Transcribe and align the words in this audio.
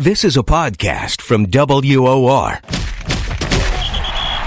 This 0.00 0.24
is 0.24 0.38
a 0.38 0.42
podcast 0.42 1.20
from 1.20 1.44
WOR. 1.44 2.58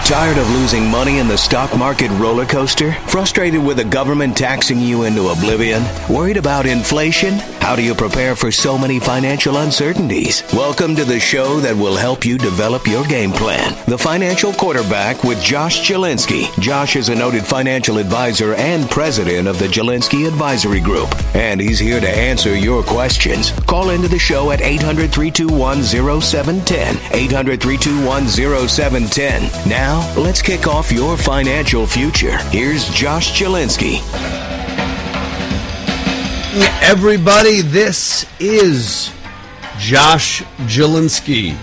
Tired 0.04 0.38
of 0.40 0.50
losing 0.50 0.90
money 0.90 1.20
in 1.20 1.28
the 1.28 1.38
stock 1.38 1.78
market 1.78 2.10
roller 2.14 2.48
coaster? 2.48 2.94
Frustrated 3.06 3.64
with 3.64 3.78
the 3.78 3.84
government 3.84 4.36
taxing 4.36 4.80
you 4.80 5.04
into 5.04 5.28
oblivion? 5.28 5.84
Worried 6.10 6.38
about 6.38 6.66
inflation? 6.66 7.36
How 7.64 7.78
do 7.78 7.82
you 7.82 7.96
prepare 7.96 8.36
for 8.36 8.52
so 8.52 8.78
many 8.78 9.00
financial 9.00 9.56
uncertainties? 9.56 10.44
Welcome 10.52 10.98
to 10.98 11.06
the 11.06 11.18
show 11.18 11.62
that 11.62 11.74
will 11.74 11.96
help 11.96 12.26
you 12.26 12.38
develop 12.38 12.86
your 12.86 13.06
game 13.06 13.32
plan. 13.32 13.74
The 13.88 13.98
Financial 13.98 14.52
Quarterback 14.52 15.24
with 15.24 15.42
Josh 15.42 15.90
Jalinski. 15.90 16.54
Josh 16.60 16.98
is 16.98 17.08
a 17.08 17.16
noted 17.16 17.46
financial 17.46 18.00
advisor 18.00 18.54
and 18.56 18.92
president 18.92 19.48
of 19.48 19.60
the 19.60 19.68
Jalinski 19.68 20.28
Advisory 20.28 20.82
Group, 20.82 21.10
and 21.36 21.62
he's 21.62 21.80
here 21.80 22.02
to 22.02 22.10
answer 22.10 22.54
your 22.54 22.84
questions. 22.84 23.52
Call 23.62 23.92
into 23.92 24.10
the 24.10 24.20
show 24.20 24.52
at 24.52 24.62
800 24.62 25.10
321 25.14 25.84
0710. 25.84 26.98
800 27.18 27.62
321 27.62 28.28
0710. 28.28 29.70
Now, 29.70 30.14
let's 30.18 30.42
kick 30.42 30.68
off 30.68 30.92
your 30.92 31.16
financial 31.16 31.88
future. 31.88 32.38
Here's 32.50 32.90
Josh 32.90 33.40
Jalinski. 33.40 34.53
Everybody, 36.56 37.62
this 37.62 38.28
is 38.40 39.12
Josh 39.80 40.44
Jalinski, 40.68 41.58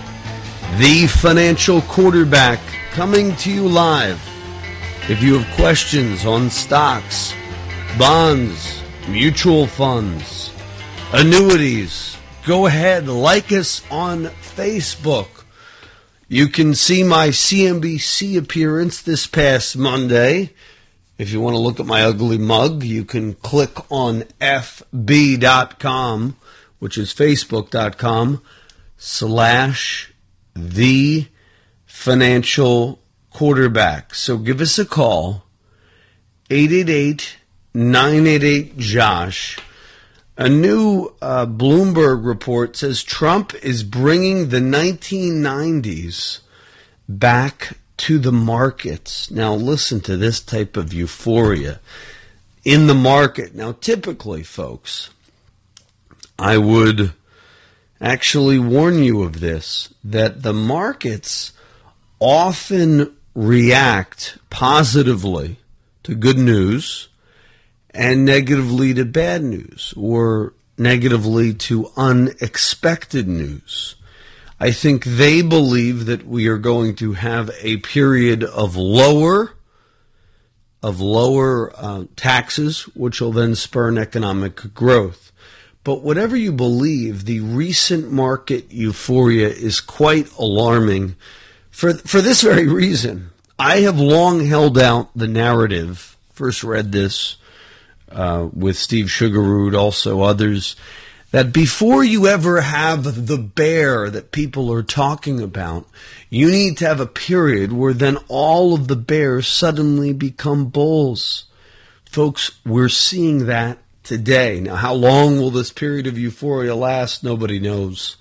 the 0.79 1.07
financial 1.07 1.79
quarterback, 1.83 2.59
coming 2.91 3.33
to 3.37 3.49
you 3.49 3.69
live. 3.69 4.21
If 5.07 5.23
you 5.23 5.37
have 5.37 5.55
questions 5.55 6.25
on 6.25 6.49
stocks, 6.49 7.33
bonds, 7.97 8.83
mutual 9.07 9.65
funds, 9.65 10.51
annuities, 11.13 12.17
go 12.45 12.65
ahead, 12.65 13.07
like 13.07 13.53
us 13.53 13.81
on 13.89 14.25
Facebook. 14.41 15.45
You 16.27 16.49
can 16.49 16.75
see 16.75 17.03
my 17.03 17.29
CNBC 17.29 18.37
appearance 18.37 19.01
this 19.01 19.25
past 19.25 19.77
Monday. 19.77 20.51
If 21.21 21.31
you 21.31 21.39
want 21.39 21.53
to 21.53 21.59
look 21.59 21.79
at 21.79 21.85
my 21.85 22.01
ugly 22.01 22.39
mug, 22.39 22.81
you 22.81 23.05
can 23.05 23.35
click 23.35 23.77
on 23.91 24.23
fb.com, 24.41 26.35
which 26.79 26.97
is 26.97 27.13
facebook.com 27.13 28.41
slash 28.97 30.11
the 30.55 31.27
financial 31.85 33.03
quarterback. 33.29 34.15
So 34.15 34.39
give 34.39 34.61
us 34.61 34.79
a 34.79 34.85
call, 34.85 35.43
888 36.49 37.37
988 37.75 38.79
Josh. 38.79 39.59
A 40.37 40.49
new 40.49 41.13
uh, 41.21 41.45
Bloomberg 41.45 42.25
report 42.25 42.75
says 42.75 43.03
Trump 43.03 43.53
is 43.61 43.83
bringing 43.83 44.49
the 44.49 44.57
1990s 44.57 46.39
back 47.07 47.77
to 48.01 48.17
the 48.17 48.31
markets. 48.31 49.29
Now, 49.29 49.53
listen 49.53 50.01
to 50.01 50.17
this 50.17 50.39
type 50.39 50.75
of 50.75 50.91
euphoria 50.91 51.79
in 52.63 52.87
the 52.87 52.95
market. 52.95 53.53
Now, 53.53 53.73
typically, 53.73 54.41
folks, 54.41 55.11
I 56.39 56.57
would 56.57 57.13
actually 58.01 58.57
warn 58.57 59.03
you 59.03 59.21
of 59.21 59.39
this 59.39 59.93
that 60.03 60.41
the 60.41 60.51
markets 60.51 61.53
often 62.19 63.15
react 63.35 64.39
positively 64.49 65.57
to 66.01 66.15
good 66.15 66.39
news 66.39 67.07
and 67.91 68.25
negatively 68.25 68.95
to 68.95 69.05
bad 69.05 69.43
news 69.43 69.93
or 69.95 70.53
negatively 70.75 71.53
to 71.53 71.91
unexpected 71.95 73.27
news. 73.27 73.93
I 74.61 74.69
think 74.69 75.05
they 75.05 75.41
believe 75.41 76.05
that 76.05 76.27
we 76.27 76.47
are 76.47 76.59
going 76.59 76.93
to 76.97 77.13
have 77.13 77.49
a 77.61 77.77
period 77.77 78.43
of 78.43 78.75
lower 78.75 79.53
of 80.83 81.01
lower 81.01 81.71
uh, 81.75 82.03
taxes, 82.15 82.83
which 82.95 83.19
will 83.19 83.31
then 83.31 83.55
spur 83.55 83.87
an 83.87 83.97
economic 83.97 84.75
growth. 84.75 85.31
But 85.83 86.03
whatever 86.03 86.35
you 86.35 86.51
believe, 86.51 87.25
the 87.25 87.39
recent 87.39 88.11
market 88.11 88.71
euphoria 88.71 89.49
is 89.49 89.81
quite 89.81 90.31
alarming 90.37 91.15
for 91.71 91.95
for 91.95 92.21
this 92.21 92.43
very 92.43 92.67
reason. 92.67 93.31
I 93.57 93.79
have 93.79 93.99
long 93.99 94.45
held 94.45 94.77
out 94.77 95.09
the 95.15 95.27
narrative. 95.27 96.15
First 96.33 96.63
read 96.63 96.91
this 96.91 97.37
uh, 98.11 98.47
with 98.53 98.77
Steve 98.77 99.07
Sjuggerud, 99.07 99.75
also 99.75 100.21
others 100.21 100.75
that 101.31 101.53
before 101.53 102.03
you 102.03 102.27
ever 102.27 102.61
have 102.61 103.27
the 103.27 103.37
bear 103.37 104.09
that 104.09 104.31
people 104.31 104.71
are 104.71 104.83
talking 104.83 105.41
about, 105.41 105.87
you 106.29 106.51
need 106.51 106.77
to 106.77 106.85
have 106.85 106.99
a 106.99 107.07
period 107.07 107.71
where 107.71 107.93
then 107.93 108.17
all 108.27 108.73
of 108.73 108.87
the 108.87 108.97
bears 108.97 109.47
suddenly 109.47 110.13
become 110.13 110.65
bulls. 110.65 111.45
Folks, 112.05 112.59
we're 112.65 112.89
seeing 112.89 113.45
that 113.45 113.77
today. 114.03 114.59
Now, 114.59 114.75
how 114.75 114.93
long 114.93 115.37
will 115.37 115.51
this 115.51 115.71
period 115.71 116.05
of 116.05 116.17
euphoria 116.17 116.75
last? 116.75 117.23
Nobody 117.23 117.59
knows. 117.59 118.17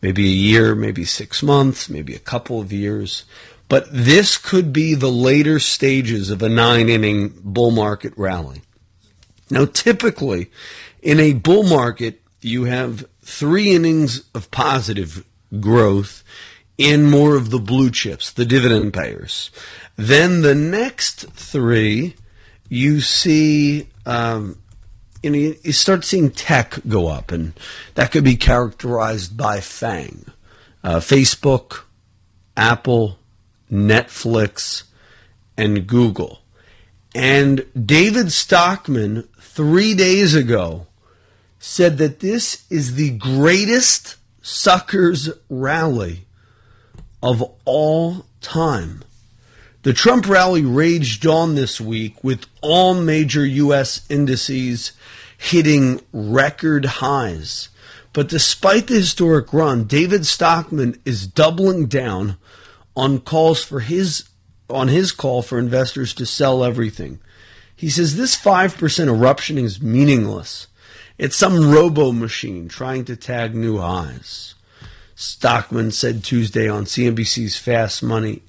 Maybe 0.00 0.24
a 0.24 0.34
year, 0.34 0.74
maybe 0.74 1.04
six 1.04 1.44
months, 1.44 1.88
maybe 1.88 2.14
a 2.14 2.18
couple 2.18 2.60
of 2.60 2.72
years. 2.72 3.24
But 3.68 3.86
this 3.92 4.36
could 4.36 4.72
be 4.72 4.94
the 4.94 5.12
later 5.12 5.60
stages 5.60 6.28
of 6.28 6.42
a 6.42 6.48
nine 6.48 6.88
inning 6.88 7.32
bull 7.44 7.70
market 7.70 8.12
rally. 8.16 8.62
Now, 9.48 9.66
typically, 9.66 10.50
in 11.00 11.20
a 11.20 11.34
bull 11.34 11.62
market, 11.62 12.21
you 12.42 12.64
have 12.64 13.06
three 13.22 13.74
innings 13.74 14.24
of 14.34 14.50
positive 14.50 15.24
growth 15.60 16.24
in 16.78 17.04
more 17.04 17.36
of 17.36 17.50
the 17.50 17.58
blue 17.58 17.90
chips, 17.90 18.32
the 18.32 18.44
dividend 18.44 18.92
payers. 18.92 19.50
Then 19.96 20.42
the 20.42 20.54
next 20.54 21.30
three, 21.30 22.16
you 22.68 23.00
see, 23.00 23.88
um, 24.06 24.58
you 25.22 25.30
know, 25.30 25.54
you 25.62 25.72
start 25.72 26.04
seeing 26.04 26.30
tech 26.30 26.78
go 26.88 27.08
up, 27.08 27.30
and 27.30 27.52
that 27.94 28.10
could 28.10 28.24
be 28.24 28.36
characterized 28.36 29.36
by 29.36 29.60
FANG, 29.60 30.24
uh, 30.82 30.96
Facebook, 30.96 31.82
Apple, 32.56 33.18
Netflix, 33.70 34.84
and 35.56 35.86
Google. 35.86 36.40
And 37.14 37.66
David 37.86 38.32
Stockman, 38.32 39.28
three 39.38 39.94
days 39.94 40.34
ago, 40.34 40.86
said 41.64 41.96
that 41.98 42.18
this 42.18 42.64
is 42.70 42.96
the 42.96 43.10
greatest 43.10 44.16
suckers 44.42 45.30
rally 45.48 46.26
of 47.22 47.40
all 47.64 48.26
time. 48.40 49.04
The 49.82 49.92
Trump 49.92 50.28
rally 50.28 50.64
raged 50.64 51.24
on 51.24 51.54
this 51.54 51.80
week 51.80 52.22
with 52.24 52.46
all 52.62 52.94
major 52.94 53.46
U.S. 53.46 54.04
indices 54.10 54.90
hitting 55.38 56.00
record 56.12 56.84
highs. 56.84 57.68
But 58.12 58.28
despite 58.28 58.88
the 58.88 58.94
historic 58.96 59.52
run, 59.52 59.84
David 59.84 60.26
Stockman 60.26 61.00
is 61.04 61.28
doubling 61.28 61.86
down 61.86 62.38
on 62.96 63.20
calls 63.20 63.62
for 63.62 63.78
his 63.78 64.28
on 64.68 64.88
his 64.88 65.12
call 65.12 65.42
for 65.42 65.60
investors 65.60 66.12
to 66.14 66.26
sell 66.26 66.64
everything. 66.64 67.20
He 67.76 67.88
says 67.88 68.16
this 68.16 68.36
5% 68.36 69.06
eruption 69.06 69.58
is 69.58 69.80
meaningless. 69.80 70.66
It's 71.22 71.36
some 71.36 71.70
robo 71.70 72.10
machine 72.10 72.66
trying 72.66 73.04
to 73.04 73.14
tag 73.14 73.54
new 73.54 73.78
highs. 73.78 74.56
Stockman 75.14 75.92
said 75.92 76.24
Tuesday 76.24 76.68
on 76.68 76.84
CNBC's 76.84 77.56
Fast 77.56 78.02
Money 78.02 78.42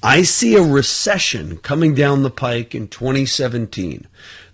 I 0.00 0.22
see 0.22 0.54
a 0.54 0.62
recession 0.62 1.56
coming 1.56 1.92
down 1.92 2.22
the 2.22 2.30
pike 2.30 2.72
in 2.72 2.86
2017. 2.86 4.06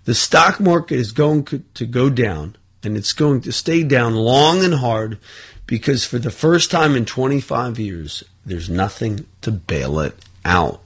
The 0.05 0.15
stock 0.15 0.59
market 0.59 0.95
is 0.95 1.11
going 1.11 1.45
to 1.75 1.85
go 1.85 2.09
down, 2.09 2.55
and 2.81 2.97
it's 2.97 3.13
going 3.13 3.41
to 3.41 3.51
stay 3.51 3.83
down 3.83 4.15
long 4.15 4.63
and 4.63 4.73
hard 4.73 5.19
because 5.67 6.03
for 6.03 6.17
the 6.17 6.31
first 6.31 6.71
time 6.71 6.95
in 6.95 7.05
25 7.05 7.77
years, 7.77 8.23
there's 8.43 8.71
nothing 8.71 9.27
to 9.41 9.51
bail 9.51 9.99
it 9.99 10.15
out. 10.43 10.81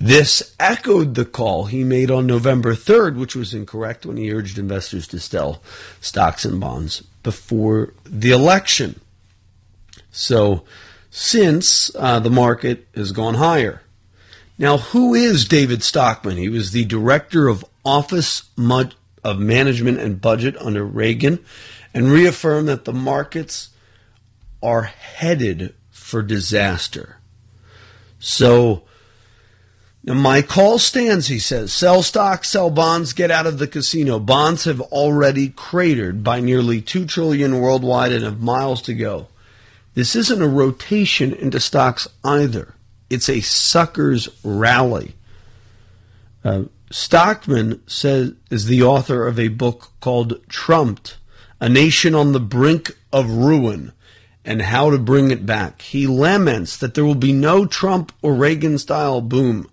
This 0.00 0.54
echoed 0.60 1.14
the 1.14 1.24
call 1.24 1.64
he 1.64 1.82
made 1.82 2.10
on 2.10 2.26
November 2.26 2.74
3rd, 2.74 3.16
which 3.16 3.34
was 3.34 3.52
incorrect 3.52 4.06
when 4.06 4.16
he 4.16 4.32
urged 4.32 4.58
investors 4.58 5.08
to 5.08 5.18
sell 5.18 5.60
stocks 6.00 6.44
and 6.44 6.60
bonds 6.60 7.02
before 7.22 7.94
the 8.04 8.30
election. 8.30 9.00
So, 10.12 10.64
since 11.10 11.90
uh, 11.96 12.20
the 12.20 12.30
market 12.30 12.86
has 12.94 13.12
gone 13.12 13.34
higher. 13.34 13.82
Now, 14.56 14.78
who 14.78 15.14
is 15.14 15.44
David 15.44 15.82
Stockman? 15.82 16.36
He 16.36 16.48
was 16.48 16.70
the 16.70 16.84
director 16.84 17.48
of 17.48 17.64
Office 17.84 18.42
of 19.24 19.38
Management 19.38 19.98
and 19.98 20.20
Budget 20.20 20.56
under 20.58 20.84
Reagan 20.84 21.44
and 21.94 22.12
reaffirmed 22.12 22.68
that 22.68 22.84
the 22.84 22.92
markets 22.92 23.70
are 24.62 24.82
headed 24.82 25.74
for 25.90 26.22
disaster. 26.22 27.18
So, 28.18 28.82
my 30.16 30.42
call 30.42 30.78
stands, 30.78 31.26
he 31.28 31.38
says. 31.38 31.72
Sell 31.72 32.02
stocks, 32.02 32.50
sell 32.50 32.70
bonds, 32.70 33.12
get 33.12 33.30
out 33.30 33.46
of 33.46 33.58
the 33.58 33.66
casino. 33.66 34.18
Bonds 34.18 34.64
have 34.64 34.80
already 34.80 35.50
cratered 35.50 36.24
by 36.24 36.40
nearly 36.40 36.80
2 36.80 37.04
trillion 37.04 37.60
worldwide 37.60 38.12
and 38.12 38.24
have 38.24 38.40
miles 38.40 38.80
to 38.82 38.94
go. 38.94 39.28
This 39.94 40.14
isn't 40.14 40.42
a 40.42 40.48
rotation 40.48 41.32
into 41.32 41.60
stocks 41.60 42.08
either. 42.24 42.74
It's 43.10 43.28
a 43.28 43.40
sucker's 43.40 44.28
rally. 44.44 45.14
Uh, 46.44 46.64
Stockman 46.90 47.82
says 47.86 48.32
is 48.50 48.66
the 48.66 48.82
author 48.82 49.26
of 49.26 49.38
a 49.38 49.48
book 49.48 49.90
called 50.00 50.40
Trumped, 50.48 51.18
A 51.60 51.68
Nation 51.68 52.14
on 52.14 52.32
the 52.32 52.40
Brink 52.40 52.96
of 53.12 53.30
Ruin 53.30 53.92
and 54.44 54.62
How 54.62 54.90
to 54.90 54.98
Bring 54.98 55.30
It 55.30 55.44
Back. 55.44 55.82
He 55.82 56.06
laments 56.06 56.76
that 56.78 56.94
there 56.94 57.04
will 57.04 57.14
be 57.14 57.32
no 57.32 57.66
Trump 57.66 58.12
or 58.22 58.34
Reagan 58.34 58.78
style 58.78 59.20
boom. 59.20 59.68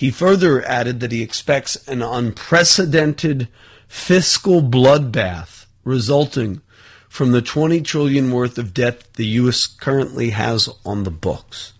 He 0.00 0.10
further 0.10 0.66
added 0.66 1.00
that 1.00 1.12
he 1.12 1.20
expects 1.20 1.86
an 1.86 2.00
unprecedented 2.00 3.48
fiscal 3.86 4.62
bloodbath 4.62 5.66
resulting 5.84 6.62
from 7.06 7.32
the 7.32 7.42
20 7.42 7.82
trillion 7.82 8.30
worth 8.30 8.56
of 8.56 8.72
debt 8.72 9.02
the 9.16 9.26
US 9.26 9.66
currently 9.66 10.30
has 10.30 10.70
on 10.86 11.04
the 11.04 11.10
books. 11.10 11.74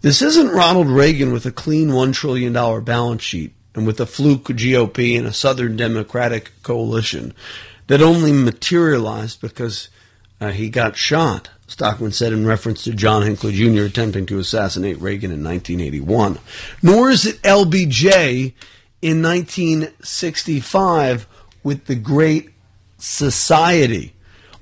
This 0.00 0.22
isn't 0.22 0.54
Ronald 0.54 0.86
Reagan 0.86 1.32
with 1.32 1.44
a 1.44 1.50
clean 1.50 1.88
$1 1.88 2.14
trillion 2.14 2.52
balance 2.84 3.22
sheet 3.24 3.52
and 3.74 3.84
with 3.84 3.98
a 3.98 4.06
fluke 4.06 4.44
GOP 4.44 5.18
and 5.18 5.26
a 5.26 5.32
Southern 5.32 5.76
Democratic 5.76 6.52
coalition 6.62 7.34
that 7.88 8.00
only 8.00 8.30
materialized 8.30 9.40
because 9.40 9.88
uh, 10.40 10.50
he 10.50 10.68
got 10.68 10.96
shot. 10.96 11.50
Stockman 11.66 12.12
said 12.12 12.32
in 12.32 12.46
reference 12.46 12.84
to 12.84 12.92
John 12.92 13.22
Hinckley 13.22 13.52
Jr. 13.52 13.82
attempting 13.82 14.26
to 14.26 14.38
assassinate 14.38 15.00
Reagan 15.00 15.30
in 15.30 15.42
1981. 15.42 16.38
Nor 16.82 17.10
is 17.10 17.26
it 17.26 17.40
LBJ 17.42 18.52
in 19.00 19.22
1965 19.22 21.26
with 21.62 21.86
the 21.86 21.94
Great 21.94 22.50
Society. 22.98 24.14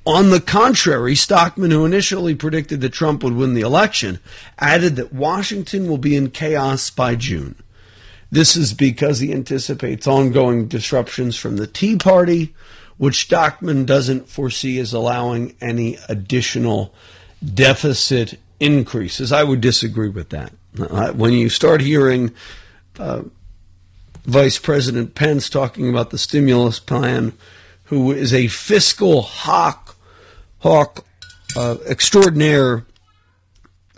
On 0.04 0.30
the 0.30 0.40
contrary, 0.40 1.14
Stockman, 1.14 1.70
who 1.70 1.84
initially 1.84 2.34
predicted 2.34 2.80
that 2.80 2.92
Trump 2.92 3.22
would 3.22 3.34
win 3.34 3.54
the 3.54 3.60
election, 3.60 4.18
added 4.58 4.96
that 4.96 5.12
Washington 5.12 5.88
will 5.88 5.98
be 5.98 6.16
in 6.16 6.30
chaos 6.30 6.90
by 6.90 7.14
June. 7.14 7.54
This 8.30 8.56
is 8.56 8.74
because 8.74 9.20
he 9.20 9.32
anticipates 9.32 10.08
ongoing 10.08 10.66
disruptions 10.66 11.36
from 11.36 11.56
the 11.56 11.68
Tea 11.68 11.96
Party, 11.96 12.52
which 12.98 13.22
Stockman 13.22 13.84
doesn't 13.84 14.28
foresee 14.28 14.78
as 14.78 14.92
allowing 14.92 15.54
any 15.60 15.98
additional 16.08 16.94
deficit 17.42 18.38
increases. 18.60 19.32
I 19.32 19.44
would 19.44 19.60
disagree 19.60 20.08
with 20.08 20.30
that. 20.30 20.52
Uh, 20.78 21.12
when 21.12 21.32
you 21.32 21.48
start 21.48 21.80
hearing 21.80 22.32
uh, 22.98 23.22
Vice 24.24 24.58
President 24.58 25.14
Pence 25.14 25.50
talking 25.50 25.88
about 25.88 26.10
the 26.10 26.18
stimulus 26.18 26.78
plan, 26.78 27.32
who 27.84 28.12
is 28.12 28.32
a 28.32 28.46
fiscal 28.48 29.22
hawk 29.22 29.92
Hawk 30.62 31.04
uh, 31.56 31.76
extraordinaire. 31.88 32.86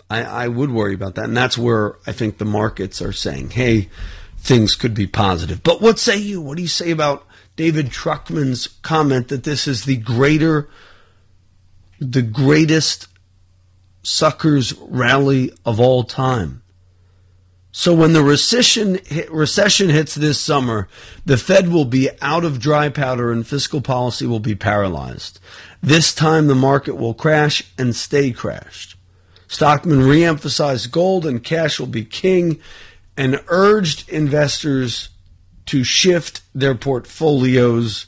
I, 0.09 0.23
I 0.23 0.47
would 0.47 0.71
worry 0.71 0.95
about 0.95 1.15
that, 1.15 1.25
and 1.25 1.37
that's 1.37 1.57
where 1.57 1.95
I 2.07 2.11
think 2.11 2.37
the 2.37 2.45
markets 2.45 3.01
are 3.03 3.13
saying, 3.13 3.51
"Hey, 3.51 3.89
things 4.37 4.75
could 4.75 4.95
be 4.95 5.05
positive." 5.05 5.61
But 5.61 5.79
what 5.79 5.99
say 5.99 6.17
you? 6.17 6.41
What 6.41 6.57
do 6.57 6.63
you 6.63 6.67
say 6.67 6.89
about 6.89 7.25
David 7.55 7.93
Stockman's 7.93 8.67
comment 8.81 9.29
that 9.29 9.43
this 9.43 9.67
is 9.67 9.85
the 9.85 9.97
greater, 9.97 10.69
the 11.99 12.21
greatest 12.21 13.07
suckers 14.03 14.73
rally 14.79 15.51
of 15.65 15.79
all 15.79 16.03
time? 16.03 16.61
So 17.71 17.93
when 17.93 18.13
the 18.13 18.23
recession 18.23 18.99
recession 19.29 19.89
hits 19.89 20.15
this 20.15 20.39
summer, 20.39 20.87
the 21.25 21.37
Fed 21.37 21.67
will 21.67 21.83
be 21.83 22.09
out 22.21 22.45
of 22.45 22.61
dry 22.61 22.87
powder 22.87 23.33
and 23.33 23.45
fiscal 23.45 23.81
policy 23.81 24.25
will 24.25 24.39
be 24.39 24.55
paralyzed. 24.55 25.41
This 25.83 26.13
time 26.13 26.47
the 26.47 26.55
market 26.55 26.95
will 26.95 27.13
crash 27.13 27.69
and 27.77 27.93
stay 27.93 28.31
crashed. 28.31 28.95
Stockman 29.49 29.99
reemphasized 29.99 30.91
gold 30.91 31.25
and 31.25 31.43
cash 31.43 31.77
will 31.77 31.87
be 31.87 32.05
king 32.05 32.61
and 33.17 33.43
urged 33.47 34.07
investors 34.07 35.09
to 35.67 35.83
shift 35.83 36.41
their 36.53 36.75
portfolios 36.75 38.05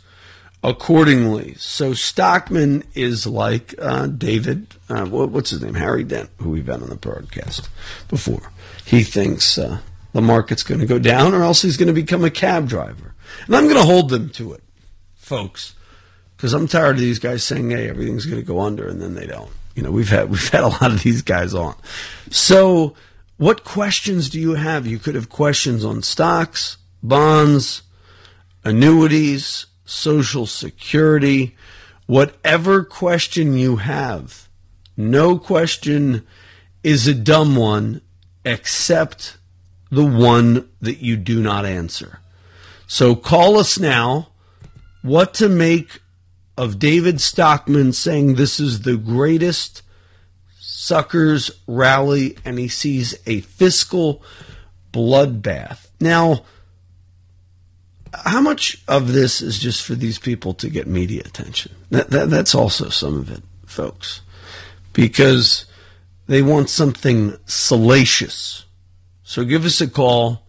accordingly. 0.63 1.55
So 1.55 1.93
Stockman 1.93 2.83
is 2.93 3.25
like 3.27 3.75
uh, 3.79 4.07
David, 4.07 4.67
uh, 4.89 5.05
what's 5.05 5.51
his 5.51 5.61
name? 5.61 5.75
Harry 5.75 6.03
Dent, 6.03 6.29
who 6.37 6.49
we've 6.49 6.67
had 6.67 6.81
on 6.81 6.89
the 6.89 6.95
broadcast 6.95 7.69
before 8.09 8.51
he 8.87 9.03
thinks 9.03 9.57
uh, 9.57 9.79
the 10.13 10.21
market's 10.21 10.63
going 10.63 10.79
to 10.79 10.87
go 10.87 10.97
down 10.97 11.33
or 11.33 11.43
else 11.43 11.61
he's 11.61 11.77
going 11.77 11.87
to 11.87 11.93
become 11.93 12.23
a 12.23 12.31
cab 12.31 12.67
driver. 12.67 13.13
And 13.45 13.55
I'm 13.55 13.65
going 13.65 13.75
to 13.75 13.83
hold 13.83 14.09
them 14.09 14.29
to 14.31 14.53
it, 14.53 14.63
folks, 15.15 15.75
because 16.35 16.53
I'm 16.53 16.67
tired 16.67 16.95
of 16.95 17.01
these 17.01 17.19
guys 17.19 17.43
saying, 17.43 17.69
"Hey, 17.71 17.89
everything's 17.89 18.25
going 18.25 18.41
to 18.41 18.47
go 18.47 18.61
under," 18.61 18.87
and 18.87 19.01
then 19.01 19.15
they 19.15 19.27
don't. 19.27 19.51
You 19.75 19.83
know, 19.83 19.91
we've 19.91 20.09
had 20.09 20.29
we've 20.29 20.49
had 20.49 20.63
a 20.63 20.69
lot 20.69 20.91
of 20.91 21.03
these 21.03 21.21
guys 21.21 21.53
on. 21.53 21.75
So, 22.31 22.95
what 23.35 23.65
questions 23.65 24.29
do 24.29 24.39
you 24.39 24.53
have? 24.53 24.87
You 24.87 24.99
could 24.99 25.15
have 25.15 25.29
questions 25.29 25.83
on 25.83 26.01
stocks, 26.01 26.77
bonds, 27.07 27.83
annuities, 28.63 29.67
social 29.85 30.45
security, 30.45 31.55
whatever 32.05 32.83
question 32.83 33.57
you 33.57 33.77
have. 33.77 34.47
No 34.95 35.37
question 35.37 36.25
is 36.83 37.07
a 37.07 37.13
dumb 37.13 37.55
one 37.55 38.01
except 38.43 39.37
the 39.91 40.05
one 40.05 40.69
that 40.81 40.97
you 40.97 41.17
do 41.17 41.41
not 41.41 41.65
answer. 41.65 42.19
So 42.87 43.15
call 43.15 43.57
us 43.57 43.77
now. 43.77 44.29
What 45.01 45.33
to 45.35 45.49
make 45.49 46.01
of 46.57 46.79
David 46.79 47.21
Stockman 47.21 47.93
saying 47.93 48.35
this 48.35 48.59
is 48.59 48.81
the 48.81 48.97
greatest 48.97 49.83
suckers 50.59 51.51
rally 51.67 52.37
and 52.43 52.57
he 52.57 52.67
sees 52.67 53.15
a 53.25 53.41
fiscal 53.41 54.23
bloodbath. 54.91 55.89
Now, 55.99 56.45
how 58.25 58.41
much 58.41 58.81
of 58.87 59.13
this 59.13 59.41
is 59.41 59.59
just 59.59 59.83
for 59.83 59.95
these 59.95 60.19
people 60.19 60.53
to 60.55 60.69
get 60.69 60.87
media 60.87 61.21
attention? 61.25 61.73
That, 61.91 62.09
that, 62.09 62.29
that's 62.29 62.55
also 62.55 62.89
some 62.89 63.17
of 63.17 63.31
it, 63.31 63.43
folks. 63.65 64.21
Because 64.93 65.65
they 66.27 66.41
want 66.41 66.69
something 66.69 67.37
salacious. 67.45 68.65
So 69.23 69.43
give 69.43 69.65
us 69.65 69.81
a 69.81 69.89
call, 69.89 70.43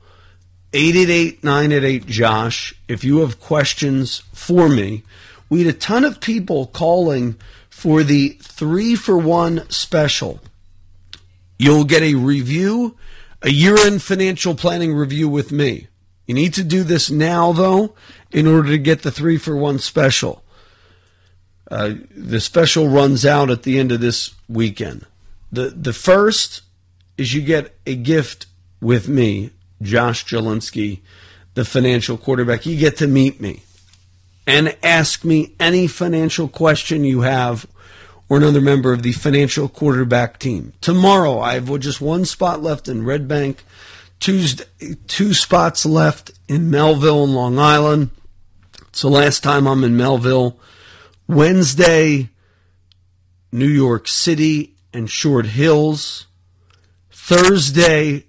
888-988-JOSH, 0.72 2.74
if 2.88 3.04
you 3.04 3.18
have 3.18 3.40
questions 3.40 4.22
for 4.32 4.68
me. 4.68 5.02
We 5.48 5.64
had 5.64 5.74
a 5.74 5.78
ton 5.78 6.04
of 6.04 6.20
people 6.20 6.66
calling 6.66 7.36
for 7.68 8.02
the 8.02 8.38
three 8.42 8.94
for 8.94 9.18
one 9.18 9.68
special. 9.70 10.40
You'll 11.58 11.84
get 11.84 12.02
a 12.02 12.14
review, 12.14 12.96
a 13.42 13.50
year 13.50 13.76
end 13.78 14.02
financial 14.02 14.54
planning 14.54 14.94
review 14.94 15.28
with 15.28 15.50
me. 15.50 15.87
You 16.28 16.34
need 16.34 16.52
to 16.54 16.62
do 16.62 16.84
this 16.84 17.10
now, 17.10 17.52
though, 17.52 17.94
in 18.30 18.46
order 18.46 18.68
to 18.68 18.78
get 18.78 19.02
the 19.02 19.10
three 19.10 19.38
for 19.38 19.56
one 19.56 19.78
special. 19.78 20.44
Uh, 21.70 21.94
the 22.14 22.38
special 22.38 22.88
runs 22.88 23.24
out 23.26 23.50
at 23.50 23.62
the 23.62 23.78
end 23.78 23.90
of 23.90 24.00
this 24.00 24.34
weekend. 24.48 25.06
The 25.50 25.70
the 25.70 25.94
first 25.94 26.62
is 27.16 27.32
you 27.32 27.40
get 27.40 27.74
a 27.86 27.96
gift 27.96 28.46
with 28.80 29.08
me, 29.08 29.50
Josh 29.80 30.24
Jalinski, 30.26 31.00
the 31.54 31.64
financial 31.64 32.18
quarterback. 32.18 32.66
You 32.66 32.76
get 32.76 32.98
to 32.98 33.06
meet 33.06 33.40
me 33.40 33.62
and 34.46 34.76
ask 34.82 35.24
me 35.24 35.54
any 35.58 35.86
financial 35.86 36.48
question 36.48 37.04
you 37.04 37.22
have 37.22 37.66
or 38.28 38.36
another 38.36 38.60
member 38.60 38.92
of 38.92 39.02
the 39.02 39.12
financial 39.12 39.68
quarterback 39.68 40.38
team. 40.38 40.74
Tomorrow, 40.82 41.40
I 41.40 41.54
have 41.54 41.80
just 41.80 42.00
one 42.00 42.26
spot 42.26 42.62
left 42.62 42.88
in 42.88 43.04
Red 43.04 43.26
Bank, 43.26 43.64
Tuesday, 44.20 44.64
two 45.06 45.32
spots 45.32 45.86
left 45.86 46.32
in 46.48 46.70
Melville 46.70 47.24
and 47.24 47.34
Long 47.34 47.58
Island. 47.58 48.10
It's 48.88 49.02
the 49.02 49.08
last 49.08 49.42
time 49.42 49.66
I'm 49.66 49.84
in 49.84 49.96
Melville. 49.96 50.58
Wednesday, 51.28 52.30
New 53.52 53.68
York 53.68 54.08
City 54.08 54.74
and 54.92 55.08
Short 55.08 55.46
Hills. 55.46 56.26
Thursday, 57.10 58.24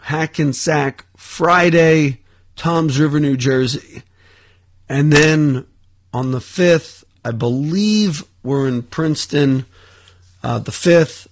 Hackensack. 0.00 1.04
Friday, 1.16 2.20
Toms 2.56 2.98
River, 2.98 3.20
New 3.20 3.36
Jersey. 3.36 4.02
And 4.88 5.12
then 5.12 5.66
on 6.12 6.32
the 6.32 6.38
5th, 6.38 7.04
I 7.24 7.32
believe 7.32 8.24
we're 8.42 8.66
in 8.66 8.82
Princeton. 8.82 9.66
Uh, 10.42 10.58
the 10.60 10.72
5th, 10.72 11.26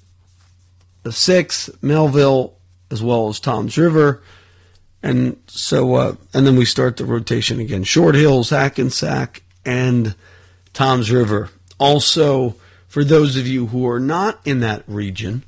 the 1.03 1.11
6th, 1.11 1.83
Melville, 1.83 2.56
as 2.90 3.02
well 3.02 3.28
as 3.28 3.40
Toms 3.40 3.76
River. 3.76 4.23
And 5.02 5.40
so, 5.47 5.95
uh, 5.95 6.16
and 6.35 6.47
then 6.47 6.57
we 6.57 6.64
start 6.64 6.97
the 6.97 7.05
rotation 7.05 7.61
again. 7.61 7.85
Short 7.85 8.14
Hills, 8.14 8.50
Hackensack, 8.50 9.43
and 9.64 10.14
Toms 10.73 11.11
River. 11.11 11.50
Also, 11.78 12.57
for 12.88 13.05
those 13.05 13.37
of 13.37 13.47
you 13.47 13.66
who 13.66 13.88
are 13.88 14.00
not 14.00 14.40
in 14.45 14.61
that 14.61 14.83
region, 14.87 15.45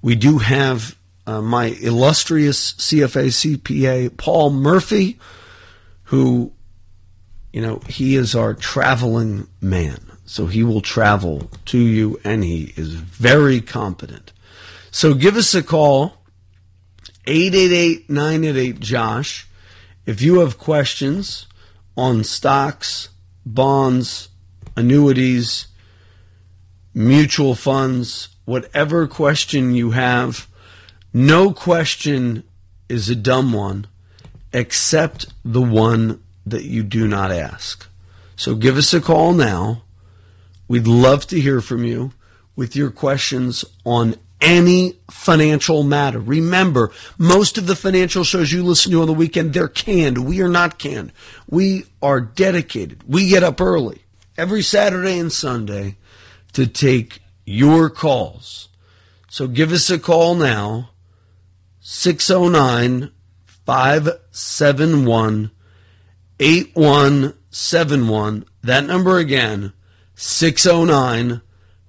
we 0.00 0.14
do 0.14 0.38
have 0.38 0.96
uh, 1.26 1.40
my 1.40 1.66
illustrious 1.80 2.74
CFA 2.74 3.28
CPA, 3.58 4.16
Paul 4.16 4.50
Murphy, 4.50 5.18
who, 6.04 6.52
you 7.52 7.62
know, 7.62 7.80
he 7.88 8.16
is 8.16 8.34
our 8.34 8.54
traveling 8.54 9.48
man. 9.60 9.98
So 10.26 10.46
he 10.46 10.62
will 10.62 10.80
travel 10.80 11.50
to 11.66 11.78
you 11.78 12.20
and 12.24 12.42
he 12.44 12.72
is 12.76 12.94
very 12.94 13.60
competent. 13.60 14.32
So 14.90 15.14
give 15.14 15.36
us 15.36 15.54
a 15.54 15.62
call 15.62 16.18
888 17.26 18.80
Josh. 18.80 19.46
If 20.06 20.20
you 20.20 20.40
have 20.40 20.58
questions 20.58 21.46
on 21.96 22.24
stocks, 22.24 23.08
bonds, 23.46 24.28
annuities, 24.76 25.68
mutual 26.92 27.54
funds, 27.54 28.28
whatever 28.44 29.06
question 29.06 29.74
you 29.74 29.92
have, 29.92 30.46
no 31.12 31.52
question 31.52 32.44
is 32.88 33.08
a 33.08 33.16
dumb 33.16 33.52
one 33.52 33.86
except 34.52 35.26
the 35.44 35.62
one 35.62 36.22
that 36.46 36.64
you 36.64 36.82
do 36.82 37.08
not 37.08 37.30
ask. 37.30 37.88
So 38.36 38.54
give 38.54 38.76
us 38.76 38.92
a 38.92 39.00
call 39.00 39.32
now. 39.32 39.82
We'd 40.68 40.86
love 40.86 41.26
to 41.28 41.40
hear 41.40 41.60
from 41.60 41.84
you 41.84 42.12
with 42.56 42.76
your 42.76 42.90
questions 42.90 43.64
on 43.84 44.16
any 44.44 44.92
financial 45.10 45.82
matter. 45.82 46.20
Remember, 46.20 46.92
most 47.16 47.56
of 47.56 47.66
the 47.66 47.74
financial 47.74 48.24
shows 48.24 48.52
you 48.52 48.62
listen 48.62 48.92
to 48.92 49.00
on 49.00 49.06
the 49.06 49.14
weekend, 49.14 49.54
they're 49.54 49.68
canned. 49.68 50.18
We 50.18 50.42
are 50.42 50.50
not 50.50 50.78
canned. 50.78 51.12
We 51.48 51.86
are 52.02 52.20
dedicated. 52.20 53.02
We 53.08 53.30
get 53.30 53.42
up 53.42 53.60
early 53.60 54.02
every 54.36 54.62
Saturday 54.62 55.18
and 55.18 55.32
Sunday 55.32 55.96
to 56.52 56.66
take 56.66 57.20
your 57.46 57.88
calls. 57.88 58.68
So 59.28 59.48
give 59.48 59.72
us 59.72 59.88
a 59.90 59.98
call 59.98 60.34
now, 60.34 60.90
609 61.80 63.10
571 63.46 65.50
8171. 66.38 68.44
That 68.62 68.84
number 68.84 69.18
again, 69.18 69.72
609 70.14 71.40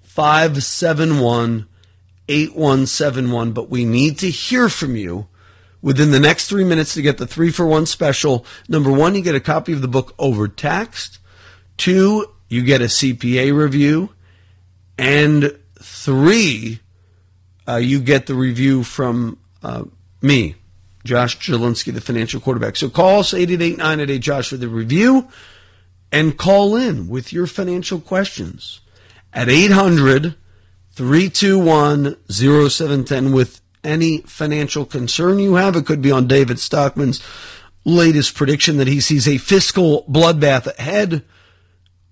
571 0.02 1.68
8171. 2.28 3.52
But 3.52 3.70
we 3.70 3.86
need 3.86 4.20
to 4.20 4.30
hear 4.30 4.70
from 4.70 4.96
you 4.96 5.28
within 5.82 6.12
the 6.12 6.20
next 6.20 6.48
three 6.48 6.64
minutes 6.64 6.94
to 6.96 7.02
get 7.02 7.18
the 7.18 7.28
three 7.28 7.52
for 7.52 7.66
one 7.66 7.86
special. 7.86 8.46
Number 8.68 8.92
one, 8.92 9.16
you 9.16 9.22
get 9.22 9.36
a 9.36 9.40
copy 9.40 9.74
of 9.74 9.82
the 9.82 9.88
book 9.88 10.16
Overtaxed. 10.18 11.20
Two, 11.78 12.32
you 12.50 12.64
get 12.64 12.82
a 12.82 12.86
CPA 12.86 13.56
review. 13.56 14.10
And 14.98 15.58
three, 15.80 16.80
uh, 17.68 17.76
you 17.76 18.00
get 18.00 18.28
the 18.28 18.36
review 18.36 18.84
from 18.84 19.38
uh, 19.62 19.84
me, 20.22 20.56
Josh 21.04 21.38
Jalinski, 21.38 21.94
the 21.94 22.02
financial 22.02 22.40
quarterback. 22.40 22.76
So 22.76 22.90
call 22.90 23.20
us 23.20 23.34
888 23.34 24.20
Josh 24.20 24.50
for 24.50 24.58
the 24.58 24.68
review 24.68 25.28
and 26.12 26.38
call 26.38 26.76
in 26.76 27.08
with 27.08 27.34
your 27.34 27.48
financial 27.48 28.00
questions 28.00 28.82
at 29.34 29.50
800 29.50 30.36
321 30.96 32.18
0710 32.30 33.34
with 33.34 33.62
any 33.84 34.20
financial 34.20 34.86
concern 34.86 35.40
you 35.40 35.56
have. 35.56 35.76
It 35.76 35.86
could 35.86 36.02
be 36.02 36.12
on 36.12 36.28
David 36.28 36.58
Stockman's 36.58 37.22
latest 37.84 38.34
prediction 38.34 38.78
that 38.78 38.88
he 38.88 39.00
sees 39.00 39.28
a 39.28 39.38
fiscal 39.38 40.06
bloodbath 40.10 40.68
ahead 40.78 41.24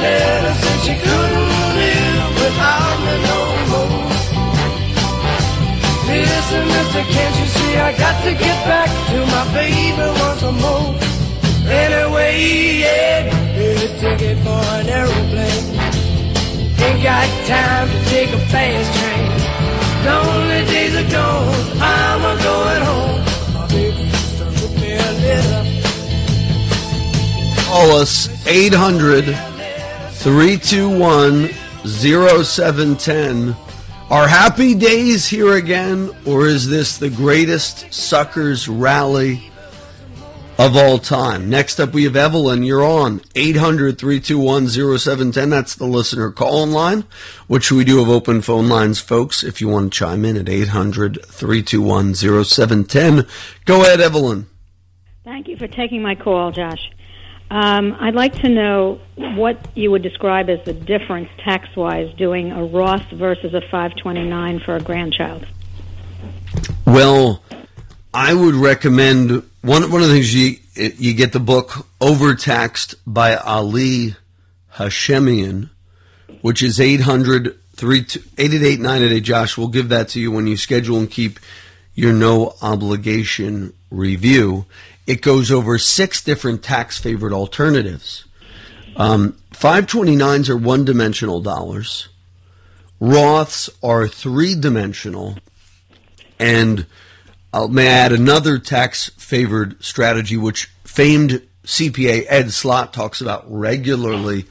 letter, 0.00 0.54
said 0.62 0.78
she 0.86 0.94
couldn't 1.04 1.50
live 1.78 2.30
without 2.42 2.96
me 3.04 3.14
no 3.28 3.38
more. 3.70 4.08
Listen, 6.08 6.64
mister, 6.74 7.02
can't 7.14 7.34
you 7.40 7.46
see 7.46 7.72
I 7.76 7.92
got 7.98 8.16
to 8.24 8.32
get 8.32 8.58
back 8.66 8.90
to 9.10 9.18
my 9.34 9.44
baby 9.52 10.06
once 10.24 10.42
more? 10.62 10.88
Anyway, 11.68 12.32
yeah, 12.80 13.28
get 13.56 13.84
a 13.84 13.88
ticket 14.00 14.38
for 14.44 14.62
an 14.78 14.88
aeroplane. 14.88 15.66
Ain't 16.80 17.02
got 17.02 17.28
time 17.46 17.88
to 17.88 17.98
take 18.08 18.30
a 18.30 18.40
fast 18.52 18.88
train. 18.98 19.28
Lonely 20.06 20.64
days 20.72 20.94
are 20.96 21.10
gone, 21.10 21.54
I'm 21.80 22.22
a 22.22 22.42
going 22.42 22.82
home. 22.82 23.08
Call 27.68 27.92
us 27.96 28.30
800 28.46 29.26
321 30.18 31.48
0710. 31.86 33.56
Are 34.10 34.26
happy 34.26 34.74
days 34.74 35.28
here 35.28 35.54
again, 35.54 36.10
or 36.26 36.46
is 36.46 36.68
this 36.68 36.98
the 36.98 37.08
greatest 37.08 37.94
suckers 37.94 38.66
rally 38.66 39.52
of 40.58 40.76
all 40.76 40.98
time? 40.98 41.48
Next 41.48 41.78
up, 41.78 41.92
we 41.92 42.02
have 42.02 42.16
Evelyn. 42.16 42.64
You're 42.64 42.84
on 42.84 43.20
800 43.36 43.96
321 43.96 44.66
0710. 44.98 45.50
That's 45.50 45.76
the 45.76 45.86
listener 45.86 46.32
call 46.32 46.64
in 46.64 46.72
line, 46.72 47.04
which 47.46 47.70
we 47.70 47.84
do 47.84 47.98
have 47.98 48.08
open 48.08 48.42
phone 48.42 48.68
lines, 48.68 48.98
folks, 48.98 49.44
if 49.44 49.60
you 49.60 49.68
want 49.68 49.92
to 49.92 49.98
chime 49.98 50.24
in 50.24 50.36
at 50.36 50.48
800 50.48 51.24
321 51.26 52.14
0710. 52.14 53.24
Go 53.66 53.82
ahead, 53.82 54.00
Evelyn. 54.00 54.46
Thank 55.22 55.46
you 55.46 55.56
for 55.56 55.68
taking 55.68 56.02
my 56.02 56.16
call, 56.16 56.50
Josh. 56.50 56.90
Um, 57.50 57.96
I'd 57.98 58.14
like 58.14 58.34
to 58.42 58.48
know 58.48 59.00
what 59.16 59.58
you 59.74 59.90
would 59.90 60.02
describe 60.02 60.50
as 60.50 60.62
the 60.64 60.74
difference 60.74 61.30
tax 61.44 61.74
wise 61.74 62.12
doing 62.14 62.52
a 62.52 62.64
Roth 62.64 63.10
versus 63.10 63.54
a 63.54 63.62
529 63.62 64.60
for 64.60 64.76
a 64.76 64.80
grandchild. 64.80 65.46
Well, 66.86 67.42
I 68.12 68.34
would 68.34 68.54
recommend 68.54 69.42
one 69.62 69.90
one 69.90 70.02
of 70.02 70.08
the 70.08 70.14
things 70.14 70.34
you 70.34 70.56
you 70.74 71.14
get 71.14 71.32
the 71.32 71.40
book 71.40 71.86
Overtaxed 72.00 72.94
by 73.06 73.34
Ali 73.36 74.16
Hashemian, 74.74 75.70
which 76.42 76.62
is 76.62 76.80
800 76.80 77.58
888 77.82 79.20
Josh. 79.20 79.56
We'll 79.56 79.68
give 79.68 79.88
that 79.88 80.08
to 80.10 80.20
you 80.20 80.32
when 80.32 80.46
you 80.46 80.56
schedule 80.56 80.98
and 80.98 81.10
keep 81.10 81.38
your 81.94 82.12
no 82.12 82.54
obligation 82.62 83.72
review. 83.90 84.66
It 85.08 85.22
goes 85.22 85.50
over 85.50 85.78
six 85.78 86.22
different 86.22 86.62
tax 86.62 86.98
favored 86.98 87.32
alternatives. 87.32 88.26
Um, 88.94 89.38
529s 89.52 90.50
are 90.50 90.56
one 90.56 90.84
dimensional 90.84 91.40
dollars. 91.40 92.08
Roths 93.00 93.70
are 93.82 94.06
three 94.06 94.54
dimensional. 94.54 95.38
And 96.38 96.84
I 97.54 97.60
uh, 97.60 97.68
may 97.68 97.86
add 97.86 98.12
another 98.12 98.58
tax 98.58 99.08
favored 99.16 99.82
strategy, 99.82 100.36
which 100.36 100.66
famed 100.84 101.40
CPA 101.64 102.26
Ed 102.28 102.52
Slott 102.52 102.92
talks 102.92 103.22
about 103.22 103.50
regularly 103.50 104.44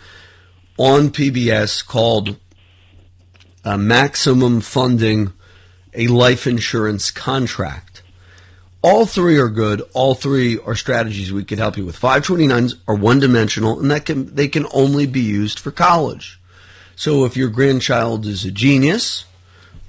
on 0.79 1.09
PBS 1.11 1.85
called 1.85 2.35
uh, 3.63 3.77
maximum 3.77 4.61
funding 4.61 5.33
a 5.93 6.07
life 6.07 6.47
insurance 6.47 7.11
contract. 7.11 7.96
All 8.89 9.05
three 9.05 9.37
are 9.37 9.49
good. 9.49 9.81
All 9.93 10.15
three 10.15 10.57
are 10.59 10.73
strategies 10.73 11.33
we 11.33 11.43
could 11.43 11.57
help 11.57 11.75
you 11.75 11.85
with. 11.85 11.99
529s 11.99 12.75
are 12.87 12.95
one 12.95 13.19
dimensional 13.19 13.81
and 13.81 13.91
that 13.91 14.05
can 14.05 14.33
they 14.33 14.47
can 14.47 14.65
only 14.73 15.05
be 15.05 15.19
used 15.19 15.59
for 15.59 15.71
college. 15.71 16.39
So 16.95 17.25
if 17.25 17.35
your 17.35 17.49
grandchild 17.49 18.25
is 18.25 18.45
a 18.45 18.49
genius 18.49 19.25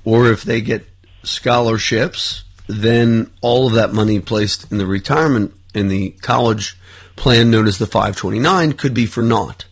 or 0.05 0.33
if 0.33 0.43
they 0.43 0.61
get 0.61 0.85
scholarships, 1.23 2.43
then 2.67 3.31
all 3.41 3.69
of 3.69 3.75
that 3.75 3.93
money 3.93 4.19
placed 4.19 4.69
in 4.73 4.79
the 4.79 4.87
retirement 4.87 5.55
in 5.73 5.87
the 5.87 6.11
college 6.21 6.77
plan 7.15 7.53
known 7.53 7.69
as 7.69 7.79
the 7.79 7.87
529 7.87 8.73
could 8.73 8.95
be 8.95 9.07
for 9.07 9.23
naught. 9.23 9.67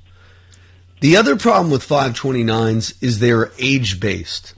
The 1.00 1.16
other 1.16 1.35
problem 1.35 1.73
with 1.73 1.83
529s 1.83 3.02
is 3.02 3.18
they're 3.18 3.50
age 3.59 3.99
based. 3.99 4.54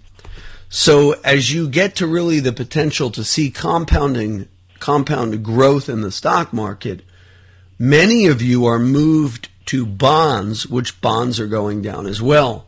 So 0.68 1.12
as 1.24 1.54
you 1.54 1.70
get 1.70 1.96
to 1.96 2.06
really 2.06 2.40
the 2.40 2.52
potential 2.52 3.10
to 3.12 3.24
see 3.24 3.50
compounding 3.50 4.46
compound 4.80 5.42
growth 5.44 5.88
in 5.88 6.00
the 6.00 6.10
stock 6.10 6.52
market, 6.52 7.02
many 7.78 8.26
of 8.26 8.42
you 8.42 8.66
are 8.66 8.78
moved 8.78 9.48
to 9.66 9.84
bonds, 9.84 10.66
which 10.66 11.00
bonds 11.00 11.38
are 11.38 11.46
going 11.46 11.82
down 11.82 12.06
as 12.06 12.22
well. 12.22 12.66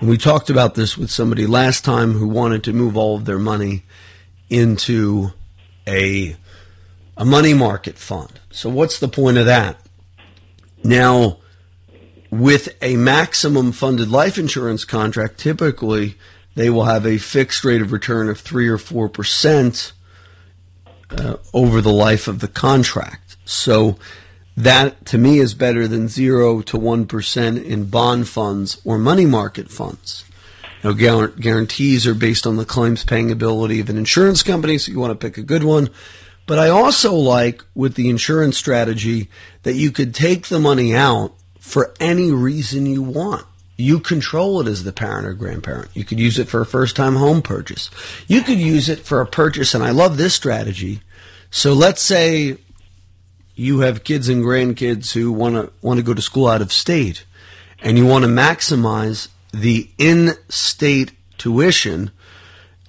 And 0.00 0.08
we 0.08 0.18
talked 0.18 0.50
about 0.50 0.74
this 0.74 0.98
with 0.98 1.10
somebody 1.10 1.46
last 1.46 1.84
time 1.84 2.12
who 2.12 2.28
wanted 2.28 2.64
to 2.64 2.72
move 2.72 2.96
all 2.96 3.16
of 3.16 3.24
their 3.24 3.38
money 3.38 3.84
into 4.50 5.32
a 5.86 6.36
a 7.16 7.24
money 7.24 7.54
market 7.54 7.96
fund. 7.96 8.40
So 8.50 8.68
what's 8.68 8.98
the 8.98 9.08
point 9.08 9.38
of 9.38 9.46
that? 9.46 9.78
Now, 10.84 11.38
with 12.30 12.76
a 12.82 12.96
maximum 12.96 13.72
funded 13.72 14.10
life 14.10 14.36
insurance 14.36 14.84
contract, 14.84 15.38
typically 15.38 16.16
they 16.56 16.68
will 16.68 16.84
have 16.84 17.06
a 17.06 17.18
fixed 17.18 17.64
rate 17.64 17.80
of 17.80 17.92
return 17.92 18.28
of 18.28 18.38
three 18.38 18.68
or 18.68 18.78
four 18.78 19.08
percent 19.08 19.92
uh, 21.10 21.36
over 21.52 21.80
the 21.80 21.92
life 21.92 22.28
of 22.28 22.40
the 22.40 22.48
contract. 22.48 23.36
So 23.44 23.98
that 24.56 25.04
to 25.06 25.18
me 25.18 25.38
is 25.38 25.54
better 25.54 25.86
than 25.86 26.08
zero 26.08 26.62
to 26.62 26.76
one 26.76 27.06
percent 27.06 27.58
in 27.58 27.86
bond 27.86 28.28
funds 28.28 28.80
or 28.84 28.98
money 28.98 29.26
market 29.26 29.70
funds. 29.70 30.24
Now, 30.84 30.92
guarantees 30.92 32.06
are 32.06 32.14
based 32.14 32.46
on 32.46 32.56
the 32.56 32.64
claims 32.64 33.02
paying 33.02 33.30
ability 33.32 33.80
of 33.80 33.90
an 33.90 33.98
insurance 33.98 34.42
company, 34.42 34.78
so 34.78 34.92
you 34.92 35.00
want 35.00 35.18
to 35.18 35.26
pick 35.26 35.36
a 35.36 35.42
good 35.42 35.64
one. 35.64 35.90
But 36.46 36.60
I 36.60 36.68
also 36.68 37.12
like 37.12 37.64
with 37.74 37.94
the 37.94 38.08
insurance 38.08 38.56
strategy 38.56 39.28
that 39.64 39.74
you 39.74 39.90
could 39.90 40.14
take 40.14 40.46
the 40.46 40.60
money 40.60 40.94
out 40.94 41.32
for 41.58 41.92
any 41.98 42.30
reason 42.30 42.86
you 42.86 43.02
want. 43.02 43.44
You 43.76 44.00
control 44.00 44.60
it 44.60 44.68
as 44.68 44.84
the 44.84 44.92
parent 44.92 45.26
or 45.26 45.34
grandparent. 45.34 45.90
You 45.94 46.04
could 46.04 46.18
use 46.18 46.38
it 46.38 46.48
for 46.48 46.60
a 46.60 46.66
first 46.66 46.96
time 46.96 47.16
home 47.16 47.42
purchase. 47.42 47.90
You 48.26 48.42
could 48.42 48.58
use 48.58 48.88
it 48.88 49.00
for 49.00 49.20
a 49.20 49.26
purchase, 49.26 49.74
and 49.74 49.84
I 49.84 49.90
love 49.90 50.16
this 50.16 50.34
strategy. 50.34 51.00
So 51.50 51.74
let's 51.74 52.02
say 52.02 52.56
you 53.54 53.80
have 53.80 54.04
kids 54.04 54.28
and 54.28 54.44
grandkids 54.44 55.12
who 55.12 55.32
want 55.32 55.54
to 55.54 55.72
want 55.82 55.98
to 55.98 56.04
go 56.04 56.14
to 56.14 56.22
school 56.22 56.46
out 56.46 56.62
of 56.62 56.72
state 56.72 57.24
and 57.80 57.98
you 57.98 58.06
want 58.06 58.24
to 58.24 58.30
maximize 58.30 59.28
the 59.52 59.88
in-state 59.98 61.12
tuition 61.38 62.10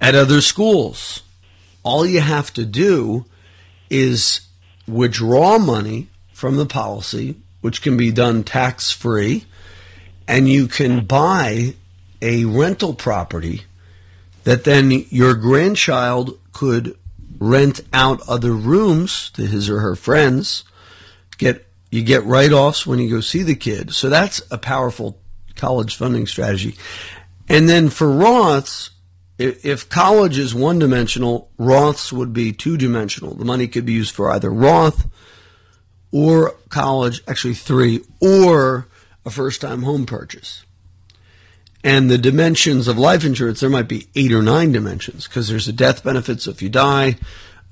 at 0.00 0.14
other 0.14 0.40
schools. 0.40 1.22
All 1.82 2.04
you 2.04 2.20
have 2.20 2.52
to 2.54 2.64
do 2.64 3.24
is 3.90 4.42
withdraw 4.86 5.58
money 5.58 6.08
from 6.32 6.56
the 6.56 6.66
policy 6.66 7.36
which 7.60 7.82
can 7.82 7.96
be 7.96 8.12
done 8.12 8.44
tax 8.44 8.92
free, 8.92 9.44
and 10.28 10.48
you 10.48 10.68
can 10.68 11.06
buy 11.06 11.74
a 12.20 12.44
rental 12.44 12.94
property 12.94 13.62
that 14.44 14.64
then 14.64 14.90
your 15.08 15.34
grandchild 15.34 16.38
could 16.52 16.96
rent 17.38 17.80
out 17.92 18.20
other 18.28 18.52
rooms 18.52 19.30
to 19.30 19.46
his 19.46 19.70
or 19.70 19.80
her 19.80 19.96
friends. 19.96 20.64
Get 21.38 21.66
you 21.90 22.02
get 22.02 22.24
write-offs 22.24 22.86
when 22.86 22.98
you 22.98 23.08
go 23.08 23.20
see 23.20 23.42
the 23.42 23.54
kid. 23.54 23.94
So 23.94 24.10
that's 24.10 24.42
a 24.50 24.58
powerful 24.58 25.18
college 25.56 25.96
funding 25.96 26.26
strategy. 26.26 26.76
And 27.48 27.66
then 27.66 27.88
for 27.88 28.08
Roths, 28.08 28.90
if 29.38 29.88
college 29.88 30.36
is 30.36 30.54
one 30.54 30.78
dimensional, 30.78 31.50
Roths 31.58 32.12
would 32.12 32.34
be 32.34 32.52
two 32.52 32.76
dimensional. 32.76 33.34
The 33.34 33.46
money 33.46 33.68
could 33.68 33.86
be 33.86 33.94
used 33.94 34.14
for 34.14 34.30
either 34.30 34.50
Roth 34.50 35.06
or 36.12 36.56
college, 36.68 37.22
actually 37.26 37.54
three, 37.54 38.00
or 38.20 38.88
a 39.24 39.30
first 39.30 39.60
time 39.60 39.82
home 39.82 40.06
purchase. 40.06 40.64
And 41.84 42.10
the 42.10 42.18
dimensions 42.18 42.88
of 42.88 42.98
life 42.98 43.24
insurance, 43.24 43.60
there 43.60 43.70
might 43.70 43.88
be 43.88 44.08
eight 44.14 44.32
or 44.32 44.42
nine 44.42 44.72
dimensions 44.72 45.28
because 45.28 45.48
there's 45.48 45.68
a 45.68 45.72
death 45.72 46.02
benefit. 46.02 46.40
So 46.40 46.50
if 46.50 46.60
you 46.60 46.68
die, 46.68 47.16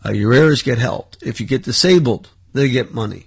uh, 0.05 0.13
your 0.13 0.33
heirs 0.33 0.63
get 0.63 0.79
help. 0.79 1.17
If 1.23 1.41
you 1.41 1.47
get 1.47 1.65
disabled, 1.65 2.31
they 2.53 2.69
get 2.69 2.95
money. 2.95 3.27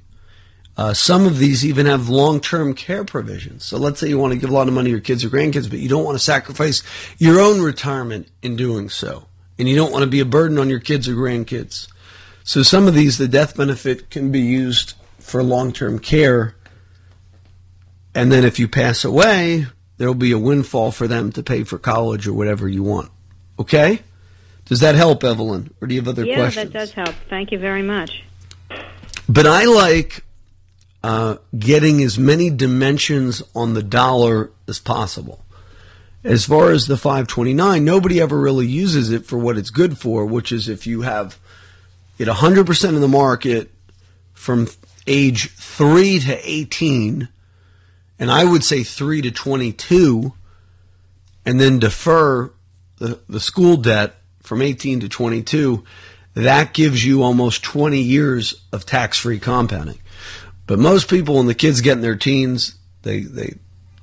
Uh, 0.77 0.93
some 0.93 1.25
of 1.25 1.39
these 1.39 1.65
even 1.65 1.85
have 1.85 2.07
long 2.07 2.39
term 2.39 2.73
care 2.73 3.03
provisions. 3.03 3.65
So 3.65 3.77
let's 3.77 3.99
say 3.99 4.07
you 4.07 4.17
want 4.17 4.31
to 4.31 4.39
give 4.39 4.49
a 4.49 4.53
lot 4.53 4.69
of 4.69 4.73
money 4.73 4.87
to 4.87 4.91
your 4.91 5.01
kids 5.01 5.25
or 5.25 5.29
grandkids, 5.29 5.69
but 5.69 5.79
you 5.79 5.89
don't 5.89 6.05
want 6.05 6.15
to 6.15 6.23
sacrifice 6.23 6.81
your 7.17 7.41
own 7.41 7.61
retirement 7.61 8.29
in 8.41 8.55
doing 8.55 8.87
so. 8.87 9.25
And 9.57 9.67
you 9.67 9.75
don't 9.75 9.91
want 9.91 10.03
to 10.03 10.09
be 10.09 10.21
a 10.21 10.25
burden 10.25 10.57
on 10.57 10.69
your 10.69 10.79
kids 10.79 11.09
or 11.09 11.15
grandkids. 11.15 11.89
So 12.45 12.63
some 12.63 12.87
of 12.87 12.93
these, 12.93 13.17
the 13.17 13.27
death 13.27 13.57
benefit 13.57 14.09
can 14.09 14.31
be 14.31 14.39
used 14.39 14.93
for 15.19 15.43
long 15.43 15.73
term 15.73 15.99
care. 15.99 16.55
And 18.15 18.31
then 18.31 18.43
if 18.43 18.59
you 18.59 18.67
pass 18.67 19.05
away, 19.05 19.67
there'll 19.97 20.13
be 20.13 20.31
a 20.31 20.39
windfall 20.39 20.91
for 20.91 21.07
them 21.07 21.31
to 21.33 21.43
pay 21.43 21.63
for 21.63 21.77
college 21.77 22.27
or 22.27 22.33
whatever 22.33 22.67
you 22.67 22.83
want. 22.83 23.11
Okay? 23.59 24.01
Does 24.65 24.81
that 24.81 24.95
help, 24.95 25.23
Evelyn? 25.23 25.73
Or 25.81 25.87
do 25.87 25.95
you 25.95 26.01
have 26.01 26.07
other 26.07 26.25
yeah, 26.25 26.35
questions? 26.35 26.73
Yeah, 26.73 26.79
that 26.79 26.85
does 26.85 26.93
help. 26.93 27.15
Thank 27.29 27.51
you 27.51 27.59
very 27.59 27.83
much. 27.83 28.23
But 29.27 29.45
I 29.45 29.65
like 29.65 30.23
uh, 31.03 31.37
getting 31.57 32.01
as 32.03 32.17
many 32.17 32.49
dimensions 32.49 33.43
on 33.55 33.73
the 33.73 33.83
dollar 33.83 34.51
as 34.67 34.79
possible. 34.79 35.43
As 36.23 36.45
far 36.45 36.71
as 36.71 36.87
the 36.87 36.97
529, 36.97 37.85
nobody 37.85 38.19
ever 38.19 38.37
really 38.37 38.67
uses 38.67 39.09
it 39.09 39.25
for 39.25 39.37
what 39.37 39.57
it's 39.57 39.69
good 39.69 39.97
for, 39.97 40.25
which 40.25 40.51
is 40.51 40.67
if 40.67 40.85
you 40.85 41.01
have 41.01 41.39
it 42.17 42.27
100% 42.27 42.89
in 42.89 42.99
the 42.99 43.07
market 43.07 43.71
from 44.33 44.67
age 45.07 45.51
3 45.51 46.19
to 46.19 46.49
18, 46.49 47.29
and 48.19 48.29
I 48.29 48.43
would 48.43 48.63
say 48.63 48.83
3 48.83 49.21
to 49.23 49.31
22, 49.31 50.33
and 51.45 51.59
then 51.59 51.79
defer 51.79 52.51
the, 52.97 53.19
the 53.29 53.39
school 53.39 53.77
debt 53.77 54.15
from 54.43 54.61
18 54.61 54.99
to 55.01 55.09
22, 55.09 55.83
that 56.35 56.73
gives 56.73 57.03
you 57.03 57.23
almost 57.23 57.63
20 57.63 57.99
years 57.99 58.61
of 58.71 58.85
tax 58.85 59.17
free 59.17 59.39
compounding. 59.39 59.99
But 60.67 60.79
most 60.79 61.09
people, 61.09 61.35
when 61.35 61.47
the 61.47 61.55
kids 61.55 61.81
get 61.81 61.93
in 61.93 62.01
their 62.01 62.15
teens, 62.15 62.75
they, 63.01 63.21
they 63.21 63.55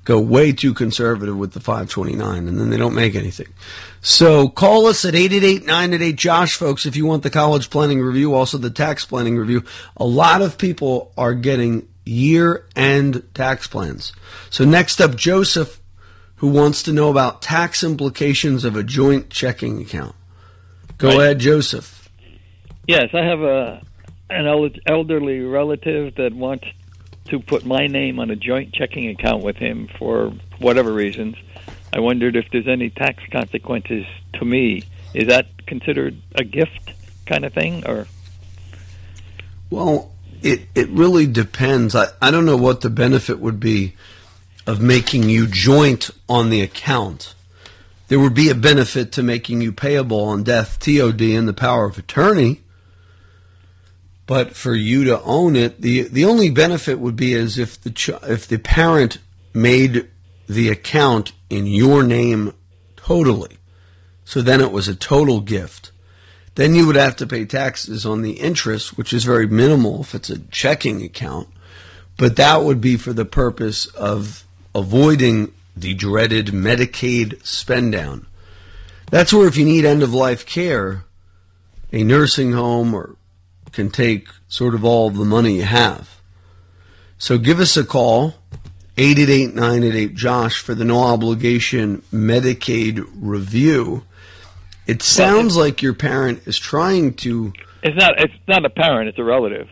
go 0.05 0.19
way 0.21 0.53
too 0.53 0.73
conservative 0.73 1.37
with 1.37 1.53
the 1.53 1.61
529 1.61 2.49
and 2.49 2.59
then 2.59 2.71
they 2.71 2.77
don't 2.77 2.95
make 2.95 3.15
anything. 3.15 3.49
So 4.01 4.49
call 4.49 4.87
us 4.87 5.05
at 5.05 5.15
888 5.15 6.17
Josh, 6.17 6.55
folks, 6.55 6.87
if 6.87 6.97
you 6.97 7.05
want 7.07 7.23
the 7.23 7.31
college 7.31 7.71
planning 7.71 8.01
review, 8.01 8.35
also 8.35 8.57
the 8.57 8.71
tax 8.71 9.05
planning 9.05 9.37
review. 9.37 9.65
A 9.97 10.07
lot 10.07 10.43
of 10.43 10.59
people 10.59 11.13
are 11.17 11.35
getting 11.35 11.89
year 12.07 12.65
end 12.75 13.23
tax 13.35 13.67
plans. 13.67 14.13
So 14.49 14.65
next 14.65 15.01
up, 15.01 15.17
Joseph, 15.17 15.81
who 16.37 16.49
wants 16.49 16.83
to 16.85 16.93
know 16.93 17.11
about 17.11 17.43
tax 17.43 17.83
implications 17.83 18.65
of 18.65 18.77
a 18.77 18.83
joint 18.83 19.29
checking 19.29 19.83
account. 19.83 20.15
Go 20.99 21.09
right. 21.09 21.21
ahead, 21.21 21.39
Joseph. 21.41 22.09
Yes, 22.87 23.11
I 23.13 23.25
have 23.25 23.41
a 23.41 23.83
an 24.29 24.73
elderly 24.87 25.41
relative 25.41 26.15
that 26.17 26.33
wants 26.33 26.67
to 27.27 27.39
put 27.41 27.65
my 27.65 27.87
name 27.87 28.19
on 28.19 28.31
a 28.31 28.37
joint 28.37 28.73
checking 28.73 29.09
account 29.09 29.43
with 29.43 29.57
him 29.57 29.89
for 29.99 30.33
whatever 30.59 30.93
reasons. 30.93 31.37
I 31.93 32.01
wondered 32.01 32.37
if 32.37 32.47
there's 32.51 32.69
any 32.69 32.91
tax 32.91 33.23
consequences 33.31 34.05
to 34.35 34.45
me. 34.45 34.83
Is 35.15 35.29
that 35.29 35.67
considered 35.67 36.17
a 36.35 36.45
gift 36.45 36.93
kind 37.27 37.45
of 37.45 37.53
thing, 37.53 37.87
or? 37.87 38.07
Well, 39.71 40.13
it 40.43 40.63
it 40.75 40.89
really 40.91 41.27
depends. 41.27 41.95
I, 41.95 42.09
I 42.21 42.31
don't 42.31 42.47
know 42.47 42.57
what 42.57 42.81
the 42.81 42.91
benefit 42.91 43.39
would 43.39 43.61
be 43.61 43.95
of 44.67 44.81
making 44.81 45.29
you 45.29 45.47
joint 45.47 46.11
on 46.29 46.51
the 46.51 46.61
account. 46.61 47.35
There 48.09 48.21
would 48.21 48.35
be 48.35 48.51
a 48.51 48.55
benefit 48.55 49.13
to 49.13 49.23
making 49.23 49.61
you 49.61 49.73
payable 49.73 50.21
on 50.21 50.45
death, 50.45 50.79
TOD, 50.79 51.21
and 51.21 51.49
the 51.49 51.53
power 51.53 51.87
of 51.87 51.99
attorney. 51.99 52.63
But 54.27 54.57
for 54.57 54.75
you 54.75 55.05
to 55.05 55.23
own 55.23 55.57
it, 55.57 55.81
the 55.81 56.03
the 56.03 56.25
only 56.25 56.51
benefit 56.51 56.99
would 56.99 57.17
be 57.17 57.35
as 57.35 57.59
if 57.59 57.81
the 57.81 57.91
ch- 57.91 58.11
if 58.25 58.47
the 58.47 58.59
parent 58.59 59.19
made 59.55 60.09
the 60.49 60.69
account 60.69 61.33
in 61.49 61.67
your 61.67 62.03
name 62.03 62.53
totally. 62.97 63.59
So 64.25 64.43
then 64.43 64.61
it 64.61 64.73
was 64.73 64.89
a 64.89 64.95
total 64.97 65.41
gift. 65.41 65.93
Then 66.57 66.75
you 66.75 66.87
would 66.87 66.97
have 66.97 67.17
to 67.17 67.27
pay 67.27 67.45
taxes 67.45 68.05
on 68.05 68.23
the 68.23 68.33
interest, 68.33 68.99
which 68.99 69.13
is 69.13 69.25
very 69.25 69.47
minimal 69.47 70.01
if 70.01 70.15
it's 70.15 70.31
a 70.31 70.39
checking 70.39 71.03
account. 71.03 71.49
But 72.17 72.37
that 72.37 72.63
would 72.63 72.81
be 72.81 72.97
for 72.97 73.13
the 73.13 73.27
purpose 73.27 73.87
of 73.87 74.45
avoiding 74.75 75.53
the 75.77 75.93
dreaded 75.95 76.47
Medicaid 76.47 77.45
spend 77.47 77.93
down. 77.93 78.27
That's 79.11 79.33
where 79.33 79.47
if 79.47 79.57
you 79.57 79.67
need 79.67 79.85
end 79.85 80.03
of 80.03 80.15
life 80.15 80.47
care, 80.47 81.05
a 81.93 82.03
nursing 82.03 82.53
home 82.53 82.95
or 82.95 83.17
can 83.73 83.91
take 83.91 84.29
sort 84.49 84.75
of 84.75 84.85
all 84.85 85.11
the 85.11 85.25
money 85.25 85.57
you 85.57 85.65
have. 85.65 86.21
So 87.19 87.37
give 87.37 87.61
us 87.61 87.77
a 87.77 87.85
call, 87.85 88.37
888-988-JOSH 88.97 90.61
for 90.61 90.75
the 90.75 90.87
no 90.87 91.01
obligation 91.01 92.03
Medicaid 92.13 93.07
review. 93.15 94.05
It 94.87 95.03
sounds 95.03 95.57
like 95.57 95.83
your 95.83 95.95
parent 95.95 96.43
is 96.47 96.59
trying 96.59 97.15
to 97.15 97.53
It's 97.83 97.97
not. 97.97 98.21
It's 98.21 98.35
not 98.47 98.65
a 98.65 98.71
parent. 98.71 99.09
It's 99.09 99.19
a 99.19 99.25
relative. 99.25 99.69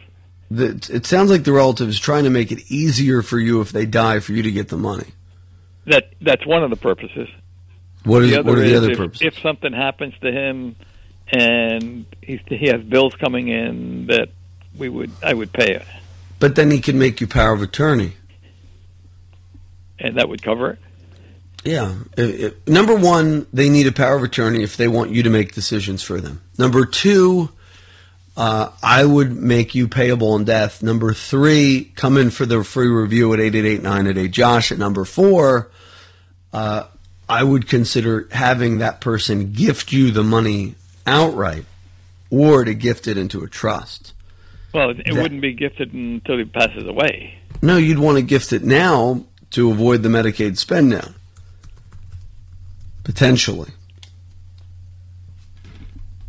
the, 0.50 0.88
it 0.92 1.06
sounds 1.06 1.30
like 1.30 1.44
the 1.44 1.52
relative 1.52 1.88
is 1.88 1.98
trying 1.98 2.24
to 2.24 2.30
make 2.30 2.50
it 2.52 2.70
easier 2.70 3.22
for 3.22 3.38
you 3.38 3.60
if 3.60 3.72
they 3.72 3.86
die 3.86 4.20
for 4.20 4.32
you 4.32 4.42
to 4.42 4.50
get 4.50 4.68
the 4.68 4.76
money. 4.76 5.08
That 5.86 6.12
that's 6.20 6.44
one 6.46 6.64
of 6.64 6.70
the 6.70 6.76
purposes. 6.76 7.28
What 8.04 8.22
is 8.22 8.36
what 8.36 8.58
are 8.58 8.60
the 8.60 8.74
other 8.76 8.90
if, 8.90 8.98
purposes? 8.98 9.26
if 9.26 9.38
something 9.40 9.72
happens 9.72 10.14
to 10.20 10.30
him 10.30 10.76
and 11.28 12.06
he 12.22 12.40
he 12.46 12.66
has 12.68 12.82
bills 12.82 13.14
coming 13.14 13.48
in 13.48 14.06
that 14.06 14.28
we 14.76 14.88
would 14.88 15.10
I 15.22 15.32
would 15.32 15.52
pay 15.52 15.74
it, 15.74 15.86
but 16.38 16.54
then 16.56 16.70
he 16.70 16.80
can 16.80 16.98
make 16.98 17.20
you 17.20 17.26
power 17.26 17.52
of 17.52 17.62
attorney. 17.62 18.14
and 19.98 20.16
that 20.18 20.28
would 20.28 20.42
cover 20.42 20.72
it. 20.72 20.78
Yeah. 21.64 21.94
Number 22.66 22.94
one, 22.94 23.46
they 23.52 23.68
need 23.70 23.86
a 23.86 23.92
power 23.92 24.16
of 24.16 24.22
attorney 24.22 24.62
if 24.62 24.76
they 24.76 24.88
want 24.88 25.10
you 25.12 25.22
to 25.22 25.30
make 25.30 25.54
decisions 25.54 26.02
for 26.02 26.20
them. 26.20 26.42
Number 26.58 26.84
two, 26.84 27.48
uh, 28.36 28.70
I 28.82 29.04
would 29.04 29.34
make 29.34 29.74
you 29.74 29.88
payable 29.88 30.32
on 30.32 30.44
death. 30.44 30.82
Number 30.82 31.14
three, 31.14 31.92
come 31.96 32.16
in 32.18 32.30
for 32.30 32.44
the 32.44 32.62
free 32.64 32.88
review 32.88 33.32
at 33.32 33.40
888 33.40 34.30
Josh. 34.30 34.72
At 34.72 34.78
number 34.78 35.04
four, 35.04 35.70
uh, 36.52 36.84
I 37.28 37.42
would 37.42 37.68
consider 37.68 38.28
having 38.30 38.78
that 38.78 39.00
person 39.00 39.52
gift 39.52 39.92
you 39.92 40.10
the 40.10 40.22
money 40.24 40.74
outright 41.06 41.64
or 42.30 42.64
to 42.64 42.74
gift 42.74 43.06
it 43.08 43.16
into 43.16 43.42
a 43.42 43.48
trust. 43.48 44.12
Well, 44.74 44.90
it, 44.90 45.00
it 45.00 45.14
That- 45.14 45.22
wouldn't 45.22 45.40
be 45.40 45.52
gifted 45.54 45.92
until 45.94 46.38
he 46.38 46.44
passes 46.44 46.84
away. 46.84 47.38
No, 47.62 47.76
you'd 47.78 47.98
want 47.98 48.16
to 48.18 48.22
gift 48.22 48.52
it 48.52 48.64
now 48.64 49.24
to 49.52 49.70
avoid 49.70 50.02
the 50.02 50.08
Medicaid 50.08 50.58
spend 50.58 50.90
down. 50.90 51.14
Potentially. 53.04 53.70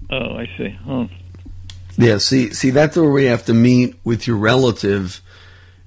Oh, 0.09 0.35
I 0.35 0.45
see. 0.57 0.77
Oh. 0.87 1.09
Yeah, 1.97 2.17
see, 2.17 2.53
see, 2.53 2.69
that's 2.69 2.95
where 2.97 3.09
we 3.09 3.25
have 3.25 3.45
to 3.45 3.53
meet 3.53 3.95
with 4.03 4.27
your 4.27 4.37
relative 4.37 5.21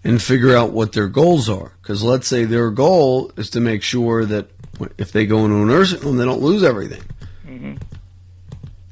and 0.02 0.20
figure 0.20 0.56
out 0.56 0.72
what 0.72 0.92
their 0.92 1.08
goals 1.08 1.48
are. 1.48 1.72
Because 1.82 2.02
let's 2.02 2.26
say 2.26 2.44
their 2.44 2.70
goal 2.70 3.30
is 3.36 3.50
to 3.50 3.60
make 3.60 3.82
sure 3.82 4.24
that 4.24 4.50
if 4.96 5.12
they 5.12 5.26
go 5.26 5.44
into 5.44 5.56
a 5.56 5.66
nursing 5.66 6.00
home, 6.00 6.16
they 6.16 6.24
don't 6.24 6.42
lose 6.42 6.62
everything. 6.62 7.02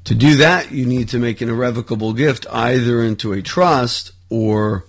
To 0.07 0.15
do 0.15 0.37
that, 0.37 0.71
you 0.71 0.87
need 0.87 1.09
to 1.09 1.19
make 1.19 1.41
an 1.41 1.49
irrevocable 1.49 2.13
gift 2.13 2.47
either 2.49 3.03
into 3.03 3.33
a 3.33 3.43
trust 3.43 4.13
or, 4.31 4.85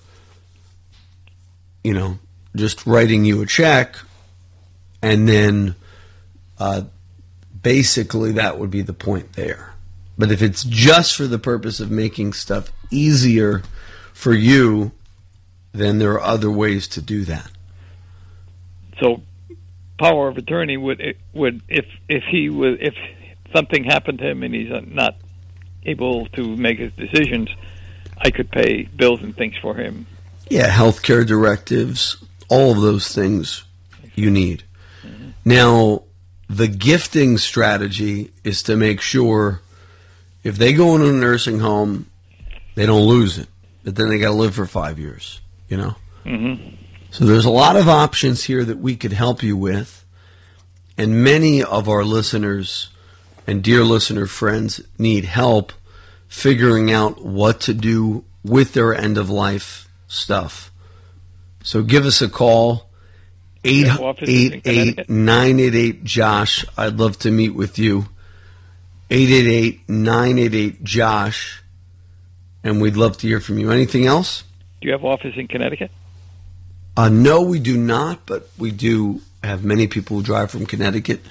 you 1.83 1.95
know, 1.95 2.19
just 2.55 2.85
writing 2.85 3.25
you 3.25 3.41
a 3.41 3.47
check, 3.47 3.95
and 5.01 5.27
then 5.27 5.73
uh, 6.59 6.83
basically 7.61 8.31
that 8.33 8.57
would 8.57 8.71
be 8.71 8.81
the 8.81 8.93
point 8.93 9.33
there. 9.33 9.73
But 10.17 10.31
if 10.31 10.41
it's 10.41 10.63
just 10.63 11.15
for 11.15 11.27
the 11.27 11.39
purpose 11.39 11.79
of 11.79 11.91
making 11.91 12.33
stuff 12.33 12.71
easier 12.89 13.61
for 14.13 14.33
you, 14.33 14.91
then 15.73 15.99
there 15.99 16.13
are 16.13 16.21
other 16.21 16.49
ways 16.49 16.87
to 16.89 17.01
do 17.01 17.23
that. 17.25 17.51
So, 18.99 19.21
power 19.99 20.27
of 20.27 20.37
attorney 20.37 20.77
would 20.77 21.15
would 21.33 21.61
if 21.67 21.85
if 22.09 22.23
he 22.23 22.49
was 22.49 22.77
if 22.81 22.95
something 23.53 23.83
happened 23.83 24.19
to 24.19 24.29
him 24.29 24.43
and 24.43 24.53
he's 24.53 24.71
not 24.87 25.15
able 25.83 26.25
to 26.29 26.55
make 26.57 26.79
his 26.79 26.91
decisions, 26.93 27.49
I 28.17 28.31
could 28.31 28.49
pay 28.49 28.83
bills 28.83 29.21
and 29.21 29.35
things 29.35 29.55
for 29.61 29.75
him. 29.75 30.07
Yeah, 30.49 30.69
healthcare 30.69 31.25
directives, 31.25 32.23
all 32.49 32.71
of 32.71 32.81
those 32.81 33.13
things 33.13 33.63
you 34.15 34.31
need. 34.31 34.63
Mm-hmm. 35.03 35.29
Now, 35.45 36.03
the 36.49 36.67
gifting 36.67 37.37
strategy 37.37 38.31
is 38.43 38.63
to 38.63 38.75
make 38.75 39.01
sure 39.01 39.61
if 40.43 40.57
they 40.57 40.73
go 40.73 40.95
into 40.95 41.09
a 41.09 41.13
nursing 41.13 41.59
home, 41.59 42.07
they 42.75 42.85
don't 42.85 43.05
lose 43.05 43.37
it, 43.37 43.47
but 43.83 43.95
then 43.95 44.09
they 44.09 44.19
got 44.19 44.27
to 44.29 44.33
live 44.33 44.55
for 44.55 44.65
five 44.65 44.99
years, 44.99 45.41
you 45.67 45.77
know? 45.77 45.95
Mm-hmm. 46.25 46.75
So 47.11 47.25
there's 47.25 47.45
a 47.45 47.49
lot 47.49 47.75
of 47.75 47.89
options 47.89 48.43
here 48.43 48.63
that 48.63 48.77
we 48.79 48.95
could 48.95 49.13
help 49.13 49.43
you 49.43 49.57
with. 49.57 50.05
And 50.97 51.23
many 51.23 51.63
of 51.63 51.87
our 51.87 52.03
listeners 52.03 52.89
and 53.45 53.63
dear 53.63 53.83
listener 53.83 54.25
friends 54.25 54.81
need 54.97 55.25
help 55.25 55.73
figuring 56.27 56.91
out 56.91 57.23
what 57.23 57.61
to 57.61 57.73
do 57.73 58.25
with 58.43 58.73
their 58.73 58.93
end 58.93 59.17
of 59.17 59.29
life 59.29 59.89
stuff. 60.07 60.71
So 61.63 61.83
give 61.83 62.05
us 62.05 62.21
a 62.21 62.29
call. 62.29 62.86
Have 63.63 63.99
offices 64.01 64.51
in 64.53 64.61
888 64.65 65.09
988 65.09 66.03
Josh. 66.03 66.65
I'd 66.77 66.97
love 66.97 67.19
to 67.19 67.31
meet 67.31 67.49
with 67.55 67.77
you. 67.79 68.05
888 69.09 69.89
988 69.89 70.83
Josh. 70.83 71.63
And 72.63 72.81
we'd 72.81 72.97
love 72.97 73.17
to 73.19 73.27
hear 73.27 73.39
from 73.39 73.57
you. 73.57 73.71
Anything 73.71 74.05
else? 74.05 74.43
Do 74.81 74.87
you 74.87 74.93
have 74.93 75.05
office 75.05 75.35
in 75.37 75.47
Connecticut? 75.47 75.91
Uh, 76.95 77.09
no, 77.09 77.41
we 77.41 77.59
do 77.59 77.77
not, 77.77 78.25
but 78.25 78.49
we 78.57 78.71
do 78.71 79.21
have 79.43 79.63
many 79.63 79.87
people 79.87 80.17
who 80.17 80.23
drive 80.23 80.51
from 80.51 80.65
Connecticut 80.65 81.21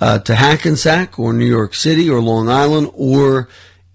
uh, 0.00 0.18
to 0.20 0.34
Hackensack 0.34 1.18
or 1.18 1.32
New 1.32 1.46
York 1.46 1.74
City 1.74 2.10
or 2.10 2.20
Long 2.20 2.48
Island, 2.48 2.90
or 2.94 3.48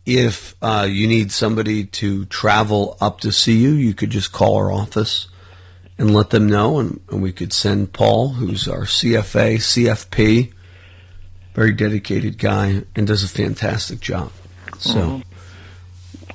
if 0.06 0.56
uh, 0.62 0.88
you 0.90 1.08
need 1.08 1.32
somebody 1.32 1.86
to 1.86 2.26
travel 2.26 2.98
up 3.02 3.22
to 3.22 3.32
see 3.32 3.58
you, 3.58 3.72
you 3.72 3.94
could 3.94 4.10
just 4.10 4.32
call 4.32 4.56
our 4.58 4.72
office 4.72 5.28
and 5.98 6.14
let 6.14 6.30
them 6.30 6.48
know, 6.48 6.80
and, 6.80 7.00
and 7.10 7.22
we 7.22 7.32
could 7.32 7.54
send 7.54 7.94
Paul, 7.94 8.30
who's 8.34 8.68
our 8.68 8.82
CFA, 8.82 9.56
CFP, 9.58 10.52
very 11.54 11.72
dedicated 11.72 12.38
guy, 12.38 12.84
and 12.96 13.08
does 13.08 13.24
a 13.24 13.30
fantastic 13.30 14.00
job. 14.02 14.32
So 14.78 15.22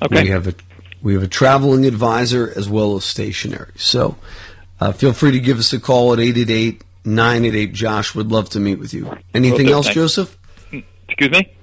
Okay. 0.01 0.23
we 0.23 0.29
have 0.29 0.47
a 0.47 0.55
we 1.03 1.13
have 1.13 1.21
a 1.23 1.27
traveling 1.27 1.85
advisor 1.85 2.51
as 2.55 2.67
well 2.69 2.95
as 2.95 3.03
stationary. 3.05 3.71
So 3.75 4.17
uh, 4.79 4.91
feel 4.93 5.13
free 5.13 5.31
to 5.31 5.39
give 5.39 5.59
us 5.59 5.73
a 5.73 5.79
call 5.79 6.13
at 6.13 6.19
888 6.19 6.83
988 7.05 7.73
Josh. 7.73 8.15
Would 8.15 8.31
love 8.31 8.49
to 8.51 8.59
meet 8.59 8.79
with 8.79 8.93
you. 8.93 9.11
Anything 9.33 9.69
else, 9.69 9.85
thanks. 9.87 9.95
Joseph? 9.95 10.37
Excuse 11.07 11.31
me? 11.31 11.53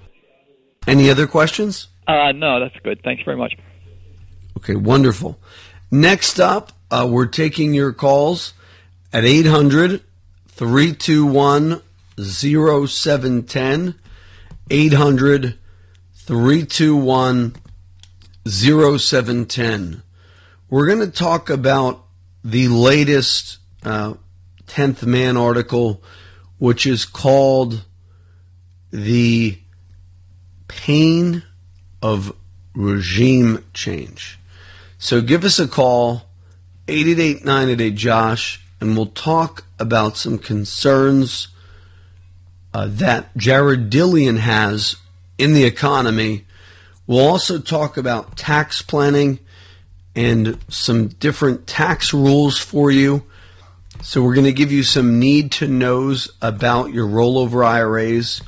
Any 0.86 1.10
other 1.10 1.26
questions? 1.26 1.88
Uh, 2.06 2.32
no, 2.32 2.60
that's 2.60 2.76
good. 2.84 3.00
Thanks 3.02 3.22
very 3.24 3.36
much. 3.36 3.56
Okay, 4.58 4.74
wonderful. 4.76 5.38
Next 5.90 6.38
up, 6.40 6.72
uh, 6.90 7.06
we're 7.10 7.26
taking 7.26 7.74
your 7.74 7.92
calls 7.92 8.54
at 9.12 9.24
800 9.24 10.02
321 10.48 11.82
0710. 12.20 13.94
800 14.70 15.58
321 16.14 17.54
0710. 18.46 20.02
We're 20.70 20.86
going 20.86 21.00
to 21.00 21.10
talk 21.10 21.48
about 21.48 22.04
the 22.44 22.68
latest 22.68 23.58
uh, 23.84 24.14
10th 24.66 25.04
Man 25.04 25.36
article, 25.36 26.02
which 26.58 26.86
is 26.86 27.04
called 27.04 27.84
The 28.90 29.58
Pain 30.66 31.42
of 32.02 32.34
Regime 32.74 33.64
Change. 33.72 34.38
So 34.98 35.20
give 35.20 35.44
us 35.44 35.58
a 35.58 35.68
call, 35.68 36.27
888 36.88 37.94
Josh, 37.94 38.60
and 38.80 38.96
we'll 38.96 39.06
talk 39.06 39.64
about 39.78 40.16
some 40.16 40.38
concerns 40.38 41.48
uh, 42.72 42.86
that 42.90 43.36
Jared 43.36 43.90
Dillian 43.90 44.38
has 44.38 44.96
in 45.36 45.54
the 45.54 45.64
economy. 45.64 46.44
We'll 47.06 47.26
also 47.26 47.58
talk 47.58 47.96
about 47.96 48.36
tax 48.36 48.82
planning 48.82 49.38
and 50.14 50.58
some 50.68 51.08
different 51.08 51.66
tax 51.66 52.12
rules 52.12 52.58
for 52.58 52.90
you. 52.90 53.24
So 54.02 54.22
we're 54.22 54.34
going 54.34 54.44
to 54.46 54.52
give 54.52 54.72
you 54.72 54.82
some 54.82 55.18
need 55.18 55.52
to 55.52 55.68
knows 55.68 56.30
about 56.40 56.92
your 56.92 57.06
rollover 57.06 57.66
IRAs 57.66 58.42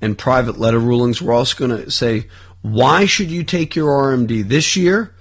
and 0.00 0.18
private 0.18 0.58
letter 0.58 0.78
rulings. 0.78 1.22
We're 1.22 1.34
also 1.34 1.66
going 1.66 1.84
to 1.84 1.90
say 1.90 2.26
why 2.62 3.06
should 3.06 3.30
you 3.30 3.42
take 3.42 3.74
your 3.74 3.90
RMD 3.90 4.46
this 4.48 4.76
year 4.76 5.14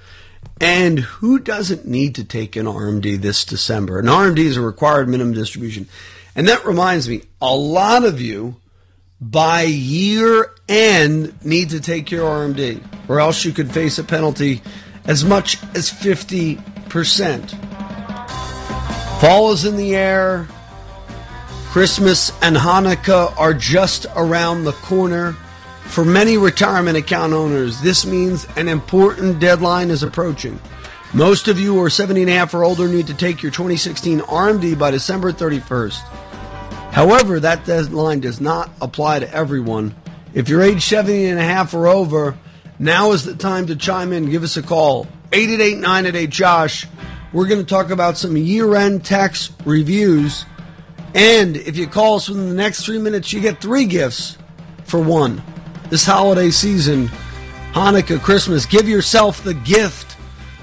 and 0.62 1.00
who 1.00 1.40
doesn't 1.40 1.88
need 1.88 2.14
to 2.16 2.24
take 2.24 2.56
an 2.56 2.68
RMD 2.68 3.20
this 3.20 3.44
December. 3.44 3.98
An 3.98 4.06
RMD 4.06 4.38
is 4.38 4.58
a 4.58 4.62
required 4.62 5.10
minimum 5.10 5.34
distribution. 5.34 5.90
And 6.36 6.48
that 6.48 6.64
reminds 6.66 7.10
me, 7.10 7.24
a 7.42 7.54
lot 7.54 8.06
of 8.06 8.22
you 8.22 8.58
by 9.20 9.64
year 9.64 10.54
end 10.70 11.44
need 11.44 11.72
to 11.72 11.82
take 11.82 12.12
your 12.12 12.30
RMD 12.30 12.80
or 13.10 13.20
else 13.20 13.44
you 13.44 13.52
could 13.52 13.72
face 13.72 13.98
a 13.98 14.04
penalty 14.04 14.62
as 15.06 15.26
much 15.26 15.58
as 15.76 15.90
50%. 15.90 17.50
Fall 19.20 19.52
is 19.52 19.66
in 19.66 19.78
the 19.78 19.96
air. 19.96 20.48
Christmas 21.70 22.32
and 22.44 22.56
Hanukkah 22.56 23.36
are 23.40 23.54
just 23.56 24.06
around 24.16 24.66
the 24.66 24.74
corner. 24.74 25.36
For 25.92 26.06
many 26.06 26.38
retirement 26.38 26.96
account 26.96 27.34
owners, 27.34 27.82
this 27.82 28.06
means 28.06 28.48
an 28.56 28.70
important 28.70 29.42
deadline 29.42 29.90
is 29.90 30.04
approaching. 30.04 30.58
Most 31.14 31.50
of 31.50 31.60
you 31.60 31.74
who 31.74 31.84
are 31.84 31.90
70 31.90 32.22
and 32.22 32.32
a 32.32 32.34
half 32.34 32.54
or 32.54 32.64
older 32.64 32.88
need 32.88 33.08
to 33.08 33.14
take 33.14 33.44
your 33.44 33.52
2016 33.52 34.22
RMD 34.22 34.80
by 34.80 34.92
December 34.92 35.34
31st. 35.34 36.00
However, 36.94 37.42
that 37.42 37.66
deadline 37.66 38.22
does 38.22 38.40
not 38.40 38.70
apply 38.80 39.20
to 39.20 39.34
everyone. 39.34 39.94
If 40.34 40.48
you're 40.48 40.62
age 40.62 40.82
70 40.82 41.26
and 41.26 41.38
a 41.38 41.44
half 41.44 41.74
or 41.74 41.88
over, 41.88 42.38
now 42.80 43.12
is 43.12 43.26
the 43.26 43.36
time 43.36 43.68
to 43.68 43.76
chime 43.76 44.14
in. 44.14 44.30
Give 44.30 44.44
us 44.44 44.56
a 44.56 44.64
call. 44.64 45.08
888 45.34 45.78
988 45.78 46.30
Josh. 46.30 46.88
We're 47.34 47.50
going 47.50 47.60
to 47.60 47.70
talk 47.70 47.90
about 47.90 48.18
some 48.18 48.38
year 48.38 48.76
end 48.76 49.04
tax 49.04 49.52
reviews. 49.66 50.46
And 51.14 51.58
if 51.58 51.76
you 51.76 51.88
call 51.88 52.16
us 52.16 52.30
within 52.30 52.48
the 52.48 52.56
next 52.56 52.86
three 52.86 52.98
minutes, 52.98 53.34
you 53.34 53.42
get 53.42 53.60
three 53.60 53.84
gifts 53.84 54.38
for 54.86 55.02
one. 55.02 55.44
This 55.92 56.06
holiday 56.06 56.52
season, 56.52 57.10
Hanukkah, 57.74 58.22
Christmas, 58.22 58.66
give 58.66 58.88
yourself 58.88 59.44
the 59.44 59.54
gift 59.54 60.16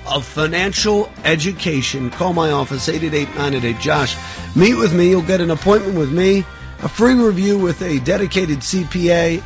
of 0.06 0.24
financial 0.24 1.12
education. 1.22 2.08
Call 2.08 2.32
my 2.32 2.50
office, 2.50 2.88
888 2.88 3.78
Josh. 3.78 4.16
Meet 4.56 4.76
with 4.76 4.94
me. 4.94 5.10
You'll 5.10 5.20
get 5.20 5.42
an 5.42 5.50
appointment 5.50 5.98
with 5.98 6.10
me, 6.10 6.46
a 6.78 6.88
free 6.88 7.12
review 7.12 7.58
with 7.58 7.82
a 7.82 7.98
dedicated 8.00 8.60
CPA 8.60 9.44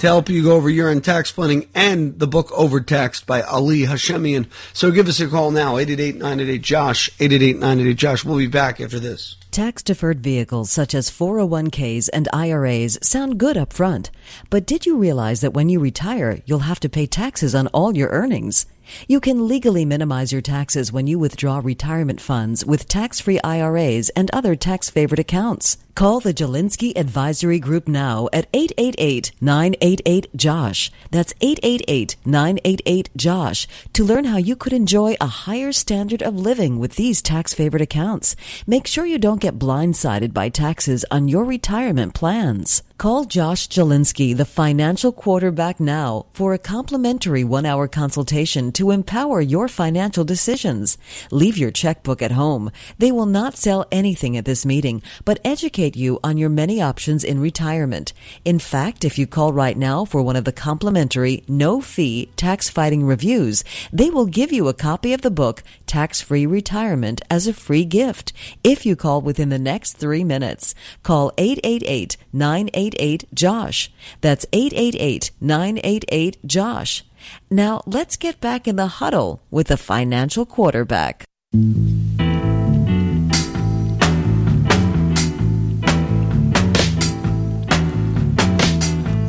to 0.00 0.06
help 0.06 0.30
you 0.30 0.42
go 0.42 0.56
over 0.56 0.70
year-end 0.70 1.04
tax 1.04 1.30
planning 1.30 1.68
and 1.74 2.18
the 2.18 2.26
book 2.26 2.50
Overtaxed 2.52 3.26
by 3.26 3.42
Ali 3.42 3.82
Hashemian. 3.82 4.46
So 4.72 4.90
give 4.90 5.08
us 5.08 5.20
a 5.20 5.28
call 5.28 5.50
now, 5.50 5.74
888-988-JOSH, 5.74 7.10
888-988-JOSH. 7.18 8.24
We'll 8.24 8.38
be 8.38 8.46
back 8.46 8.80
after 8.80 8.98
this. 8.98 9.36
Tax 9.50 9.82
deferred 9.82 10.20
vehicles 10.20 10.70
such 10.70 10.94
as 10.94 11.10
401ks 11.10 12.08
and 12.14 12.28
IRAs 12.32 12.98
sound 13.02 13.38
good 13.38 13.58
up 13.58 13.74
front. 13.74 14.10
But 14.48 14.64
did 14.64 14.86
you 14.86 14.96
realize 14.96 15.42
that 15.42 15.52
when 15.52 15.68
you 15.68 15.80
retire, 15.80 16.40
you'll 16.46 16.60
have 16.60 16.80
to 16.80 16.88
pay 16.88 17.06
taxes 17.06 17.54
on 17.54 17.66
all 17.68 17.94
your 17.94 18.08
earnings? 18.08 18.64
You 19.08 19.20
can 19.20 19.48
legally 19.48 19.84
minimize 19.84 20.32
your 20.32 20.40
taxes 20.40 20.90
when 20.92 21.06
you 21.06 21.18
withdraw 21.18 21.60
retirement 21.62 22.18
funds 22.20 22.64
with 22.64 22.88
tax-free 22.88 23.40
IRAs 23.44 24.08
and 24.10 24.30
other 24.32 24.56
tax-favored 24.56 25.18
accounts. 25.18 25.76
Call 25.94 26.20
the 26.20 26.32
Jalinski 26.32 26.96
Advisory 26.96 27.58
Group 27.58 27.88
now 27.88 28.28
at 28.32 28.50
888-988-JOSH. 28.52 30.92
That's 31.10 31.34
888-988-JOSH 31.34 33.66
to 33.92 34.04
learn 34.04 34.24
how 34.24 34.38
you 34.38 34.56
could 34.56 34.72
enjoy 34.72 35.16
a 35.20 35.26
higher 35.26 35.72
standard 35.72 36.22
of 36.22 36.36
living 36.36 36.78
with 36.78 36.96
these 36.96 37.20
tax-favored 37.20 37.82
accounts. 37.82 38.34
Make 38.66 38.86
sure 38.86 39.04
you 39.04 39.18
don't 39.18 39.40
get 39.40 39.58
blindsided 39.58 40.32
by 40.32 40.48
taxes 40.48 41.04
on 41.10 41.28
your 41.28 41.44
retirement 41.44 42.14
plans. 42.14 42.82
Call 43.00 43.24
Josh 43.24 43.66
Jalinski, 43.66 44.36
the 44.36 44.44
financial 44.44 45.10
quarterback 45.10 45.80
now 45.80 46.26
for 46.34 46.52
a 46.52 46.58
complimentary 46.58 47.44
one-hour 47.44 47.88
consultation 47.88 48.72
to 48.72 48.90
empower 48.90 49.40
your 49.40 49.68
financial 49.68 50.22
decisions. 50.22 50.98
Leave 51.30 51.56
your 51.56 51.70
checkbook 51.70 52.20
at 52.20 52.32
home. 52.32 52.70
They 52.98 53.10
will 53.10 53.24
not 53.24 53.56
sell 53.56 53.86
anything 53.90 54.36
at 54.36 54.44
this 54.44 54.66
meeting, 54.66 55.02
but 55.24 55.40
educate 55.46 55.96
you 55.96 56.20
on 56.22 56.36
your 56.36 56.50
many 56.50 56.82
options 56.82 57.24
in 57.24 57.40
retirement. 57.40 58.12
In 58.44 58.58
fact, 58.58 59.02
if 59.02 59.18
you 59.18 59.26
call 59.26 59.54
right 59.54 59.78
now 59.78 60.04
for 60.04 60.20
one 60.20 60.36
of 60.36 60.44
the 60.44 60.52
complimentary, 60.52 61.42
no-fee 61.48 62.28
tax-fighting 62.36 63.06
reviews, 63.06 63.64
they 63.90 64.10
will 64.10 64.26
give 64.26 64.52
you 64.52 64.68
a 64.68 64.74
copy 64.74 65.14
of 65.14 65.22
the 65.22 65.30
book 65.30 65.62
Tax-Free 65.86 66.44
Retirement 66.44 67.22
as 67.30 67.46
a 67.46 67.54
free 67.54 67.86
gift 67.86 68.34
if 68.62 68.84
you 68.84 68.94
call 68.94 69.22
within 69.22 69.48
the 69.48 69.58
next 69.58 69.94
three 69.94 70.22
minutes. 70.22 70.74
Call 71.02 71.32
888 71.38 72.18
988 72.34 72.89
Josh. 73.34 73.90
That's 74.20 74.46
888 74.52 75.30
988 75.40 76.38
Josh. 76.46 77.04
Now 77.50 77.82
let's 77.86 78.16
get 78.16 78.40
back 78.40 78.66
in 78.66 78.76
the 78.76 78.86
huddle 78.86 79.42
with 79.50 79.68
the 79.68 79.76
financial 79.76 80.46
quarterback. 80.46 81.24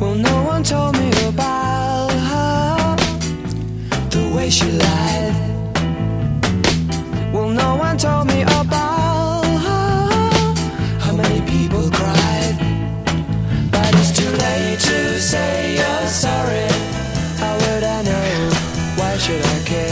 Well, 0.00 0.14
no 0.14 0.42
one 0.44 0.62
told 0.64 0.96
me 0.96 1.10
about 1.26 2.12
her, 2.12 2.96
the 4.10 4.32
way 4.34 4.50
she 4.50 4.70
lied. 4.70 5.11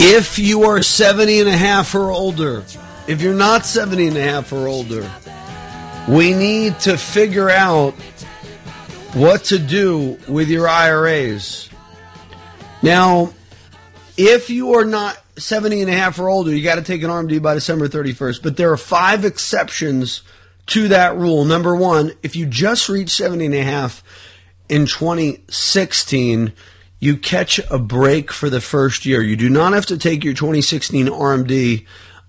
If 0.03 0.39
you 0.39 0.63
are 0.63 0.81
70 0.81 1.41
and 1.41 1.47
a 1.47 1.55
half 1.55 1.93
or 1.93 2.09
older, 2.09 2.63
if 3.07 3.21
you're 3.21 3.35
not 3.35 3.67
70 3.67 4.07
and 4.07 4.17
a 4.17 4.23
half 4.23 4.51
or 4.51 4.67
older, 4.67 5.07
we 6.09 6.33
need 6.33 6.79
to 6.79 6.97
figure 6.97 7.51
out 7.51 7.93
what 9.13 9.43
to 9.45 9.59
do 9.59 10.17
with 10.27 10.49
your 10.49 10.67
IRAs. 10.67 11.69
Now, 12.81 13.31
if 14.17 14.49
you 14.49 14.73
are 14.73 14.85
not 14.85 15.19
70 15.37 15.81
and 15.81 15.91
a 15.91 15.93
half 15.93 16.17
or 16.17 16.29
older, 16.29 16.49
you 16.49 16.63
got 16.63 16.75
to 16.75 16.81
take 16.81 17.03
an 17.03 17.11
RMD 17.11 17.39
by 17.39 17.53
December 17.53 17.87
31st. 17.87 18.41
But 18.41 18.57
there 18.57 18.71
are 18.71 18.77
five 18.77 19.23
exceptions 19.23 20.23
to 20.65 20.87
that 20.87 21.15
rule. 21.15 21.45
Number 21.45 21.75
one, 21.75 22.13
if 22.23 22.35
you 22.35 22.47
just 22.47 22.89
reached 22.89 23.11
70 23.11 23.45
and 23.45 23.53
a 23.53 23.63
half 23.63 24.03
in 24.67 24.87
2016, 24.87 26.53
you 27.01 27.17
catch 27.17 27.59
a 27.71 27.79
break 27.79 28.31
for 28.31 28.49
the 28.49 28.61
first 28.61 29.05
year. 29.05 29.21
You 29.21 29.35
do 29.35 29.49
not 29.49 29.73
have 29.73 29.87
to 29.87 29.97
take 29.97 30.23
your 30.23 30.35
2016 30.35 31.07
RMD 31.07 31.85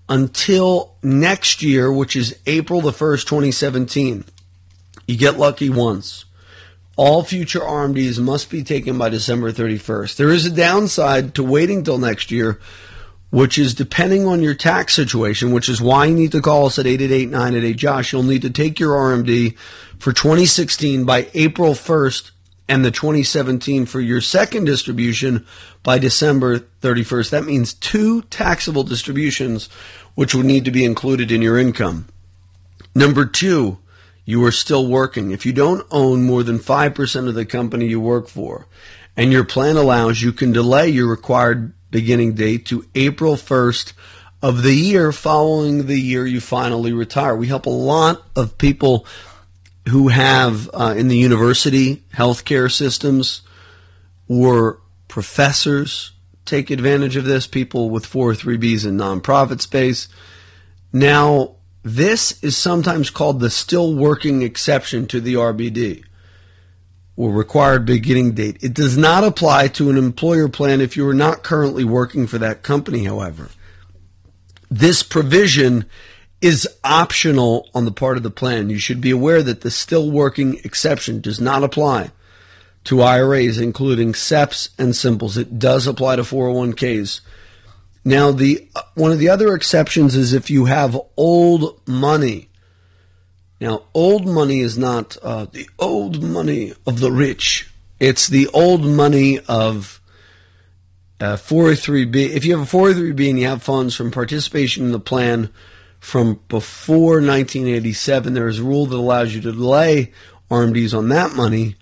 until 0.09 0.95
next 1.03 1.61
year, 1.61 1.93
which 1.93 2.15
is 2.15 2.37
April 2.47 2.81
the 2.81 2.91
1st, 2.91 3.27
2017. 3.27 4.25
You 5.07 5.17
get 5.17 5.37
lucky 5.37 5.69
once. 5.69 6.25
All 6.95 7.23
future 7.23 7.59
RMDs 7.59 8.19
must 8.19 8.49
be 8.49 8.63
taken 8.63 8.97
by 8.97 9.09
December 9.09 9.51
31st. 9.51 10.15
There 10.15 10.31
is 10.31 10.47
a 10.47 10.51
downside 10.51 11.35
to 11.35 11.43
waiting 11.43 11.83
till 11.83 11.99
next 11.99 12.31
year, 12.31 12.59
which 13.29 13.59
is 13.59 13.75
depending 13.75 14.25
on 14.25 14.41
your 14.41 14.55
tax 14.55 14.95
situation, 14.95 15.51
which 15.51 15.69
is 15.69 15.81
why 15.81 16.05
you 16.05 16.15
need 16.15 16.31
to 16.31 16.41
call 16.41 16.65
us 16.65 16.79
at 16.79 16.87
888 16.87 17.29
988 17.29 17.77
Josh. 17.77 18.11
You'll 18.11 18.23
need 18.23 18.41
to 18.41 18.49
take 18.49 18.79
your 18.79 18.95
RMD 18.95 19.55
for 19.99 20.13
2016 20.13 21.05
by 21.05 21.29
April 21.35 21.73
1st 21.73 22.31
and 22.67 22.83
the 22.83 22.91
2017 22.91 23.85
for 23.85 23.99
your 23.99 24.21
second 24.21 24.65
distribution 24.65 25.45
by 25.83 25.99
December 25.99 26.59
31st. 26.59 27.29
That 27.29 27.45
means 27.45 27.73
two 27.73 28.21
taxable 28.23 28.83
distributions, 28.83 29.67
which 30.15 30.33
would 30.33 30.45
need 30.45 30.65
to 30.65 30.71
be 30.71 30.85
included 30.85 31.31
in 31.31 31.41
your 31.41 31.57
income. 31.57 32.07
Number 32.95 33.25
two, 33.25 33.79
you 34.25 34.43
are 34.45 34.51
still 34.51 34.87
working. 34.87 35.31
If 35.31 35.45
you 35.45 35.51
don't 35.51 35.85
own 35.91 36.23
more 36.23 36.43
than 36.43 36.59
5% 36.59 37.27
of 37.27 37.35
the 37.35 37.45
company 37.45 37.87
you 37.87 37.99
work 37.99 38.29
for, 38.29 38.67
and 39.17 39.31
your 39.31 39.43
plan 39.43 39.75
allows, 39.75 40.21
you 40.21 40.31
can 40.31 40.51
delay 40.51 40.89
your 40.89 41.07
required 41.07 41.73
beginning 41.91 42.33
date 42.33 42.65
to 42.67 42.85
April 42.95 43.35
1st 43.35 43.93
of 44.41 44.63
the 44.63 44.73
year 44.73 45.11
following 45.11 45.85
the 45.85 45.99
year 45.99 46.25
you 46.25 46.41
finally 46.41 46.91
retire. 46.91 47.35
We 47.35 47.47
help 47.47 47.65
a 47.65 47.69
lot 47.69 48.23
of 48.35 48.57
people 48.57 49.05
who 49.89 50.07
have 50.07 50.69
uh, 50.73 50.93
in 50.97 51.07
the 51.07 51.17
university 51.17 52.03
healthcare 52.13 52.71
systems 52.71 53.41
or 54.27 54.79
professors 55.07 56.11
take 56.45 56.69
advantage 56.69 57.15
of 57.15 57.25
this, 57.25 57.47
people 57.47 57.89
with 57.89 58.05
403Bs 58.05 58.85
in 58.85 58.97
nonprofit 58.97 59.61
space. 59.61 60.07
Now, 60.91 61.55
this 61.83 62.41
is 62.43 62.55
sometimes 62.57 63.09
called 63.09 63.39
the 63.39 63.49
still 63.49 63.93
working 63.93 64.41
exception 64.41 65.05
to 65.07 65.19
the 65.19 65.35
RBD 65.35 66.03
or 67.15 67.31
required 67.31 67.85
beginning 67.85 68.33
date. 68.33 68.57
It 68.63 68.73
does 68.73 68.97
not 68.97 69.23
apply 69.23 69.67
to 69.69 69.89
an 69.89 69.97
employer 69.97 70.47
plan 70.49 70.81
if 70.81 70.97
you 70.97 71.07
are 71.07 71.13
not 71.13 71.43
currently 71.43 71.83
working 71.83 72.25
for 72.25 72.37
that 72.39 72.63
company, 72.63 73.03
however. 73.03 73.49
This 74.69 75.03
provision 75.03 75.85
is 76.43 76.67
optional 76.83 77.69
on 77.73 77.85
the 77.85 77.91
part 77.91 78.17
of 78.17 78.23
the 78.23 78.29
plan. 78.29 78.69
You 78.69 78.77
should 78.77 78.99
be 78.99 79.11
aware 79.11 79.41
that 79.41 79.61
the 79.61 79.71
still 79.71 80.11
working 80.11 80.59
exception 80.65 81.21
does 81.21 81.39
not 81.39 81.63
apply 81.63 82.11
to 82.83 83.01
IRAs, 83.01 83.57
including 83.57 84.11
SEPs 84.11 84.69
and 84.77 84.93
simples. 84.93 85.37
It 85.37 85.57
does 85.57 85.87
apply 85.87 86.17
to 86.17 86.23
401ks. 86.23 87.21
Now, 88.03 88.31
the 88.31 88.67
one 88.95 89.13
of 89.13 89.19
the 89.19 89.29
other 89.29 89.55
exceptions 89.55 90.17
is 90.17 90.33
if 90.33 90.49
you 90.49 90.65
have 90.65 90.99
old 91.15 91.79
money. 91.87 92.49
Now, 93.61 93.83
old 93.93 94.27
money 94.27 94.59
is 94.59 94.77
not 94.77 95.15
uh, 95.23 95.45
the 95.45 95.69
old 95.79 96.21
money 96.21 96.73
of 96.85 96.99
the 96.99 97.13
rich. 97.13 97.69
It's 98.01 98.27
the 98.27 98.47
old 98.47 98.83
money 98.83 99.39
of 99.47 100.01
uh, 101.21 101.37
403b. 101.37 102.15
If 102.31 102.43
you 102.43 102.57
have 102.57 102.73
a 102.73 102.77
403b 102.77 103.29
and 103.29 103.39
you 103.39 103.47
have 103.47 103.63
funds 103.63 103.95
from 103.95 104.11
participation 104.11 104.83
in 104.83 104.91
the 104.91 104.99
plan 104.99 105.49
from 106.03 106.41
before 106.49 107.21
1987, 107.21 108.33
there 108.33 108.49
is 108.49 108.59
a 108.59 108.63
rule 108.63 108.85
that 108.85 108.95
allows 108.97 109.33
you 109.33 109.39
to 109.39 109.53
delay 109.53 110.11
RMDs 110.51 110.95
on 110.95 111.07
that 111.09 111.33
money, 111.33 111.77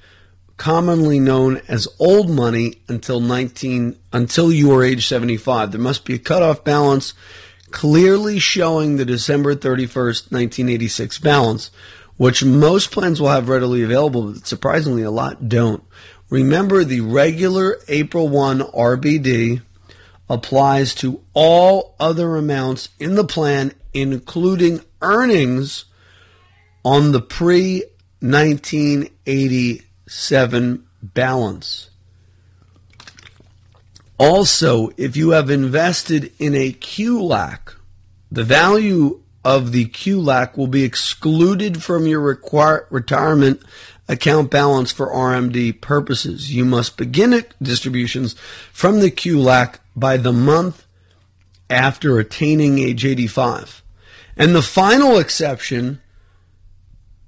commonly 0.57 1.19
known 1.19 1.59
as 1.67 1.87
old 1.99 2.29
money, 2.29 2.83
until 2.87 3.19
19 3.19 3.97
until 4.13 4.53
you 4.53 4.71
are 4.73 4.83
age 4.83 5.07
75. 5.07 5.71
There 5.71 5.81
must 5.81 6.05
be 6.05 6.13
a 6.13 6.19
cutoff 6.19 6.63
balance 6.63 7.15
clearly 7.71 8.37
showing 8.37 8.97
the 8.97 9.05
December 9.05 9.55
31st, 9.55 10.31
1986 10.31 11.17
balance, 11.17 11.71
which 12.17 12.45
most 12.45 12.91
plans 12.91 13.19
will 13.19 13.29
have 13.29 13.49
readily 13.49 13.81
available, 13.81 14.33
but 14.33 14.45
surprisingly 14.45 15.01
a 15.01 15.09
lot 15.09 15.49
don't. 15.49 15.83
Remember, 16.29 16.83
the 16.83 17.01
regular 17.01 17.79
April 17.87 18.29
1 18.29 18.59
RBD 18.59 19.63
applies 20.29 20.93
to 20.95 21.21
all 21.33 21.95
other 21.99 22.35
amounts 22.35 22.89
in 22.99 23.15
the 23.15 23.25
plan, 23.25 23.73
including 23.93 24.81
earnings 25.01 25.85
on 26.83 27.11
the 27.11 27.21
pre 27.21 27.83
1987 28.21 30.87
balance. 31.01 31.89
Also, 34.17 34.91
if 34.97 35.15
you 35.17 35.31
have 35.31 35.49
invested 35.49 36.31
in 36.37 36.53
a 36.53 36.73
QLAC, 36.73 37.73
the 38.31 38.43
value 38.43 39.19
of 39.43 39.71
the 39.71 39.87
QLAC 39.87 40.55
will 40.55 40.67
be 40.67 40.83
excluded 40.83 41.81
from 41.81 42.05
your 42.05 42.19
require, 42.19 42.85
retirement 42.91 43.63
account 44.07 44.51
balance 44.51 44.91
for 44.91 45.07
RMD 45.07 45.81
purposes. 45.81 46.53
You 46.53 46.65
must 46.65 46.97
begin 46.97 47.43
distributions 47.59 48.35
from 48.71 48.99
the 48.99 49.09
QLAC 49.09 49.79
by 49.95 50.17
the 50.17 50.33
month 50.33 50.85
after 51.71 52.19
attaining 52.19 52.77
age 52.79 53.05
85. 53.05 53.81
And 54.37 54.53
the 54.53 54.61
final 54.61 55.17
exception 55.17 56.01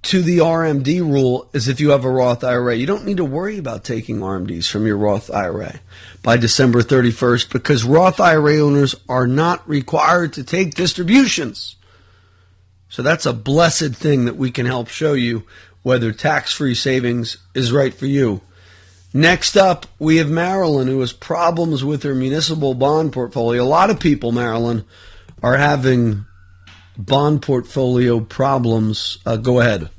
to 0.04 0.22
the 0.22 0.40
RMD 0.40 1.00
rule 1.00 1.50
is 1.54 1.70
if 1.70 1.80
you 1.80 1.92
have 1.92 2.04
a 2.04 2.10
Roth 2.10 2.44
IRA. 2.44 2.76
You 2.76 2.86
don't 2.86 3.06
need 3.06 3.18
to 3.18 3.26
worry 3.26 3.58
about 3.58 3.86
taking 3.86 4.20
RMDs 4.20 4.70
from 4.70 4.86
your 4.86 4.98
Roth 4.98 5.32
IRA 5.32 5.80
by 6.22 6.36
December 6.36 6.82
31st 6.82 7.52
because 7.52 7.86
Roth 7.86 8.20
IRA 8.20 8.58
owners 8.58 8.96
are 9.08 9.28
not 9.28 9.68
required 9.68 10.34
to 10.34 10.44
take 10.44 10.76
distributions. 10.76 11.78
So 12.90 13.02
that's 13.02 13.26
a 13.26 13.34
blessed 13.34 13.96
thing 13.96 14.26
that 14.26 14.36
we 14.36 14.52
can 14.52 14.66
help 14.66 14.90
show 14.90 15.14
you 15.14 15.44
whether 15.84 16.12
tax 16.12 16.54
free 16.54 16.76
savings 16.76 17.38
is 17.54 17.72
right 17.72 17.94
for 17.94 18.06
you. 18.06 18.42
Next 19.14 19.56
up, 19.56 19.86
we 20.00 20.18
have 20.18 20.30
Marilyn, 20.30 20.88
who 20.88 21.00
has 21.02 21.14
problems 21.14 21.84
with 21.84 22.02
her 22.02 22.16
municipal 22.16 22.74
bond 22.74 23.14
portfolio. 23.14 23.62
A 23.62 23.64
lot 23.64 23.92
of 23.92 24.00
people, 24.00 24.32
Marilyn, 24.32 24.86
are 25.44 25.58
having 25.58 26.26
bond 26.98 27.44
portfolio 27.44 28.22
problems. 28.22 29.20
Uh, 29.24 29.38
go 29.38 29.60
ahead. 29.60 29.90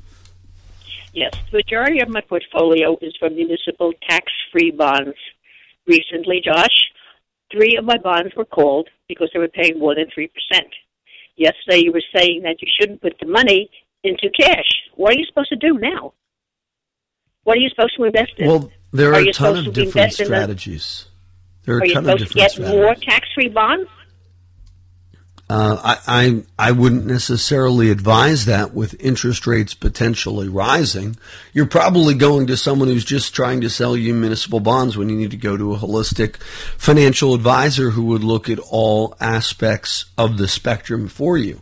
Yes, 1.13 1.33
the 1.49 1.59
majority 1.59 2.01
of 2.01 2.09
my 2.09 2.19
portfolio 2.27 2.97
is 3.01 3.15
from 3.17 3.35
municipal 3.35 3.93
tax 4.09 4.25
free 4.51 4.71
bonds. 4.71 5.15
Recently, 5.87 6.41
Josh, 6.43 6.87
three 7.53 7.77
of 7.77 7.85
my 7.85 7.97
bonds 7.97 8.35
were 8.35 8.43
called 8.43 8.89
because 9.07 9.29
they 9.33 9.39
were 9.39 9.47
paying 9.47 9.79
more 9.79 9.95
than 9.95 10.07
3%. 10.07 10.29
Yesterday, 11.37 11.83
you 11.83 11.93
were 11.93 12.03
saying 12.13 12.41
that 12.43 12.61
you 12.61 12.67
shouldn't 12.77 13.01
put 13.01 13.15
the 13.21 13.27
money 13.27 13.69
into 14.03 14.29
cash. 14.37 14.67
What 14.95 15.13
are 15.13 15.17
you 15.17 15.25
supposed 15.25 15.49
to 15.49 15.55
do 15.55 15.77
now? 15.77 16.13
What 17.43 17.57
are 17.57 17.61
you 17.61 17.69
supposed 17.69 17.95
to 17.97 18.03
invest 18.03 18.33
in? 18.37 18.47
Well, 18.47 18.71
there 18.95 19.11
are, 19.11 19.15
are 19.15 19.29
a 19.29 19.33
ton 19.33 19.57
of 19.67 19.73
different 19.73 20.13
strategies. 20.13 21.05
There 21.63 21.75
are, 21.75 21.79
are 21.79 21.83
a 21.83 21.89
ton 21.89 22.05
you 22.05 22.11
of 22.11 22.19
supposed 22.19 22.19
to 22.19 22.23
different 22.25 22.35
get 22.35 22.51
strategies. 22.51 22.81
more 22.81 22.95
tax-free 22.95 23.49
bonds? 23.49 23.89
Uh, 25.47 25.77
I, 25.83 25.97
I 26.57 26.69
I 26.69 26.71
wouldn't 26.71 27.05
necessarily 27.05 27.91
advise 27.91 28.45
that 28.45 28.73
with 28.73 28.99
interest 28.99 29.45
rates 29.45 29.75
potentially 29.75 30.47
rising. 30.47 31.17
You're 31.53 31.67
probably 31.67 32.15
going 32.15 32.47
to 32.47 32.57
someone 32.57 32.87
who's 32.87 33.05
just 33.05 33.35
trying 33.35 33.61
to 33.61 33.69
sell 33.69 33.95
you 33.95 34.15
municipal 34.15 34.59
bonds 34.59 34.97
when 34.97 35.07
you 35.07 35.15
need 35.15 35.29
to 35.31 35.37
go 35.37 35.55
to 35.55 35.73
a 35.73 35.77
holistic 35.77 36.37
financial 36.77 37.35
advisor 37.35 37.91
who 37.91 38.05
would 38.05 38.23
look 38.23 38.49
at 38.49 38.57
all 38.57 39.15
aspects 39.19 40.05
of 40.17 40.39
the 40.39 40.47
spectrum 40.47 41.07
for 41.07 41.37
you. 41.37 41.61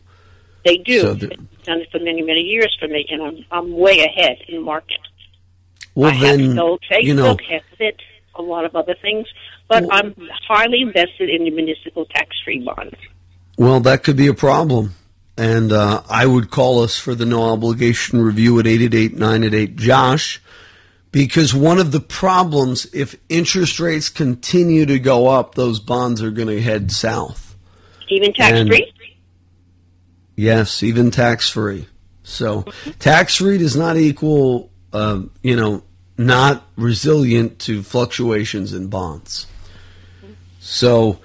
They 0.64 0.78
do. 0.78 1.02
So 1.02 1.14
the- 1.16 1.28
done 1.66 1.82
it 1.82 1.92
for 1.92 2.00
many, 2.00 2.22
many 2.22 2.42
years 2.42 2.74
for 2.80 2.88
me, 2.88 3.06
and 3.10 3.22
I'm 3.22 3.46
I'm 3.52 3.76
way 3.78 4.00
ahead 4.00 4.38
in 4.48 4.56
the 4.56 4.62
market. 4.62 5.00
Well, 5.96 6.12
I 6.12 6.20
then 6.20 6.40
have 6.40 6.50
no 6.56 6.78
Facebook, 6.90 7.04
you 7.04 7.14
know. 7.14 7.38
have 7.50 7.62
it, 7.80 8.02
a 8.36 8.42
lot 8.42 8.66
of 8.66 8.76
other 8.76 8.96
things, 9.02 9.28
but 9.68 9.84
Well- 9.84 9.92
I'm 9.92 10.16
highly 10.48 10.82
invested 10.82 11.30
in 11.30 11.44
the 11.44 11.52
municipal 11.52 12.06
tax-free 12.06 12.60
bonds. 12.60 12.96
Well, 13.58 13.80
that 13.82 14.04
could 14.04 14.18
be 14.18 14.28
a 14.28 14.34
problem. 14.34 14.96
And 15.36 15.72
uh, 15.72 16.04
I 16.10 16.28
would 16.28 16.52
call 16.52 16.84
us 16.84 16.98
for 16.98 17.16
the 17.16 17.26
no 17.26 17.44
obligation 17.52 18.22
review 18.22 18.60
at 18.60 18.68
888 18.68 19.16
988 19.18 19.76
Josh 19.76 20.42
because 21.12 21.56
one 21.56 21.80
of 21.80 21.92
the 21.92 22.00
problems, 22.00 22.86
if 22.94 23.16
interest 23.30 23.80
rates 23.80 24.10
continue 24.10 24.86
to 24.86 25.00
go 25.00 25.28
up, 25.28 25.56
those 25.56 25.80
bonds 25.80 26.22
are 26.22 26.30
going 26.30 26.50
to 26.50 26.62
head 26.62 26.92
south. 26.92 27.56
Even 28.10 28.32
tax-free? 28.34 28.94
Yes, 30.36 30.84
even 30.84 31.12
tax 31.12 31.50
free. 31.50 31.88
So 32.24 32.64
tax 33.00 33.38
free 33.38 33.58
does 33.58 33.76
not 33.76 33.98
equal, 33.98 34.72
uh, 34.94 35.22
you 35.42 35.56
know, 35.56 35.84
not 36.18 36.64
resilient 36.78 37.60
to 37.60 37.84
fluctuations 37.84 38.74
in 38.74 38.88
bonds. 38.88 39.48
So 40.60 41.20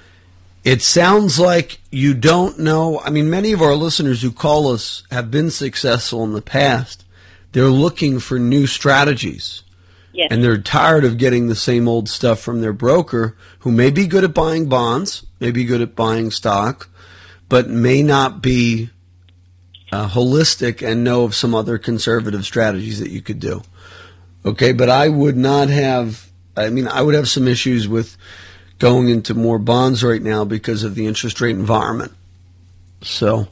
it 0.64 0.82
sounds 0.82 1.38
like 1.38 1.80
you 1.90 2.14
don't 2.14 2.58
know. 2.58 3.00
I 3.00 3.10
mean, 3.10 3.30
many 3.30 3.52
of 3.52 3.62
our 3.62 3.74
listeners 3.74 4.22
who 4.22 4.32
call 4.32 4.72
us 4.72 5.02
have 5.10 5.30
been 5.30 5.50
successful 5.50 6.24
in 6.24 6.32
the 6.32 6.42
past. 6.42 7.04
They're 7.52 7.66
looking 7.66 8.18
for 8.18 8.38
new 8.38 8.66
strategies. 8.66 9.62
Yes. 10.12 10.28
And 10.30 10.42
they're 10.42 10.58
tired 10.58 11.04
of 11.04 11.16
getting 11.16 11.46
the 11.46 11.54
same 11.54 11.86
old 11.86 12.08
stuff 12.08 12.40
from 12.40 12.60
their 12.60 12.72
broker, 12.72 13.36
who 13.60 13.70
may 13.70 13.90
be 13.90 14.06
good 14.06 14.24
at 14.24 14.34
buying 14.34 14.68
bonds, 14.68 15.24
may 15.38 15.52
be 15.52 15.64
good 15.64 15.80
at 15.80 15.94
buying 15.94 16.30
stock, 16.30 16.88
but 17.48 17.68
may 17.68 18.02
not 18.02 18.42
be 18.42 18.90
uh, 19.92 20.08
holistic 20.08 20.86
and 20.86 21.02
know 21.04 21.24
of 21.24 21.34
some 21.34 21.54
other 21.54 21.78
conservative 21.78 22.44
strategies 22.44 23.00
that 23.00 23.10
you 23.10 23.20
could 23.22 23.40
do. 23.40 23.62
Okay, 24.44 24.72
but 24.72 24.88
I 24.88 25.08
would 25.08 25.36
not 25.36 25.68
have, 25.68 26.30
I 26.56 26.70
mean, 26.70 26.86
I 26.88 27.02
would 27.02 27.14
have 27.14 27.28
some 27.28 27.48
issues 27.48 27.88
with 27.88 28.16
going 28.78 29.08
into 29.08 29.34
more 29.34 29.58
bonds 29.58 30.04
right 30.04 30.22
now 30.22 30.44
because 30.44 30.84
of 30.84 30.94
the 30.94 31.06
interest 31.06 31.40
rate 31.40 31.56
environment. 31.56 32.12
So 33.02 33.48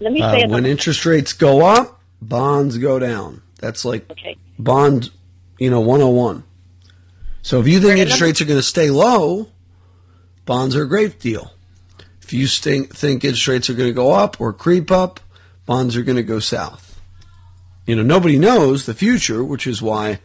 Let 0.00 0.12
me 0.12 0.22
uh, 0.22 0.32
say 0.32 0.38
when 0.46 0.50
another. 0.60 0.68
interest 0.68 1.04
rates 1.06 1.32
go 1.32 1.64
up, 1.66 2.00
bonds 2.22 2.78
go 2.78 2.98
down. 2.98 3.42
That's 3.58 3.84
like 3.84 4.10
Okay. 4.10 4.36
bond, 4.58 5.10
you 5.58 5.70
know, 5.70 5.80
101. 5.80 6.44
So 7.42 7.60
if 7.60 7.66
you 7.68 7.80
think 7.80 7.98
interest 7.98 8.20
rates 8.20 8.40
are 8.40 8.44
going 8.46 8.58
to 8.58 8.62
stay 8.62 8.90
low, 8.90 9.48
bonds 10.46 10.74
are 10.76 10.82
a 10.82 10.88
great 10.88 11.18
deal. 11.20 11.52
If 12.22 12.32
you 12.32 12.46
think 12.46 12.94
interest 13.24 13.48
rates 13.48 13.70
are 13.70 13.74
going 13.74 13.88
to 13.88 13.94
go 13.94 14.12
up 14.12 14.40
or 14.40 14.52
creep 14.52 14.90
up, 14.90 15.20
bonds 15.68 15.96
are 15.96 16.02
going 16.02 16.16
to 16.16 16.22
go 16.22 16.38
south. 16.38 16.98
You 17.86 17.94
know, 17.94 18.02
nobody 18.02 18.38
knows 18.38 18.86
the 18.86 18.94
future, 18.94 19.44
which 19.44 19.66
is 19.66 19.82
why 19.82 20.18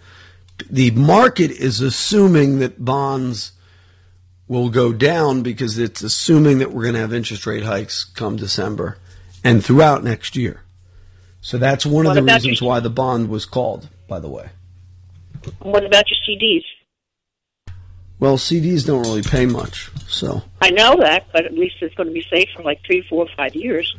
the 0.69 0.91
market 0.91 1.51
is 1.51 1.81
assuming 1.81 2.59
that 2.59 2.83
bonds 2.83 3.51
will 4.47 4.69
go 4.69 4.93
down 4.93 5.43
because 5.43 5.77
it's 5.77 6.01
assuming 6.01 6.59
that 6.59 6.71
we're 6.71 6.83
going 6.83 6.93
to 6.95 7.01
have 7.01 7.13
interest 7.13 7.45
rate 7.45 7.63
hikes 7.63 8.05
come 8.05 8.37
December 8.37 8.97
and 9.43 9.63
throughout 9.63 10.01
next 10.01 10.37
year. 10.37 10.61
So 11.41 11.57
that's 11.57 11.85
one 11.85 12.07
of 12.07 12.15
the 12.15 12.23
reasons 12.23 12.61
your- 12.61 12.69
why 12.69 12.79
the 12.79 12.89
bond 12.89 13.27
was 13.27 13.45
called, 13.45 13.89
by 14.07 14.19
the 14.19 14.29
way. 14.29 14.47
What 15.59 15.83
about 15.83 16.05
your 16.09 16.19
CDs? 16.25 16.63
Well, 18.17 18.37
CDs 18.37 18.85
don't 18.85 19.01
really 19.01 19.23
pay 19.23 19.45
much, 19.45 19.91
so 20.07 20.43
I 20.61 20.69
know 20.69 20.95
that, 21.01 21.25
but 21.33 21.43
at 21.45 21.53
least 21.53 21.75
it's 21.81 21.93
going 21.95 22.07
to 22.07 22.13
be 22.13 22.25
safe 22.31 22.47
for 22.55 22.63
like 22.63 22.79
three, 22.85 23.01
four, 23.09 23.27
five 23.35 23.53
years. 23.53 23.93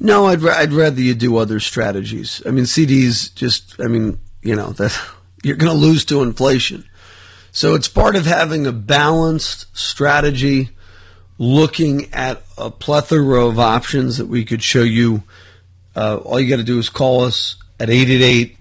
No, 0.00 0.26
I'd 0.26 0.42
ra- 0.42 0.56
I'd 0.56 0.72
rather 0.72 1.00
you 1.00 1.14
do 1.14 1.36
other 1.36 1.60
strategies. 1.60 2.42
I 2.46 2.50
mean, 2.50 2.64
CDs 2.64 3.34
just, 3.34 3.80
I 3.80 3.86
mean, 3.88 4.18
you 4.42 4.54
know 4.54 4.70
that 4.72 4.98
you're 5.42 5.56
going 5.56 5.72
to 5.72 5.78
lose 5.78 6.04
to 6.06 6.22
inflation. 6.22 6.84
So 7.52 7.74
it's 7.74 7.88
part 7.88 8.14
of 8.14 8.26
having 8.26 8.66
a 8.66 8.72
balanced 8.72 9.66
strategy 9.76 10.70
looking 11.38 12.12
at 12.12 12.42
a 12.56 12.70
plethora 12.70 13.46
of 13.46 13.58
options 13.58 14.18
that 14.18 14.26
we 14.26 14.44
could 14.44 14.62
show 14.62 14.82
you. 14.82 15.22
Uh, 15.96 16.16
all 16.16 16.38
you 16.38 16.48
got 16.48 16.56
to 16.56 16.64
do 16.64 16.78
is 16.78 16.88
call 16.88 17.22
us 17.22 17.56
at 17.80 17.90
888 17.90 18.56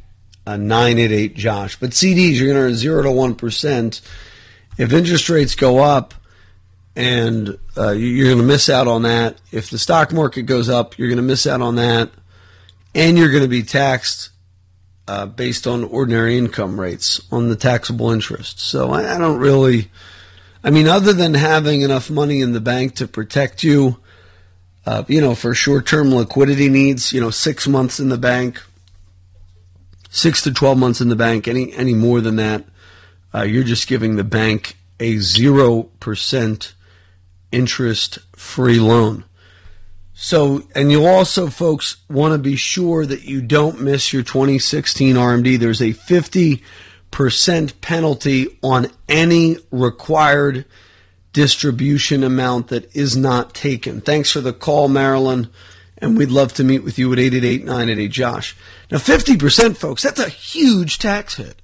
988 0.48 1.36
Josh. 1.36 1.78
But 1.80 1.90
CDs, 1.90 2.36
you're 2.36 2.54
going 2.54 2.58
to 2.58 2.68
earn 2.70 2.76
0 2.76 3.04
to 3.04 3.10
1%. 3.10 4.02
If 4.78 4.94
interest 4.94 5.30
rates 5.30 5.56
go 5.56 5.80
up, 5.80 6.14
and 6.98 7.60
uh, 7.78 7.92
you're 7.92 8.26
going 8.26 8.40
to 8.40 8.44
miss 8.44 8.70
out 8.70 8.88
on 8.88 9.04
that. 9.04 9.38
If 9.52 9.70
the 9.70 9.78
stock 9.78 10.12
market 10.12 10.42
goes 10.42 10.68
up, 10.68 10.98
you're 10.98 11.10
going 11.10 11.18
to 11.18 11.24
miss 11.24 11.46
out 11.46 11.62
on 11.62 11.76
that, 11.76 12.10
and 12.96 13.20
you're 13.20 13.30
going 13.30 13.44
to 13.44 13.48
be 13.48 13.62
taxed 13.62 14.32
uh, 15.08 15.28
based 15.28 15.68
on 15.68 15.84
ordinary 15.84 16.40
income 16.40 16.82
rates 16.82 17.22
on 17.32 17.50
the 17.50 17.56
taxable 17.56 18.10
interest. 18.10 18.60
So 18.60 18.90
I, 18.90 19.14
I, 19.14 19.20
don't 19.20 19.38
really, 19.38 19.92
I 20.64 20.72
mean, 20.72 20.88
other 20.88 21.14
than 21.14 21.36
having 21.36 21.84
enough 21.84 22.10
money 22.10 22.42
in 22.42 22.54
the 22.54 22.60
bank 22.60 22.96
to 22.96 23.08
protect 23.08 23.62
you, 23.62 24.00
uh, 24.88 25.04
you 25.08 25.22
know, 25.22 25.36
for 25.36 25.54
short-term 25.54 26.12
liquidity 26.12 26.68
needs, 26.68 27.14
you 27.14 27.22
know, 27.22 27.30
six 27.30 27.68
months 27.68 28.00
in 28.00 28.10
the 28.10 28.18
bank, 28.18 28.60
six 30.10 30.42
to 30.42 30.52
twelve 30.52 30.80
months 30.80 31.00
in 31.00 31.10
the 31.10 31.16
bank, 31.16 31.48
any 31.48 31.72
any 31.74 31.94
more 31.94 32.22
than 32.22 32.38
that, 32.38 32.64
uh, 33.36 33.44
you're 33.44 33.64
just 33.64 33.88
giving 33.88 34.16
the 34.16 34.24
bank 34.24 34.78
a 35.00 35.18
zero 35.18 35.84
percent 36.00 36.74
interest 37.52 38.20
free 38.36 38.80
loan. 38.80 39.24
So, 40.20 40.64
and 40.74 40.92
you'll 40.92 41.06
also, 41.06 41.48
folks, 41.48 41.98
want 42.10 42.34
to 42.34 42.40
be 42.40 42.56
sure 42.56 43.06
that 43.06 43.24
you 43.26 43.40
don't 43.40 43.82
miss 43.82 44.12
your 44.12 44.24
2016 44.24 45.16
RMD. 45.16 45.60
There's 45.60 45.82
a 45.82 45.94
50% 45.94 47.82
penalty 47.82 48.58
on 48.64 48.88
any 49.08 49.58
required 49.70 50.66
distribution 51.34 52.24
amount 52.24 52.70
that 52.70 52.96
is 52.96 53.16
not 53.16 53.54
taken. 53.54 54.02
Thanks 54.02 54.32
for 54.32 54.42
the 54.42 54.54
call, 54.54 54.88
Marilyn. 54.88 55.50
And 56.00 56.18
we'd 56.18 56.32
love 56.32 56.52
to 56.54 56.64
meet 56.64 56.84
with 56.84 56.98
you 56.98 57.14
at 57.14 57.20
888 57.20 57.64
988 57.66 58.08
Josh. 58.12 58.58
Now, 58.90 58.98
50%, 58.98 59.78
folks, 59.78 60.02
that's 60.02 60.20
a 60.20 60.30
huge 60.30 60.98
tax 60.98 61.36
hit. 61.36 61.62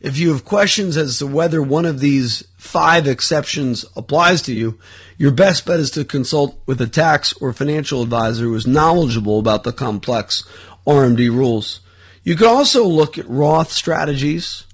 If 0.00 0.18
you 0.18 0.30
have 0.30 0.46
questions 0.46 0.96
as 0.96 1.18
to 1.18 1.26
whether 1.26 1.62
one 1.62 1.84
of 1.84 2.00
these 2.00 2.42
five 2.56 3.06
exceptions 3.06 3.84
applies 3.94 4.40
to 4.42 4.54
you, 4.54 4.78
your 5.22 5.30
best 5.30 5.64
bet 5.64 5.78
is 5.78 5.92
to 5.92 6.04
consult 6.04 6.60
with 6.66 6.80
a 6.80 6.88
tax 6.88 7.32
or 7.34 7.52
financial 7.52 8.02
advisor 8.02 8.42
who 8.42 8.56
is 8.56 8.66
knowledgeable 8.66 9.38
about 9.38 9.62
the 9.62 9.72
complex 9.72 10.42
RMD 10.84 11.30
rules. 11.30 11.78
You 12.24 12.34
could 12.34 12.48
also 12.48 12.84
look 12.84 13.16
at 13.18 13.28
Roth 13.28 13.70
strategies. 13.70 14.66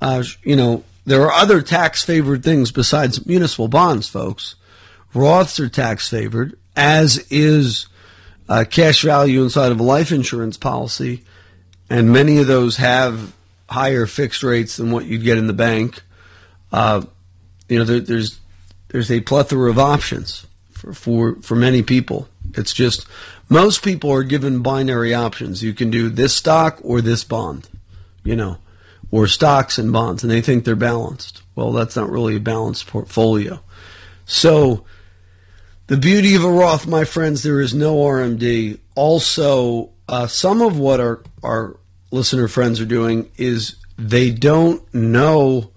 Uh, 0.00 0.22
you 0.44 0.54
know, 0.54 0.84
there 1.06 1.22
are 1.22 1.32
other 1.32 1.60
tax 1.60 2.04
favored 2.04 2.44
things 2.44 2.70
besides 2.70 3.26
municipal 3.26 3.66
bonds, 3.66 4.08
folks. 4.08 4.54
Roths 5.12 5.58
are 5.58 5.68
tax 5.68 6.08
favored, 6.08 6.56
as 6.76 7.26
is 7.28 7.88
uh, 8.48 8.64
cash 8.70 9.02
value 9.02 9.42
inside 9.42 9.72
of 9.72 9.80
a 9.80 9.82
life 9.82 10.12
insurance 10.12 10.56
policy, 10.56 11.24
and 11.90 12.12
many 12.12 12.38
of 12.38 12.46
those 12.46 12.76
have 12.76 13.34
higher 13.68 14.06
fixed 14.06 14.44
rates 14.44 14.76
than 14.76 14.92
what 14.92 15.06
you'd 15.06 15.24
get 15.24 15.36
in 15.36 15.48
the 15.48 15.52
bank. 15.52 16.00
Uh, 16.70 17.02
you 17.68 17.80
know, 17.80 17.84
there, 17.84 17.98
there's 17.98 18.38
there's 18.94 19.10
a 19.10 19.20
plethora 19.22 19.68
of 19.72 19.76
options 19.76 20.46
for, 20.70 20.94
for 20.94 21.34
for 21.42 21.56
many 21.56 21.82
people. 21.82 22.28
It's 22.56 22.72
just 22.72 23.08
most 23.48 23.82
people 23.82 24.12
are 24.12 24.22
given 24.22 24.62
binary 24.62 25.12
options. 25.12 25.64
You 25.64 25.74
can 25.74 25.90
do 25.90 26.08
this 26.08 26.32
stock 26.32 26.78
or 26.80 27.00
this 27.00 27.24
bond, 27.24 27.68
you 28.22 28.36
know, 28.36 28.58
or 29.10 29.26
stocks 29.26 29.78
and 29.78 29.92
bonds, 29.92 30.22
and 30.22 30.30
they 30.30 30.40
think 30.40 30.64
they're 30.64 30.76
balanced. 30.76 31.42
Well, 31.56 31.72
that's 31.72 31.96
not 31.96 32.08
really 32.08 32.36
a 32.36 32.40
balanced 32.40 32.86
portfolio. 32.86 33.58
So, 34.26 34.84
the 35.88 35.96
beauty 35.96 36.36
of 36.36 36.44
a 36.44 36.48
Roth, 36.48 36.86
my 36.86 37.04
friends, 37.04 37.42
there 37.42 37.60
is 37.60 37.74
no 37.74 37.96
RMD. 37.96 38.78
Also, 38.94 39.90
uh, 40.08 40.28
some 40.28 40.62
of 40.62 40.78
what 40.78 41.00
our 41.00 41.20
our 41.42 41.76
listener 42.12 42.46
friends 42.46 42.80
are 42.80 42.86
doing 42.86 43.28
is 43.38 43.74
they 43.98 44.30
don't 44.30 44.94
know 44.94 45.72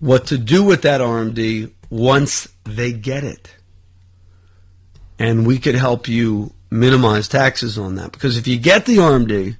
what 0.00 0.26
to 0.26 0.38
do 0.38 0.64
with 0.64 0.82
that 0.82 1.00
RMD 1.00 1.70
once 1.92 2.48
they 2.64 2.90
get 2.90 3.22
it. 3.22 3.54
And 5.18 5.46
we 5.46 5.58
could 5.58 5.74
help 5.74 6.08
you 6.08 6.54
minimize 6.70 7.28
taxes 7.28 7.76
on 7.76 7.96
that. 7.96 8.12
Because 8.12 8.38
if 8.38 8.48
you 8.48 8.58
get 8.58 8.86
the 8.86 8.96
RMD 8.96 9.58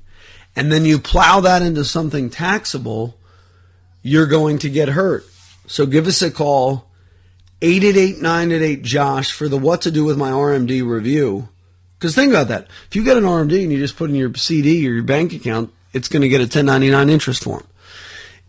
and 0.57 0.73
then 0.73 0.87
you 0.87 0.99
plow 0.99 1.41
that 1.41 1.61
into 1.61 1.85
something 1.85 2.31
taxable, 2.31 3.19
you're 4.01 4.27
going 4.27 4.57
to 4.61 4.71
get 4.71 4.89
hurt. 4.89 5.27
So 5.67 5.85
give 5.85 6.07
us 6.07 6.23
a 6.23 6.31
call, 6.31 6.91
888 7.61 8.83
Josh, 8.83 9.31
for 9.31 9.47
the 9.47 9.59
What 9.59 9.83
to 9.83 9.91
Do 9.91 10.05
with 10.05 10.17
My 10.17 10.31
RMD 10.31 10.89
review. 10.89 11.51
Because 11.99 12.15
think 12.15 12.33
about 12.33 12.49
that. 12.49 12.67
If 12.89 12.97
you 12.97 13.05
get 13.05 13.19
an 13.19 13.25
RMD 13.25 13.63
and 13.63 13.71
you 13.71 13.79
just 13.79 13.99
put 13.99 14.09
in 14.09 14.17
your 14.17 14.35
CD 14.35 14.89
or 14.89 14.95
your 14.95 15.03
bank 15.03 15.35
account, 15.35 15.71
it's 15.93 16.09
going 16.09 16.23
to 16.23 16.31
get 16.31 16.41
a 16.41 16.45
1099 16.45 17.11
interest 17.11 17.45
form. 17.45 17.67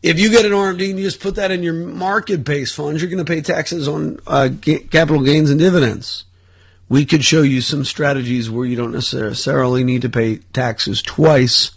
If 0.03 0.19
you 0.19 0.29
get 0.29 0.45
an 0.45 0.51
RMD 0.51 0.89
and 0.89 0.99
you 0.99 1.05
just 1.05 1.21
put 1.21 1.35
that 1.35 1.49
in 1.49 1.63
your 1.63 1.73
market 1.73 2.43
based 2.43 2.75
funds, 2.75 3.01
you're 3.01 3.09
going 3.09 3.23
to 3.23 3.33
pay 3.33 3.41
taxes 3.41 3.87
on 3.87 4.19
uh, 4.27 4.49
capital 4.61 5.23
gains 5.23 5.49
and 5.49 5.57
dividends. 5.57 6.25
We 6.89 7.05
could 7.05 7.23
show 7.23 7.41
you 7.41 7.61
some 7.61 7.85
strategies 7.85 8.49
where 8.49 8.65
you 8.65 8.75
don't 8.75 8.91
necessarily 8.91 9.85
need 9.85 10.01
to 10.01 10.09
pay 10.09 10.39
taxes 10.51 11.01
twice 11.01 11.71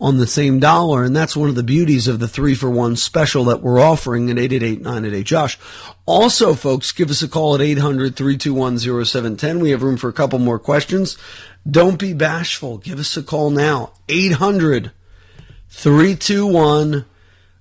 on 0.00 0.18
the 0.18 0.26
same 0.28 0.60
dollar. 0.60 1.02
And 1.02 1.16
that's 1.16 1.36
one 1.36 1.48
of 1.48 1.56
the 1.56 1.64
beauties 1.64 2.06
of 2.06 2.20
the 2.20 2.28
three 2.28 2.54
for 2.54 2.70
one 2.70 2.94
special 2.94 3.44
that 3.46 3.60
we're 3.60 3.80
offering 3.80 4.30
at 4.30 4.38
888 4.38 4.80
988 4.80 5.24
Josh. 5.24 5.58
Also, 6.06 6.54
folks, 6.54 6.92
give 6.92 7.10
us 7.10 7.22
a 7.22 7.28
call 7.28 7.56
at 7.56 7.60
800 7.60 8.14
321 8.14 8.78
0710. 8.78 9.58
We 9.58 9.70
have 9.70 9.82
room 9.82 9.96
for 9.96 10.08
a 10.08 10.12
couple 10.12 10.38
more 10.38 10.60
questions. 10.60 11.18
Don't 11.68 11.98
be 11.98 12.14
bashful. 12.14 12.78
Give 12.78 13.00
us 13.00 13.16
a 13.16 13.22
call 13.24 13.50
now. 13.50 13.94
800 14.08 14.92
321 15.70 17.04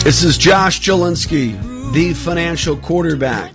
This 0.04 0.24
is 0.24 0.38
Josh 0.38 0.82
Jalinski, 0.82 1.93
the 1.93 2.14
financial 2.14 2.76
quarterback. 2.76 3.54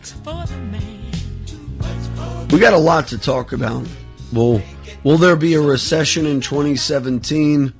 We 2.51 2.61
got 2.61 2.72
a 2.72 2.78
lot 2.78 3.09
to 3.09 3.18
talk 3.18 3.53
about. 3.53 3.86
We'll 4.32 4.62
Will 5.07 5.18
there 5.18 5.36
be 5.36 5.55
a 5.55 5.61
recession 5.61 6.26
in 6.26 6.40
2017? 6.40 7.72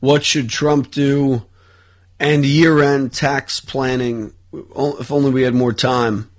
What 0.00 0.24
should 0.24 0.48
Trump 0.48 0.90
do? 0.90 1.44
And 2.18 2.44
year 2.44 2.82
end 2.82 3.12
tax 3.12 3.60
planning. 3.60 4.32
If 4.52 5.12
only 5.12 5.30
we 5.30 5.42
had 5.42 5.54
more 5.54 5.72
time. 5.72 6.30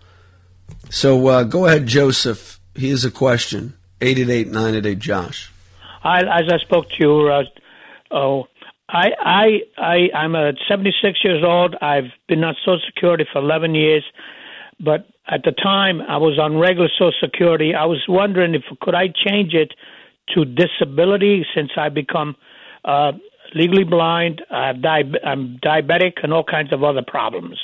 So 0.89 1.27
uh, 1.27 1.43
go 1.43 1.65
ahead, 1.65 1.87
Joseph. 1.87 2.59
He 2.73 2.89
has 2.89 3.05
a 3.05 3.11
question. 3.11 3.75
888 4.01 4.47
988 4.47 4.99
Josh. 4.99 5.51
I, 6.03 6.19
as 6.21 6.51
I 6.51 6.57
spoke 6.57 6.89
to 6.89 6.95
you, 6.99 7.27
uh, 7.29 7.43
oh, 8.11 8.47
I, 8.87 9.07
I, 9.19 9.47
I, 9.77 10.17
I'm 10.17 10.35
a 10.35 10.53
76 10.67 11.19
years 11.23 11.43
old. 11.43 11.75
I've 11.81 12.11
been 12.27 12.43
on 12.43 12.55
Social 12.63 12.79
Security 12.87 13.25
for 13.31 13.39
11 13.39 13.73
years, 13.73 14.03
but 14.79 15.07
at 15.27 15.43
the 15.43 15.51
time 15.51 16.01
I 16.01 16.17
was 16.17 16.37
on 16.39 16.57
regular 16.57 16.89
Social 16.89 17.13
Security. 17.19 17.73
I 17.73 17.85
was 17.85 18.03
wondering 18.07 18.53
if 18.53 18.63
could 18.81 18.95
I 18.95 19.07
change 19.07 19.53
it 19.53 19.73
to 20.33 20.45
disability 20.45 21.45
since 21.55 21.71
I 21.77 21.89
become 21.89 22.35
uh, 22.83 23.13
legally 23.53 23.83
blind. 23.83 24.43
I 24.51 24.67
have 24.67 24.81
di- 24.81 25.19
I'm 25.23 25.57
diabetic 25.63 26.23
and 26.23 26.33
all 26.33 26.43
kinds 26.43 26.71
of 26.71 26.83
other 26.83 27.03
problems. 27.05 27.59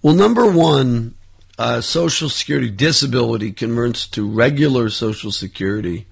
Well, 0.00 0.14
number 0.14 0.50
one, 0.50 1.14
uh, 1.58 1.80
Social 1.80 2.28
Security 2.28 2.70
disability 2.70 3.52
converts 3.52 4.06
to 4.08 4.28
regular 4.28 4.90
Social 4.90 5.32
Security 5.32 6.06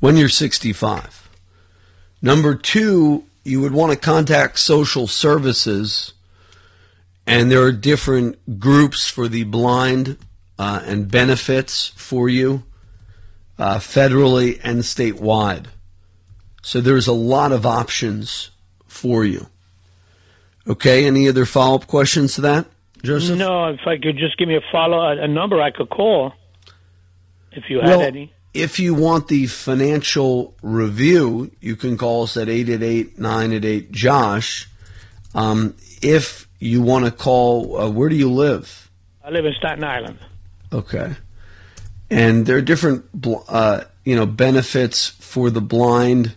when 0.00 0.16
you're 0.16 0.28
65. 0.28 1.21
Number 2.22 2.54
two, 2.54 3.24
you 3.42 3.60
would 3.60 3.72
want 3.72 3.90
to 3.92 3.98
contact 3.98 4.60
social 4.60 5.08
services, 5.08 6.12
and 7.26 7.50
there 7.50 7.62
are 7.62 7.72
different 7.72 8.60
groups 8.60 9.08
for 9.08 9.26
the 9.26 9.42
blind 9.42 10.16
uh, 10.58 10.80
and 10.84 11.10
benefits 11.10 11.88
for 11.96 12.28
you, 12.28 12.62
uh, 13.58 13.78
federally 13.78 14.60
and 14.62 14.80
statewide. 14.80 15.66
So 16.62 16.80
there's 16.80 17.08
a 17.08 17.12
lot 17.12 17.50
of 17.50 17.66
options 17.66 18.50
for 18.86 19.24
you. 19.24 19.48
Okay, 20.68 21.06
any 21.06 21.28
other 21.28 21.44
follow 21.44 21.74
up 21.74 21.88
questions 21.88 22.36
to 22.36 22.42
that? 22.42 22.66
Joseph? 23.02 23.36
No, 23.36 23.66
if 23.66 23.80
I 23.84 23.98
could 23.98 24.16
just 24.16 24.38
give 24.38 24.46
me 24.46 24.54
a 24.54 24.60
follow 24.70 25.00
a 25.08 25.26
number 25.26 25.60
I 25.60 25.72
could 25.72 25.90
call, 25.90 26.32
if 27.50 27.64
you 27.68 27.80
had 27.80 27.88
well, 27.88 28.02
any. 28.02 28.32
If 28.54 28.78
you 28.78 28.94
want 28.94 29.28
the 29.28 29.46
financial 29.46 30.54
review, 30.62 31.50
you 31.60 31.74
can 31.74 31.96
call 31.96 32.24
us 32.24 32.36
at 32.36 32.48
888 32.48 33.92
Josh. 33.92 34.68
Um, 35.34 35.74
if 36.02 36.46
you 36.58 36.82
want 36.82 37.06
to 37.06 37.10
call, 37.10 37.80
uh, 37.80 37.88
where 37.88 38.10
do 38.10 38.16
you 38.16 38.30
live? 38.30 38.90
I 39.24 39.30
live 39.30 39.46
in 39.46 39.54
Staten 39.54 39.84
Island. 39.84 40.18
Okay. 40.72 41.14
And 42.10 42.44
there 42.44 42.58
are 42.58 42.62
different, 42.62 43.06
uh, 43.48 43.84
you 44.04 44.16
know, 44.16 44.26
benefits 44.26 45.08
for 45.08 45.48
the 45.48 45.62
blind. 45.62 46.34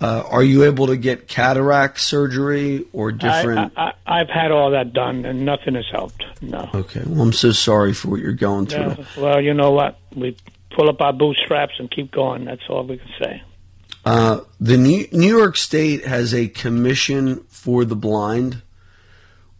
Uh, 0.00 0.22
are 0.28 0.42
you 0.42 0.64
able 0.64 0.86
to 0.86 0.96
get 0.96 1.28
cataract 1.28 2.00
surgery 2.00 2.86
or 2.92 3.12
different? 3.12 3.72
I, 3.76 3.92
have 4.06 4.28
had 4.28 4.50
all 4.50 4.70
that 4.70 4.92
done 4.92 5.24
and 5.24 5.44
nothing 5.44 5.74
has 5.74 5.86
helped. 5.90 6.24
No. 6.40 6.70
Okay. 6.74 7.02
Well, 7.06 7.22
I'm 7.22 7.32
so 7.32 7.52
sorry 7.52 7.92
for 7.92 8.08
what 8.08 8.20
you're 8.20 8.32
going 8.32 8.66
through. 8.66 8.80
Yeah, 8.80 9.04
well, 9.18 9.40
you 9.40 9.54
know 9.54 9.72
what? 9.72 9.98
We 10.14 10.36
pull 10.74 10.88
up 10.88 11.00
our 11.00 11.12
bootstraps 11.12 11.74
and 11.78 11.90
keep 11.90 12.10
going. 12.10 12.44
That's 12.44 12.62
all 12.68 12.84
we 12.84 12.98
can 12.98 13.10
say. 13.18 13.42
Uh, 14.04 14.40
the 14.60 14.76
New, 14.76 15.06
New 15.12 15.36
York 15.36 15.56
State 15.56 16.04
has 16.04 16.34
a 16.34 16.48
commission 16.48 17.44
for 17.48 17.84
the 17.84 17.96
blind, 17.96 18.62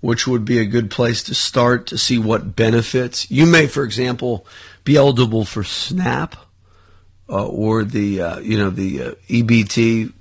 which 0.01 0.27
would 0.27 0.45
be 0.45 0.59
a 0.59 0.67
good 0.67 0.91
place 0.91 1.23
to 1.25 1.35
start 1.35 1.87
to 1.87 1.97
see 1.97 2.19
what 2.19 2.55
benefits. 2.55 3.31
You 3.31 3.47
may, 3.47 3.67
for 3.67 3.85
example, 3.85 4.47
be 4.85 4.97
eligible 4.97 5.45
for 5.45 5.65
SNAP 5.65 6.37
uh, 7.29 7.47
or 7.47 7.85
the 7.85 8.21
uh, 8.21 8.39
you 8.41 8.59
know 8.59 8.69
the 8.71 9.03
uh, 9.03 9.15
EBT 9.29 10.13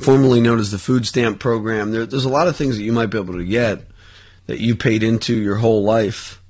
formerly 0.00 0.40
known 0.40 0.58
as 0.58 0.70
the 0.70 0.78
food 0.78 1.06
stamp 1.06 1.38
program. 1.38 1.90
There, 1.90 2.06
there's 2.06 2.24
a 2.24 2.30
lot 2.30 2.48
of 2.48 2.56
things 2.56 2.78
that 2.78 2.82
you 2.82 2.92
might 2.92 3.06
be 3.06 3.18
able 3.18 3.34
to 3.34 3.44
get 3.44 3.82
that 4.46 4.60
you 4.60 4.74
paid 4.74 5.02
into 5.02 5.34
your 5.34 5.56
whole 5.56 5.82
life 5.84 6.41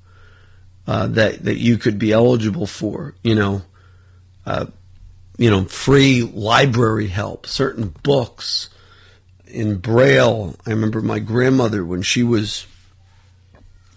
uh, 0.87 1.07
that 1.07 1.43
that 1.43 1.57
you 1.57 1.77
could 1.77 1.97
be 1.99 2.11
eligible 2.11 2.67
for. 2.67 3.15
You 3.23 3.35
know, 3.35 3.61
uh, 4.45 4.65
you 5.37 5.49
know, 5.49 5.65
free 5.65 6.21
library 6.23 7.07
help, 7.07 7.47
certain 7.47 7.93
books 8.03 8.69
in 9.47 9.77
Braille. 9.77 10.55
I 10.65 10.71
remember 10.71 11.01
my 11.01 11.19
grandmother 11.19 11.85
when 11.85 12.01
she 12.01 12.23
was, 12.23 12.65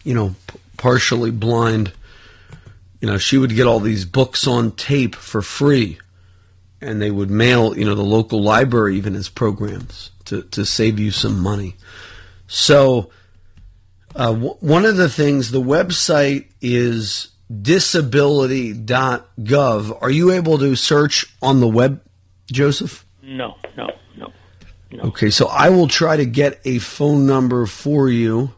you 0.05 0.14
know, 0.14 0.34
p- 0.47 0.59
partially 0.76 1.30
blind. 1.30 1.93
You 3.01 3.09
know, 3.09 3.18
she 3.18 3.39
would 3.39 3.55
get 3.55 3.66
all 3.66 3.80
these 3.80 4.05
books 4.05 4.47
on 4.47 4.72
tape 4.72 5.14
for 5.14 5.43
free 5.43 5.99
and 6.80 7.01
they 7.01 7.11
would 7.11 7.30
mail, 7.30 7.76
you 7.76 7.84
know, 7.84 7.95
the 7.95 8.03
local 8.03 8.43
library 8.43 8.97
even 8.97 9.14
as 9.14 9.28
programs 9.28 10.11
to, 10.26 10.43
to 10.43 10.64
save 10.64 10.99
you 10.99 11.11
some 11.11 11.41
money. 11.41 11.76
So, 12.47 13.11
uh, 14.16 14.32
w- 14.32 14.56
one 14.60 14.84
of 14.84 14.96
the 14.96 15.08
things, 15.08 15.50
the 15.50 15.60
website 15.60 16.46
is 16.60 17.28
disability.gov. 17.62 20.02
Are 20.02 20.10
you 20.10 20.32
able 20.32 20.58
to 20.58 20.74
search 20.74 21.26
on 21.42 21.60
the 21.60 21.68
web, 21.68 22.00
Joseph? 22.50 23.04
No, 23.22 23.56
no, 23.76 23.90
no. 24.16 24.32
no. 24.90 25.02
Okay, 25.04 25.30
so 25.30 25.46
I 25.48 25.68
will 25.68 25.88
try 25.88 26.16
to 26.16 26.24
get 26.24 26.60
a 26.64 26.78
phone 26.78 27.26
number 27.26 27.66
for 27.66 28.08
you. 28.08 28.54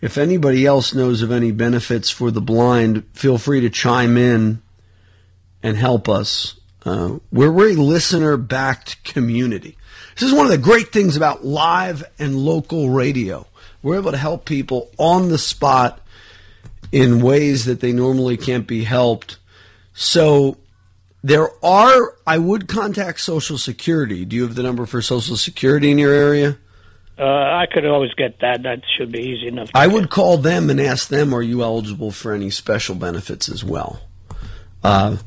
If 0.00 0.18
anybody 0.18 0.66
else 0.66 0.92
knows 0.92 1.22
of 1.22 1.32
any 1.32 1.50
benefits 1.50 2.10
for 2.10 2.30
the 2.30 2.42
blind, 2.42 3.04
feel 3.14 3.38
free 3.38 3.62
to 3.62 3.70
chime 3.70 4.18
in 4.18 4.60
and 5.62 5.78
help 5.78 6.10
us. 6.10 6.60
Uh, 6.84 7.20
we're, 7.32 7.50
we're 7.50 7.70
a 7.70 7.80
listener 7.80 8.36
backed 8.36 9.02
community. 9.04 9.78
This 10.14 10.28
is 10.28 10.34
one 10.34 10.44
of 10.44 10.52
the 10.52 10.58
great 10.58 10.92
things 10.92 11.16
about 11.16 11.46
live 11.46 12.04
and 12.18 12.36
local 12.36 12.90
radio. 12.90 13.46
We're 13.84 13.98
able 13.98 14.12
to 14.12 14.18
help 14.18 14.46
people 14.46 14.90
on 14.96 15.28
the 15.28 15.36
spot 15.36 16.00
in 16.90 17.20
ways 17.20 17.66
that 17.66 17.80
they 17.80 17.92
normally 17.92 18.38
can't 18.38 18.66
be 18.66 18.82
helped. 18.82 19.36
So 19.92 20.56
there 21.22 21.50
are, 21.62 22.16
I 22.26 22.38
would 22.38 22.66
contact 22.66 23.20
Social 23.20 23.58
Security. 23.58 24.24
Do 24.24 24.36
you 24.36 24.42
have 24.42 24.54
the 24.54 24.62
number 24.62 24.86
for 24.86 25.02
Social 25.02 25.36
Security 25.36 25.90
in 25.90 25.98
your 25.98 26.14
area? 26.14 26.56
Uh, 27.18 27.24
I 27.24 27.66
could 27.70 27.84
always 27.84 28.12
get 28.14 28.40
that. 28.40 28.62
That 28.62 28.80
should 28.96 29.12
be 29.12 29.20
easy 29.20 29.48
enough. 29.48 29.68
I 29.74 29.86
would 29.86 30.08
call 30.08 30.38
them 30.38 30.70
and 30.70 30.80
ask 30.80 31.08
them, 31.08 31.34
are 31.34 31.42
you 31.42 31.62
eligible 31.62 32.10
for 32.10 32.32
any 32.32 32.48
special 32.48 32.94
benefits 32.94 33.50
as 33.50 33.62
well? 33.62 34.00
Uh, 34.82 35.18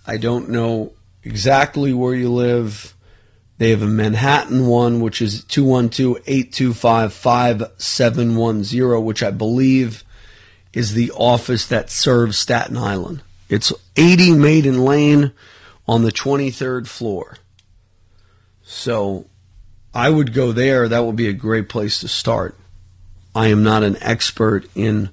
I 0.06 0.16
don't 0.16 0.48
know 0.50 0.92
exactly 1.22 1.92
where 1.92 2.14
you 2.14 2.32
live. 2.32 2.94
They 3.58 3.70
have 3.70 3.82
a 3.82 3.86
Manhattan 3.86 4.66
one, 4.66 5.00
which 5.00 5.22
is 5.22 5.44
212 5.44 6.16
825 6.26 7.12
5710, 7.12 9.04
which 9.04 9.22
I 9.22 9.30
believe 9.30 10.02
is 10.72 10.94
the 10.94 11.12
office 11.12 11.66
that 11.66 11.90
serves 11.90 12.38
Staten 12.38 12.76
Island. 12.76 13.22
It's 13.48 13.72
80 13.96 14.32
Maiden 14.32 14.84
Lane 14.84 15.32
on 15.88 16.02
the 16.02 16.12
23rd 16.12 16.86
floor. 16.86 17.38
So 18.68 19.26
I 19.94 20.10
would 20.10 20.34
go 20.34 20.50
there. 20.50 20.88
That 20.88 21.04
would 21.04 21.14
be 21.14 21.28
a 21.28 21.32
great 21.32 21.68
place 21.68 22.00
to 22.00 22.08
start. 22.08 22.58
I 23.34 23.46
am 23.48 23.62
not 23.62 23.84
an 23.84 23.96
expert 24.00 24.66
in 24.74 25.10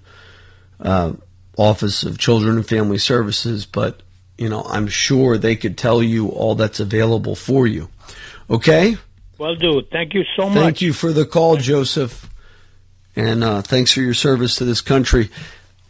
uh, 0.79 1.13
Office 1.55 2.03
of 2.03 2.17
Children 2.17 2.57
and 2.57 2.67
Family 2.67 2.97
Services, 2.97 3.67
but 3.67 4.01
you 4.39 4.49
know 4.49 4.63
I'm 4.63 4.87
sure 4.87 5.37
they 5.37 5.55
could 5.55 5.77
tell 5.77 6.01
you 6.01 6.29
all 6.29 6.55
that's 6.55 6.79
available 6.79 7.35
for 7.35 7.67
you. 7.67 7.89
Okay. 8.49 8.97
Well, 9.37 9.55
do. 9.55 9.83
Thank 9.91 10.15
you 10.15 10.23
so 10.35 10.49
much. 10.49 10.57
Thank 10.57 10.81
you 10.81 10.91
for 10.91 11.13
the 11.13 11.25
call, 11.25 11.57
Joseph. 11.57 12.29
And 13.15 13.43
uh, 13.43 13.61
thanks 13.61 13.91
for 13.91 14.01
your 14.01 14.15
service 14.15 14.55
to 14.55 14.65
this 14.65 14.81
country. 14.81 15.29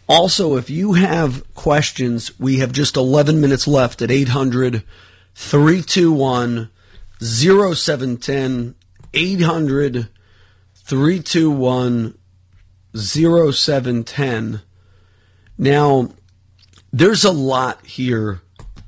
Also, 0.09 0.57
if 0.57 0.69
you 0.69 0.93
have 0.93 1.43
questions, 1.53 2.37
we 2.37 2.59
have 2.59 2.73
just 2.73 2.97
11 2.97 3.39
minutes 3.39 3.67
left 3.67 4.01
at 4.01 4.11
800 4.11 4.83
321 5.35 6.69
0710. 7.23 8.75
800 9.13 10.09
321 10.73 12.17
0710. 12.95 14.61
Now, 15.57 16.09
there's 16.91 17.23
a 17.23 17.31
lot 17.31 17.85
here 17.85 18.41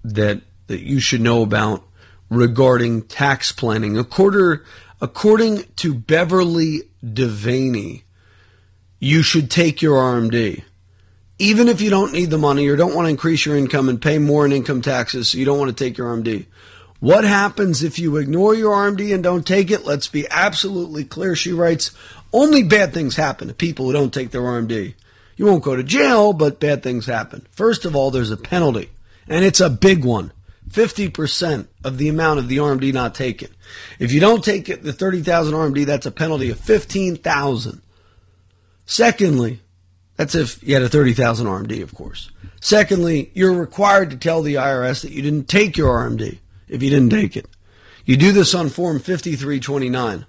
that, 0.04 0.42
that 0.68 0.82
you 0.82 1.00
should 1.00 1.22
know 1.22 1.42
about 1.42 1.84
regarding 2.30 3.04
tax 3.04 3.52
planning. 3.52 3.98
According, 3.98 4.60
according 5.00 5.64
to 5.78 5.94
Beverly 5.94 6.84
DeVeny, 7.04 8.04
you 9.00 9.22
should 9.22 9.50
take 9.50 9.82
your 9.82 9.98
RMD. 9.98 10.64
Even 11.38 11.68
if 11.68 11.82
you 11.82 11.90
don't 11.90 12.14
need 12.14 12.30
the 12.30 12.38
money 12.38 12.68
or 12.68 12.76
don't 12.76 12.96
want 12.96 13.06
to 13.06 13.10
increase 13.10 13.46
your 13.46 13.58
income 13.58 13.90
and 13.90 14.02
pay 14.02 14.18
more 14.18 14.46
in 14.46 14.52
income 14.52 14.82
taxes, 14.82 15.30
so 15.30 15.38
you 15.38 15.46
don't 15.46 15.60
want 15.60 15.76
to 15.76 15.84
take 15.84 15.98
your 15.98 16.16
RMD. 16.16 16.46
What 17.00 17.26
happens 17.26 17.84
if 17.84 18.00
you 18.00 18.18
ignore 18.18 18.56
your 18.56 18.74
RMD 18.74 19.14
and 19.14 19.24
don't 19.24 19.46
take 19.46 19.70
it? 19.70 19.86
Let's 19.86 20.08
be 20.08 20.28
absolutely 20.30 21.04
clear. 21.04 21.36
She 21.36 21.52
writes, 21.52 21.92
only 22.32 22.64
bad 22.64 22.94
things 22.94 23.16
happen 23.16 23.48
to 23.48 23.54
people 23.54 23.86
who 23.86 23.94
don't 23.94 24.14
take 24.14 24.32
their 24.32 24.42
RMD. 24.42 24.94
You 25.36 25.46
won't 25.46 25.64
go 25.64 25.76
to 25.76 25.84
jail, 25.84 26.32
but 26.32 26.60
bad 26.60 26.84
things 26.84 27.06
happen. 27.06 27.46
First 27.52 27.84
of 27.86 27.96
all, 27.96 28.12
there's 28.12 28.32
a 28.32 28.38
penalty, 28.38 28.90
and 29.28 29.44
it's 29.44 29.60
a 29.60 29.70
big 29.70 30.06
one. 30.06 30.32
50% 30.70 31.68
of 31.84 31.98
the 31.98 32.10
amount 32.10 32.40
of 32.40 32.48
the 32.48 32.58
RMD 32.58 32.94
not 32.94 33.14
taken. 33.14 33.50
If 34.00 34.12
you 34.12 34.20
don't 34.20 34.44
take 34.44 34.70
it, 34.70 34.82
the 34.82 34.94
30,000 34.94 35.54
RMD, 35.54 35.86
that's 35.86 36.06
a 36.06 36.12
penalty 36.12 36.50
of 36.50 36.60
15,000. 36.60 37.82
Secondly, 38.86 39.60
that's 40.16 40.34
if 40.34 40.64
you 40.64 40.74
had 40.74 40.84
a 40.84 40.90
30,000 40.90 41.46
RMD, 41.46 41.84
of 41.84 41.94
course. 41.94 42.32
Secondly, 42.62 43.32
you're 43.34 43.54
required 43.54 44.10
to 44.12 44.18
tell 44.18 44.42
the 44.42 44.56
IRS 44.56 45.02
that 45.02 45.12
you 45.12 45.22
didn't 45.22 45.50
take 45.50 45.78
your 45.78 45.90
RMD 45.90 46.40
if 46.68 46.82
you 46.82 46.90
didn't 46.90 47.10
take 47.10 47.36
it. 47.36 47.48
You 48.06 48.18
do 48.18 48.32
this 48.32 48.54
on 48.54 48.70
Form 48.70 49.00
5329, 49.00 50.26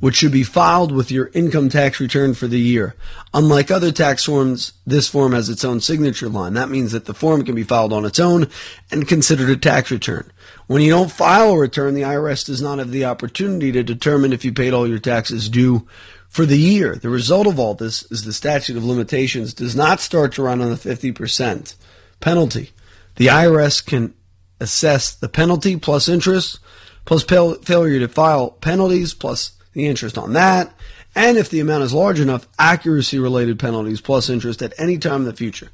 which 0.00 0.16
should 0.16 0.32
be 0.32 0.42
filed 0.42 0.90
with 0.90 1.10
your 1.10 1.30
income 1.34 1.68
tax 1.68 2.00
return 2.00 2.32
for 2.32 2.46
the 2.46 2.58
year. 2.58 2.94
Unlike 3.34 3.70
other 3.70 3.92
tax 3.92 4.24
forms, 4.24 4.72
this 4.86 5.08
form 5.08 5.32
has 5.32 5.50
its 5.50 5.64
own 5.64 5.80
signature 5.80 6.30
line. 6.30 6.54
That 6.54 6.70
means 6.70 6.92
that 6.92 7.04
the 7.04 7.12
form 7.12 7.44
can 7.44 7.54
be 7.54 7.62
filed 7.62 7.92
on 7.92 8.06
its 8.06 8.18
own 8.18 8.48
and 8.90 9.06
considered 9.06 9.50
a 9.50 9.56
tax 9.56 9.90
return. 9.90 10.32
When 10.66 10.80
you 10.80 10.90
don't 10.90 11.12
file 11.12 11.52
a 11.52 11.58
return, 11.58 11.94
the 11.94 12.02
IRS 12.02 12.46
does 12.46 12.62
not 12.62 12.78
have 12.78 12.90
the 12.90 13.04
opportunity 13.04 13.70
to 13.72 13.82
determine 13.82 14.32
if 14.32 14.44
you 14.44 14.52
paid 14.52 14.72
all 14.72 14.88
your 14.88 14.98
taxes 14.98 15.50
due 15.50 15.86
for 16.30 16.46
the 16.46 16.58
year. 16.58 16.94
The 16.94 17.10
result 17.10 17.46
of 17.46 17.58
all 17.58 17.74
this 17.74 18.10
is 18.10 18.24
the 18.24 18.32
statute 18.32 18.76
of 18.76 18.84
limitations 18.84 19.52
does 19.52 19.76
not 19.76 20.00
start 20.00 20.32
to 20.34 20.42
run 20.42 20.62
on 20.62 20.70
the 20.70 20.76
50% 20.76 21.74
penalty. 22.20 22.70
The 23.16 23.26
IRS 23.26 23.84
can 23.84 24.14
assess 24.60 25.14
the 25.14 25.28
penalty 25.28 25.76
plus 25.76 26.08
interest 26.08 26.58
plus 27.04 27.22
failure 27.24 27.98
to 27.98 28.08
file 28.08 28.50
penalties 28.50 29.14
plus 29.14 29.52
the 29.72 29.86
interest 29.86 30.18
on 30.18 30.32
that. 30.34 30.72
And 31.14 31.36
if 31.36 31.50
the 31.50 31.60
amount 31.60 31.84
is 31.84 31.92
large 31.92 32.20
enough, 32.20 32.46
accuracy 32.58 33.18
related 33.18 33.58
penalties 33.58 34.00
plus 34.00 34.28
interest 34.28 34.62
at 34.62 34.74
any 34.78 34.98
time 34.98 35.22
in 35.22 35.24
the 35.24 35.32
future. 35.32 35.70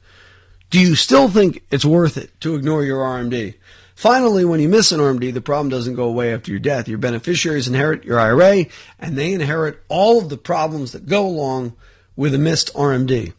Do 0.70 0.80
you 0.80 0.95
still 0.95 1.28
think 1.28 1.62
it's 1.70 1.84
worth 1.84 2.16
it 2.16 2.41
to 2.41 2.55
ignore 2.55 2.84
your 2.84 3.03
RMD? 3.03 3.55
Finally, 3.95 4.45
when 4.45 4.61
you 4.61 4.68
miss 4.68 4.93
an 4.93 5.01
RMD, 5.01 5.32
the 5.32 5.41
problem 5.41 5.68
doesn't 5.68 5.95
go 5.95 6.05
away 6.05 6.32
after 6.32 6.51
your 6.51 6.61
death. 6.61 6.89
Your 6.89 6.99
beneficiaries 6.99 7.68
inherit 7.68 8.05
your 8.05 8.18
IRA, 8.18 8.66
and 8.99 9.16
they 9.16 9.32
inherit 9.32 9.78
all 9.89 10.18
of 10.18 10.28
the 10.28 10.37
problems 10.37 10.93
that 10.93 11.07
go 11.07 11.26
along 11.26 11.74
with 12.14 12.34
a 12.34 12.39
missed 12.39 12.74
RMD. 12.74 13.32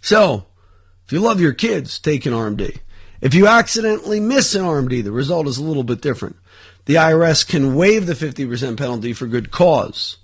So, 0.00 0.46
if 1.06 1.12
you 1.12 1.20
love 1.20 1.40
your 1.40 1.52
kids, 1.52 1.98
take 1.98 2.26
an 2.26 2.32
RMD. 2.32 2.78
If 3.20 3.34
you 3.34 3.46
accidentally 3.46 4.20
miss 4.20 4.54
an 4.54 4.64
RMD, 4.64 5.04
the 5.04 5.12
result 5.12 5.46
is 5.46 5.58
a 5.58 5.64
little 5.64 5.84
bit 5.84 6.00
different. 6.00 6.36
The 6.86 6.94
IRS 6.94 7.46
can 7.46 7.74
waive 7.74 8.06
the 8.06 8.14
50% 8.14 8.76
penalty 8.76 9.12
for 9.12 9.26
good 9.26 9.50
cause. 9.50 10.16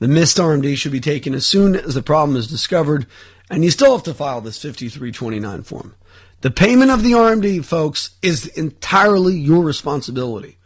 The 0.00 0.08
missed 0.08 0.38
RMD 0.38 0.76
should 0.76 0.92
be 0.92 1.00
taken 1.00 1.34
as 1.34 1.46
soon 1.46 1.76
as 1.76 1.94
the 1.94 2.02
problem 2.02 2.36
is 2.36 2.48
discovered, 2.48 3.06
and 3.48 3.64
you 3.64 3.70
still 3.70 3.92
have 3.92 4.02
to 4.04 4.14
file 4.14 4.40
this 4.40 4.60
5329 4.60 5.62
form. 5.62 5.94
The 6.40 6.50
payment 6.50 6.90
of 6.90 7.02
the 7.02 7.12
RMD, 7.12 7.64
folks, 7.64 8.10
is 8.20 8.46
entirely 8.48 9.34
your 9.34 9.62
responsibility. 9.62 10.58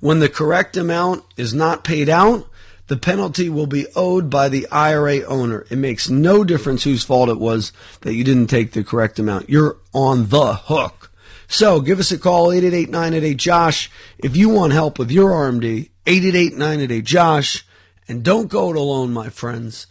When 0.00 0.18
the 0.18 0.28
correct 0.28 0.76
amount 0.76 1.24
is 1.36 1.54
not 1.54 1.84
paid 1.84 2.08
out, 2.08 2.48
the 2.88 2.96
penalty 2.96 3.48
will 3.48 3.68
be 3.68 3.86
owed 3.94 4.28
by 4.28 4.48
the 4.48 4.68
IRA 4.70 5.22
owner. 5.22 5.64
It 5.70 5.78
makes 5.78 6.10
no 6.10 6.42
difference 6.44 6.82
whose 6.82 7.04
fault 7.04 7.30
it 7.30 7.38
was 7.38 7.72
that 8.00 8.14
you 8.14 8.24
didn't 8.24 8.48
take 8.48 8.72
the 8.72 8.84
correct 8.84 9.18
amount. 9.18 9.48
You're 9.48 9.78
on 9.94 10.28
the 10.28 10.54
hook. 10.54 11.01
So 11.52 11.82
give 11.82 12.00
us 12.00 12.10
a 12.10 12.18
call, 12.18 12.48
888-988-JOSH, 12.48 13.90
if 14.18 14.34
you 14.34 14.48
want 14.48 14.72
help 14.72 14.98
with 14.98 15.10
your 15.10 15.30
RMD, 15.30 15.90
888-988-JOSH. 16.06 17.66
And 18.08 18.24
don't 18.24 18.48
go 18.48 18.70
it 18.70 18.76
alone, 18.76 19.12
my 19.12 19.28
friends. 19.28 19.86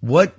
What 0.00 0.34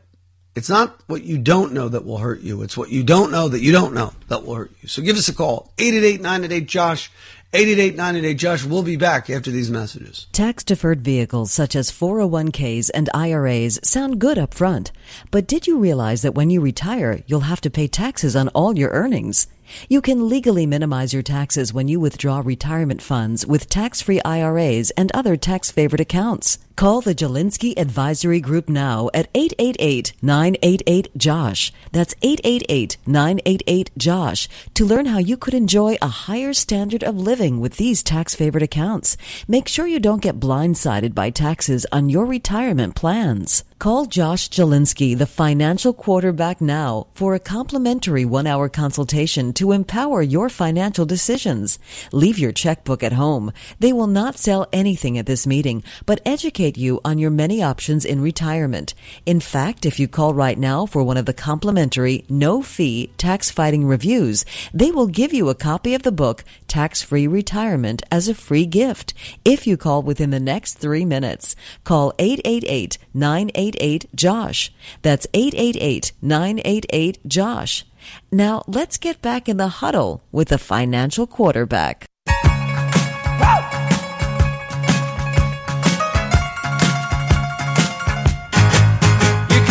it's 0.56 0.68
not 0.70 1.00
what 1.06 1.24
you 1.24 1.38
don't 1.38 1.74
know 1.74 1.88
that 1.90 2.06
will 2.06 2.18
hurt 2.18 2.42
you. 2.42 2.64
It's 2.64 2.76
what 2.76 2.90
you 2.90 3.04
don't 3.04 3.32
know 3.32 3.48
that 3.50 3.62
you 3.62 3.72
don't 3.72 3.94
know 3.94 4.14
that 4.30 4.44
will 4.44 4.56
hurt 4.56 4.72
you. 4.82 4.90
So 4.90 5.04
give 5.04 5.16
us 5.16 5.30
a 5.30 5.34
call. 5.34 5.74
888-988-JOSH. 5.78 7.12
888-988-JOSH. 7.54 8.66
We'll 8.66 8.82
be 8.82 8.96
back 8.96 9.30
after 9.30 9.52
these 9.52 9.70
messages. 9.70 10.26
Tax 10.32 10.64
deferred 10.64 11.02
vehicles 11.02 11.52
such 11.52 11.76
as 11.76 11.92
401ks 11.92 12.90
and 12.94 13.10
IRAs 13.14 13.80
sound 13.84 14.20
good 14.20 14.40
up 14.40 14.56
front. 14.56 14.92
But 15.30 15.48
did 15.48 15.68
you 15.68 15.78
realize 15.78 16.24
that 16.24 16.34
when 16.34 16.50
you 16.50 16.62
retire, 16.62 17.22
you'll 17.28 17.42
have 17.42 17.62
to 17.62 17.70
pay 17.70 17.88
taxes 17.88 18.36
on 18.36 18.48
all 18.50 18.78
your 18.78 18.90
earnings? 18.90 19.48
You 19.90 20.02
can 20.02 20.30
legally 20.30 20.66
minimize 20.66 21.14
your 21.14 21.24
taxes 21.24 21.74
when 21.74 21.88
you 21.88 22.00
withdraw 22.00 22.42
retirement 22.44 23.02
funds 23.02 23.46
with 23.46 23.70
tax-free 23.70 24.22
IRAs 24.26 24.90
and 24.92 25.12
other 25.14 25.38
tax-favored 25.38 26.00
accounts. 26.00 26.60
Call 26.76 27.02
the 27.02 27.14
Jalinski 27.14 27.78
Advisory 27.78 28.40
Group 28.40 28.70
now 28.70 29.10
at 29.14 29.32
888-988-JOSH. 29.34 31.74
That's 31.92 32.16
888-988-JOSH 32.16 34.50
to 34.74 34.86
learn 34.86 35.06
how 35.06 35.20
you 35.20 35.38
could 35.38 35.54
enjoy 35.54 35.98
a 36.02 36.08
higher 36.08 36.54
standard 36.54 37.04
of 37.04 37.18
living 37.18 37.60
with 37.60 37.78
these 37.78 38.02
tax-favored 38.02 38.64
accounts. 38.64 39.16
Make 39.48 39.68
sure 39.68 39.86
you 39.86 40.00
don't 40.00 40.24
get 40.24 40.40
blindsided 40.40 41.14
by 41.14 41.30
taxes 41.30 41.86
on 41.92 42.10
your 42.10 42.26
retirement 42.26 42.96
plans. 42.96 43.64
Call 43.78 44.06
Josh 44.06 44.50
Jalinski, 44.50 45.16
the 45.18 45.26
financial 45.26 45.94
quarterback 45.94 46.62
now 46.62 47.08
for 47.14 47.34
a 47.34 47.40
complimentary 47.40 48.26
one-hour 48.26 48.70
consultation 48.70 49.54
to 49.62 49.72
empower 49.74 50.24
your 50.24 50.50
financial 50.50 51.06
decisions. 51.06 51.78
Leave 52.12 52.40
your 52.40 52.52
checkbook 52.52 53.04
at 53.04 53.14
home. 53.14 53.54
They 53.80 53.94
will 53.94 54.08
not 54.08 54.40
sell 54.40 54.68
anything 54.74 55.20
at 55.20 55.28
this 55.28 55.46
meeting, 55.46 55.84
but 56.08 56.20
educate 56.26 56.78
you 56.78 57.00
on 57.06 57.20
your 57.20 57.30
many 57.30 57.62
options 57.62 58.04
in 58.04 58.22
retirement. 58.22 58.96
In 59.28 59.40
fact, 59.40 59.86
if 59.86 60.00
you 60.00 60.08
call 60.08 60.34
right 60.34 60.58
now 60.58 60.88
for 60.88 61.04
one 61.04 61.16
of 61.16 61.28
the 61.28 61.34
complimentary, 61.34 62.26
no-fee 62.28 63.12
tax-fighting 63.18 63.86
reviews, 63.86 64.46
they 64.74 64.90
will 64.90 65.08
give 65.08 65.32
you 65.32 65.48
a 65.48 65.56
copy 65.56 65.94
of 65.94 66.02
the 66.02 66.12
book 66.12 66.44
Tax-Free 66.68 67.28
Retirement 67.28 68.02
as 68.10 68.28
a 68.28 68.34
free 68.34 68.66
gift 68.66 69.14
if 69.46 69.68
you 69.68 69.78
call 69.78 70.02
within 70.02 70.32
the 70.32 70.40
next 70.40 70.80
three 70.80 71.06
minutes. 71.06 71.56
Call 71.84 72.14
888 72.18 72.98
988 73.14 74.08
Josh. 74.16 74.74
That's 75.04 75.28
888 75.36 76.14
988 76.20 77.20
Josh. 77.28 77.86
Now 78.32 78.64
let's 78.68 78.98
get 78.98 79.22
back 79.22 79.48
in 79.48 79.58
the 79.58 79.68
huddle 79.68 80.24
with 80.32 80.48
the 80.50 80.58
financial 80.58 81.28
quarterback. 81.28 82.08
You 82.28 82.34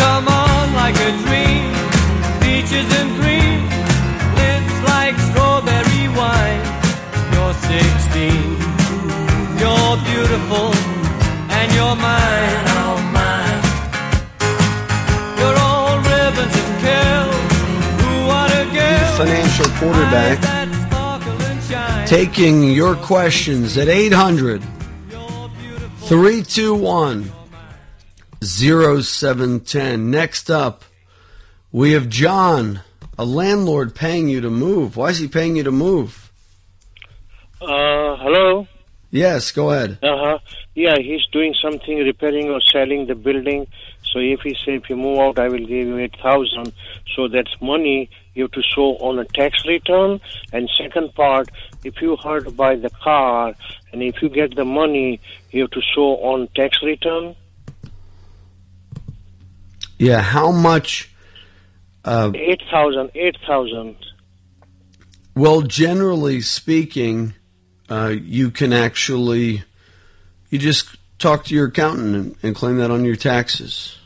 come 0.01 0.27
on 0.27 0.73
like 0.73 0.95
a 0.95 1.11
dream, 1.23 1.71
peaches 2.41 2.89
and 2.99 3.09
cream, 3.21 3.61
lips 4.41 4.75
like 4.89 5.15
strawberry 5.29 6.05
wine. 6.17 6.65
You're 7.31 7.53
16, 7.53 8.57
you're 9.61 9.95
beautiful, 10.09 10.73
and 11.51 11.71
you're. 11.73 11.91
Mine. 11.95 12.70
Quarterback 19.79 20.37
Eyes 20.37 20.41
that 20.41 20.87
sparkle 20.87 21.41
and 21.41 21.63
shine. 21.63 22.07
taking 22.07 22.63
your 22.63 22.95
questions 22.95 23.77
at 23.77 23.87
800 23.87 24.61
321 26.07 27.31
0710. 28.43 30.11
Next 30.11 30.49
up, 30.49 30.83
we 31.71 31.91
have 31.93 32.09
John, 32.09 32.81
a 33.17 33.23
landlord 33.25 33.93
paying 33.95 34.27
you 34.27 34.41
to 34.41 34.49
move. 34.49 34.97
Why 34.97 35.09
is 35.09 35.19
he 35.19 35.27
paying 35.27 35.55
you 35.55 35.63
to 35.63 35.71
move? 35.71 36.31
Uh, 37.61 38.15
hello. 38.17 38.67
Yes, 39.11 39.51
go 39.51 39.71
ahead. 39.71 39.99
Uh 40.01 40.17
huh. 40.17 40.39
Yeah, 40.73 40.97
he's 40.97 41.25
doing 41.31 41.53
something, 41.61 41.97
repairing 41.99 42.49
or 42.49 42.61
selling 42.61 43.05
the 43.07 43.15
building. 43.15 43.67
So 44.03 44.19
if 44.19 44.41
he 44.41 44.55
say 44.65 44.75
if 44.75 44.89
you 44.89 44.95
move 44.95 45.19
out, 45.19 45.37
I 45.37 45.47
will 45.49 45.59
give 45.59 45.69
you 45.87 45.97
eight 45.99 46.15
thousand. 46.21 46.73
So 47.15 47.27
that's 47.27 47.53
money 47.61 48.09
you 48.33 48.43
have 48.43 48.51
to 48.51 48.61
show 48.63 48.95
on 48.97 49.19
a 49.19 49.25
tax 49.25 49.65
return. 49.67 50.19
And 50.53 50.69
second 50.77 51.13
part, 51.15 51.49
if 51.83 52.01
you 52.01 52.15
hurt 52.15 52.45
to 52.45 52.51
buy 52.51 52.75
the 52.75 52.89
car, 52.89 53.53
and 53.91 54.01
if 54.01 54.21
you 54.21 54.29
get 54.29 54.55
the 54.55 54.65
money, 54.65 55.19
you 55.51 55.61
have 55.61 55.71
to 55.71 55.81
show 55.81 56.15
on 56.17 56.47
tax 56.55 56.77
return. 56.83 57.35
Yeah, 59.97 60.21
how 60.21 60.51
much? 60.51 61.09
Uh, 62.03 62.31
Eight 62.33 62.61
thousand, 62.71 63.11
eight 63.13 63.35
thousand. 63.45 63.95
well, 65.35 65.61
generally 65.61 66.41
speaking, 66.41 67.35
uh, 67.89 68.07
you 68.19 68.49
can 68.49 68.73
actually 68.73 69.63
you 70.49 70.57
just 70.57 70.95
talk 71.19 71.45
to 71.45 71.53
your 71.53 71.67
accountant 71.67 72.15
and, 72.15 72.35
and 72.41 72.55
claim 72.55 72.77
that 72.77 72.89
on 72.89 73.05
your 73.05 73.15
taxes. 73.15 73.97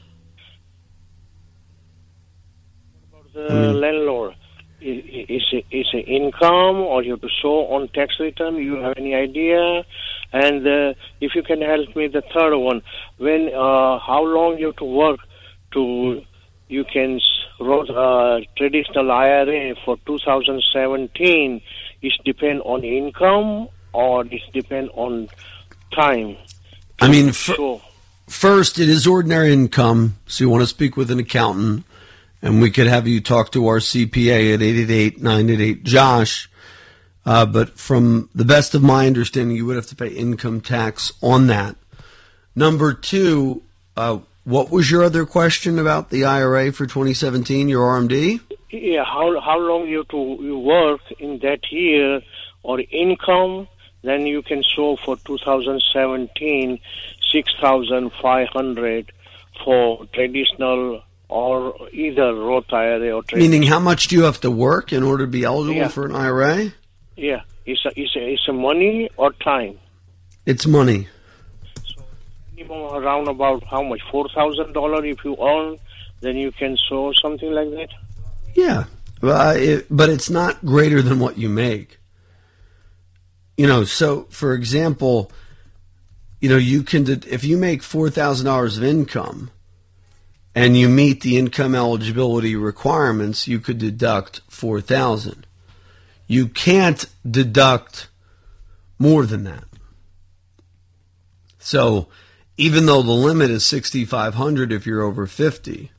The 3.35 3.41
Mm. 3.41 3.81
landlord 3.81 4.33
is 4.79 5.43
it 5.51 5.65
is 5.71 5.87
it 5.93 6.07
income 6.07 6.77
or 6.91 7.03
you 7.03 7.11
have 7.11 7.21
to 7.21 7.33
show 7.41 7.67
on 7.75 7.89
tax 7.89 8.15
return? 8.19 8.55
You 8.55 8.75
have 8.75 8.93
any 8.97 9.13
idea? 9.13 9.83
And 10.31 10.65
uh, 10.65 10.93
if 11.19 11.35
you 11.35 11.43
can 11.43 11.61
help 11.61 11.93
me, 11.95 12.07
the 12.07 12.23
third 12.33 12.55
one, 12.55 12.81
when 13.17 13.49
uh, 13.53 13.99
how 13.99 14.23
long 14.23 14.57
you 14.57 14.67
have 14.67 14.77
to 14.77 14.85
work 14.85 15.19
to 15.73 16.21
you 16.67 16.83
can 16.85 17.19
wrote 17.59 17.89
uh, 17.89 18.39
traditional 18.57 19.11
IRA 19.11 19.75
for 19.83 19.97
2017 20.07 21.61
is 22.01 22.13
depend 22.23 22.61
on 22.61 22.83
income 22.83 23.67
or 23.93 24.25
is 24.25 24.41
depend 24.53 24.89
on 24.93 25.29
time. 25.93 26.37
I 26.99 27.09
mean, 27.09 27.33
So 27.33 27.81
first, 28.27 28.79
it 28.79 28.89
is 28.89 29.05
ordinary 29.05 29.53
income, 29.53 30.17
so 30.25 30.43
you 30.43 30.49
want 30.49 30.63
to 30.63 30.67
speak 30.67 30.97
with 30.97 31.11
an 31.11 31.19
accountant, 31.19 31.85
and 32.41 32.61
we 32.61 32.69
could 32.69 32.87
have 32.87 33.07
you 33.07 33.21
talk 33.21 33.51
to 33.51 33.67
our 33.67 33.79
CPA 33.79 34.53
at 34.53 34.59
888-988-JOSH. 34.59 36.49
Uh, 37.25 37.45
but 37.45 37.79
from 37.79 38.29
the 38.35 38.45
best 38.45 38.75
of 38.75 38.83
my 38.83 39.07
understanding, 39.07 39.57
you 39.57 39.65
would 39.65 39.75
have 39.75 39.87
to 39.87 39.95
pay 39.95 40.09
income 40.09 40.61
tax 40.61 41.11
on 41.23 41.47
that. 41.47 41.75
Number 42.55 42.93
two, 42.93 43.63
uh, 43.97 44.19
what 44.43 44.69
was 44.69 44.91
your 44.91 45.03
other 45.03 45.25
question 45.25 45.79
about 45.79 46.11
the 46.11 46.25
IRA 46.25 46.71
for 46.71 46.85
2017, 46.85 47.67
your 47.67 47.99
RMD? 47.99 48.39
Yeah, 48.69 49.03
how 49.03 49.39
how 49.39 49.57
long 49.57 49.87
you 49.87 50.03
to 50.11 50.37
you 50.39 50.59
work 50.59 51.01
in 51.19 51.39
that 51.39 51.71
year 51.71 52.21
or 52.61 52.79
income, 52.79 53.67
then 54.03 54.27
you 54.27 54.43
can 54.43 54.61
show 54.75 54.97
for 54.97 55.17
2017 55.25 56.79
6,500 57.31 59.11
for 59.63 60.05
traditional 60.13 61.01
or 61.29 61.89
either 61.91 62.33
Roth 62.35 62.71
IRA 62.71 63.11
or 63.11 63.23
traditional. 63.23 63.39
Meaning, 63.51 63.67
how 63.67 63.79
much 63.79 64.07
do 64.07 64.15
you 64.15 64.23
have 64.23 64.39
to 64.41 64.51
work 64.51 64.93
in 64.93 65.03
order 65.03 65.25
to 65.25 65.31
be 65.31 65.43
eligible 65.43 65.75
Yeah. 65.75 65.87
for 65.87 66.05
an 66.05 66.15
IRA? 66.15 66.71
Yeah, 67.17 67.41
it's 67.65 67.83
a, 67.85 67.89
it's 67.99 68.15
a, 68.15 68.33
it's 68.33 68.47
a 68.47 68.53
money 68.53 69.09
or 69.17 69.31
time. 69.33 69.77
It's 70.45 70.67
money. 70.67 71.07
Minimum 72.55 72.95
around 72.95 73.27
about 73.27 73.63
how 73.65 73.83
much? 73.83 74.01
Four 74.11 74.29
thousand 74.33 74.73
dollar 74.73 75.03
if 75.05 75.23
you 75.25 75.35
earn, 75.41 75.77
then 76.21 76.37
you 76.37 76.51
can 76.51 76.77
show 76.89 77.11
something 77.21 77.51
like 77.51 77.69
that. 77.71 77.89
Yeah, 78.55 78.85
well, 79.21 79.55
it, 79.55 79.87
but 79.89 80.09
it's 80.09 80.29
not 80.29 80.63
greater 80.63 81.01
than 81.01 81.19
what 81.19 81.37
you 81.37 81.49
make. 81.49 81.97
You 83.57 83.67
know, 83.67 83.83
so 83.83 84.27
for 84.29 84.53
example, 84.53 85.31
you 86.39 86.47
know, 86.49 86.57
you 86.57 86.83
can 86.83 87.05
if 87.27 87.43
you 87.43 87.57
make 87.57 87.81
four 87.83 88.09
thousand 88.09 88.45
dollars 88.45 88.77
of 88.77 88.83
income, 88.83 89.51
and 90.55 90.77
you 90.77 90.87
meet 90.87 91.21
the 91.21 91.37
income 91.37 91.75
eligibility 91.75 92.55
requirements, 92.55 93.47
you 93.47 93.59
could 93.59 93.77
deduct 93.77 94.39
four 94.49 94.79
thousand. 94.79 95.45
You 96.25 96.47
can't 96.47 97.05
deduct 97.29 98.07
more 98.97 99.25
than 99.25 99.43
that. 99.43 99.65
So, 101.59 102.07
even 102.57 102.85
though 102.85 103.01
the 103.01 103.11
limit 103.11 103.51
is 103.51 103.65
sixty 103.65 104.05
five 104.05 104.35
hundred 104.35 104.71
if 104.71 104.87
you're 104.87 105.03
over 105.03 105.27
fifty, 105.27 105.91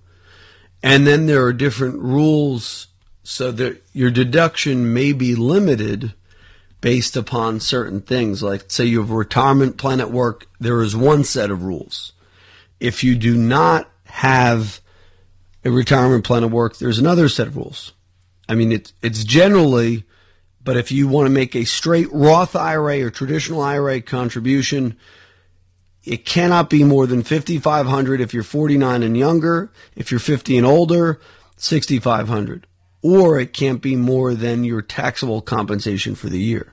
and 0.83 1.07
then 1.07 1.27
there 1.27 1.45
are 1.45 1.53
different 1.53 1.99
rules 2.01 2.87
so 3.23 3.53
that 3.53 3.85
your 3.93 4.11
deduction 4.11 4.95
may 4.95 5.13
be 5.13 5.35
limited 5.35 6.15
based 6.81 7.17
upon 7.17 7.59
certain 7.59 8.01
things. 8.01 8.43
Like, 8.43 8.65
say 8.69 8.85
you 8.85 9.01
have 9.01 9.11
a 9.11 9.15
retirement 9.15 9.77
plan 9.77 10.01
at 10.01 10.13
work, 10.13 10.47
there 10.61 10.81
is 10.83 10.95
one 10.95 11.25
set 11.25 11.51
of 11.51 11.65
rules. 11.65 12.13
If 12.79 13.03
you 13.03 13.17
do 13.17 13.37
not 13.37 13.91
have 14.17 14.81
a 15.63 15.71
retirement 15.71 16.25
plan 16.25 16.43
at 16.43 16.51
work, 16.51 16.79
there's 16.79 16.99
another 16.99 17.29
set 17.29 17.49
of 17.49 17.57
rules. 17.57 17.93
I 18.49 18.55
mean, 18.55 18.73
it's 18.73 18.95
it's 19.03 19.25
generally, 19.25 20.05
but 20.65 20.79
if 20.79 20.91
you 20.91 21.07
want 21.07 21.27
to 21.27 21.31
make 21.31 21.55
a 21.55 21.65
straight 21.65 22.11
Roth 22.11 22.57
IRA 22.57 23.03
or 23.03 23.11
traditional 23.11 23.61
IRA 23.61 24.01
contribution, 24.01 24.97
it 26.03 26.25
cannot 26.25 26.71
be 26.71 26.83
more 26.83 27.07
than 27.07 27.25
5500 27.25 28.23
if 28.23 28.33
you're 28.33 28.43
49 28.43 29.03
and 29.03 29.19
younger. 29.19 29.71
If 29.95 30.11
you're 30.11 30.21
50 30.21 30.57
and 30.57 30.67
older 30.67 31.21
6500 31.59 32.67
or 33.03 33.39
it 33.39 33.53
can't 33.53 33.83
be 33.83 33.97
more 33.97 34.35
than 34.35 34.65
your 34.65 34.81
taxable 34.81 35.43
compensation 35.43 36.15
for 36.15 36.31
the 36.31 36.41
year. 36.41 36.73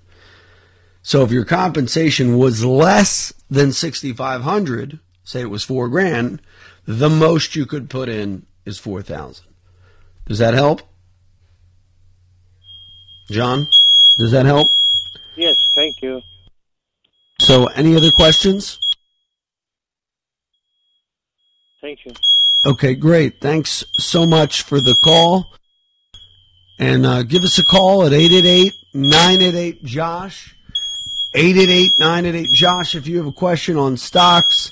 So 1.02 1.24
if 1.24 1.32
your 1.32 1.46
compensation 1.46 2.38
was 2.38 2.64
less 2.64 3.34
than 3.50 3.74
6500 3.74 5.00
say 5.26 5.42
it 5.42 5.50
was 5.50 5.64
4 5.64 5.90
grand 5.90 6.42
the 6.86 7.10
most 7.10 7.56
you 7.56 7.66
could 7.66 7.90
put 7.90 8.10
in 8.10 8.46
is 8.66 8.78
4000 8.80 9.46
does 10.28 10.40
that 10.40 10.54
help 10.54 10.82
john 13.30 13.68
does 14.18 14.32
that 14.32 14.46
help 14.46 14.68
Yes, 15.36 15.56
thank 15.74 15.96
you. 16.02 16.22
so 17.40 17.68
any 17.68 17.96
other 17.96 18.12
questions 18.12 18.78
Thank 21.82 22.00
you. 22.06 22.14
Okay, 22.66 22.96
great. 22.96 23.42
Thanks 23.42 23.84
so 24.00 24.26
much 24.26 24.62
for 24.62 24.80
the 24.80 24.96
call. 25.04 25.48
And 26.80 27.06
uh, 27.06 27.24
give 27.24 27.44
us 27.44 27.60
a 27.60 27.64
call 27.66 28.06
at 28.06 28.14
888-988-JOSH. 28.14 30.56
888-988-JOSH 31.36 32.96
if 32.96 33.06
you 33.06 33.18
have 33.18 33.28
a 33.28 33.34
question 33.34 33.76
on 33.76 33.98
stocks, 33.98 34.72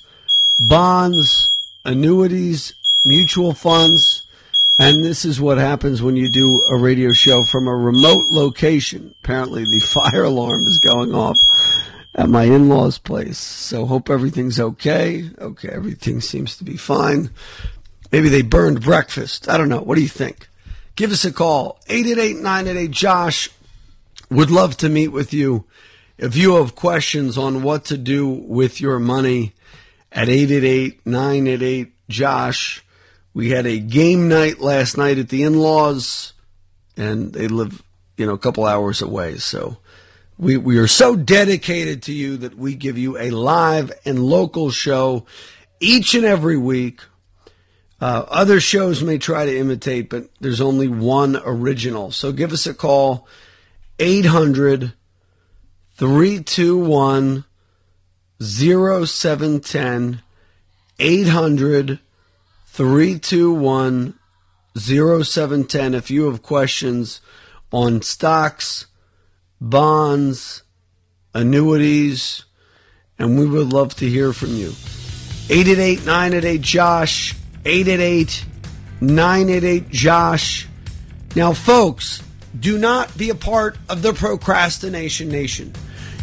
bonds, 0.69 1.50
annuities, 1.85 2.73
mutual 3.05 3.53
funds. 3.53 4.23
And 4.79 5.03
this 5.03 5.25
is 5.25 5.39
what 5.39 5.57
happens 5.57 6.01
when 6.01 6.15
you 6.15 6.29
do 6.29 6.63
a 6.69 6.77
radio 6.77 7.11
show 7.11 7.43
from 7.43 7.67
a 7.67 7.75
remote 7.75 8.25
location. 8.31 9.13
Apparently 9.23 9.63
the 9.63 9.79
fire 9.85 10.23
alarm 10.23 10.63
is 10.63 10.79
going 10.79 11.13
off 11.13 11.37
at 12.15 12.29
my 12.29 12.43
in-laws 12.43 12.97
place. 12.97 13.37
So 13.37 13.85
hope 13.85 14.09
everything's 14.09 14.59
okay. 14.59 15.29
Okay, 15.39 15.69
everything 15.69 16.21
seems 16.21 16.57
to 16.57 16.63
be 16.63 16.77
fine. 16.77 17.29
Maybe 18.11 18.29
they 18.29 18.41
burned 18.41 18.81
breakfast. 18.81 19.47
I 19.47 19.57
don't 19.57 19.69
know. 19.69 19.81
What 19.81 19.95
do 19.95 20.01
you 20.01 20.09
think? 20.09 20.47
Give 20.95 21.11
us 21.11 21.23
a 21.23 21.31
call. 21.31 21.79
888-988-JOSH. 21.87 23.49
Would 24.29 24.51
love 24.51 24.77
to 24.77 24.89
meet 24.89 25.09
with 25.09 25.33
you. 25.33 25.65
If 26.17 26.35
you 26.35 26.55
have 26.55 26.75
questions 26.75 27.37
on 27.37 27.63
what 27.63 27.85
to 27.85 27.97
do 27.97 28.27
with 28.27 28.79
your 28.79 28.99
money 28.99 29.53
at 30.11 30.27
888-988-JOSH. 30.27 32.83
We 33.33 33.51
had 33.51 33.65
a 33.65 33.79
game 33.79 34.27
night 34.27 34.59
last 34.59 34.97
night 34.97 35.17
at 35.17 35.29
the 35.29 35.43
in-laws 35.43 36.33
and 36.97 37.31
they 37.31 37.47
live, 37.47 37.81
you 38.17 38.25
know, 38.25 38.33
a 38.33 38.37
couple 38.37 38.65
hours 38.65 39.01
away. 39.01 39.37
So 39.37 39.77
we, 40.37 40.57
we 40.57 40.77
are 40.79 40.87
so 40.87 41.15
dedicated 41.15 42.03
to 42.03 42.13
you 42.13 42.35
that 42.37 42.57
we 42.57 42.75
give 42.75 42.97
you 42.97 43.17
a 43.17 43.29
live 43.29 43.91
and 44.05 44.23
local 44.23 44.69
show 44.69 45.25
each 45.79 46.13
and 46.13 46.25
every 46.25 46.57
week. 46.57 47.01
Uh, 48.01 48.25
other 48.27 48.59
shows 48.59 49.03
may 49.03 49.17
try 49.17 49.45
to 49.45 49.57
imitate, 49.57 50.09
but 50.09 50.27
there's 50.39 50.59
only 50.59 50.87
one 50.87 51.39
original. 51.45 52.11
So 52.11 52.31
give 52.31 52.51
us 52.51 52.65
a 52.65 52.73
call, 52.73 53.27
800 53.99 54.93
321 55.95 57.45
0710, 58.41 60.21
800 60.99 61.99
321 62.65 64.19
0710 64.77 65.93
if 65.93 66.09
you 66.09 66.25
have 66.25 66.41
questions 66.41 67.21
on 67.71 68.01
stocks, 68.01 68.87
bonds, 69.59 70.63
annuities, 71.33 72.45
and 73.19 73.37
we 73.37 73.45
would 73.45 73.71
love 73.71 73.95
to 73.95 74.09
hear 74.09 74.33
from 74.33 74.55
you. 74.55 74.73
888 75.49 76.05
988 76.05 76.61
Josh, 76.61 77.35
888 77.65 78.45
988 79.01 79.89
Josh. 79.89 80.67
Now, 81.35 81.53
folks, 81.53 82.23
do 82.59 82.77
not 82.77 83.15
be 83.17 83.29
a 83.29 83.35
part 83.35 83.77
of 83.87 84.01
the 84.01 84.13
procrastination 84.13 85.29
nation. 85.29 85.73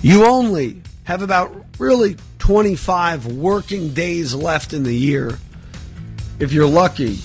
You 0.03 0.27
only 0.27 0.83
have 1.05 1.23
about 1.23 1.68
really 1.79 2.17
25 2.39 3.27
working 3.27 3.95
days 3.95 4.35
left 4.35 4.73
in 4.73 4.83
the 4.83 4.95
year. 4.95 5.39
if 6.41 6.53
you're 6.53 6.69
lucky, 6.69 7.19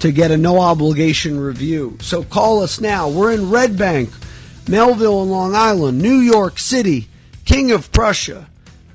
to 0.00 0.12
get 0.12 0.30
a 0.30 0.36
no 0.36 0.60
obligation 0.60 1.38
review. 1.38 1.96
So 2.00 2.22
call 2.22 2.62
us 2.62 2.80
now. 2.80 3.08
We're 3.08 3.32
in 3.32 3.50
Red 3.50 3.78
Bank, 3.78 4.10
Melville 4.68 5.22
and 5.22 5.30
Long 5.30 5.54
Island, 5.54 6.00
New 6.00 6.16
York 6.16 6.58
City, 6.58 7.08
King 7.44 7.72
of 7.72 7.90
Prussia, 7.92 8.46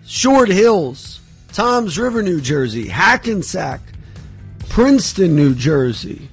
Short 0.05 0.49
Hills, 0.49 1.19
Toms 1.51 1.97
River, 1.97 2.21
New 2.21 2.41
Jersey, 2.41 2.87
Hackensack, 2.87 3.81
Princeton, 4.69 5.35
New 5.35 5.55
Jersey. 5.55 6.29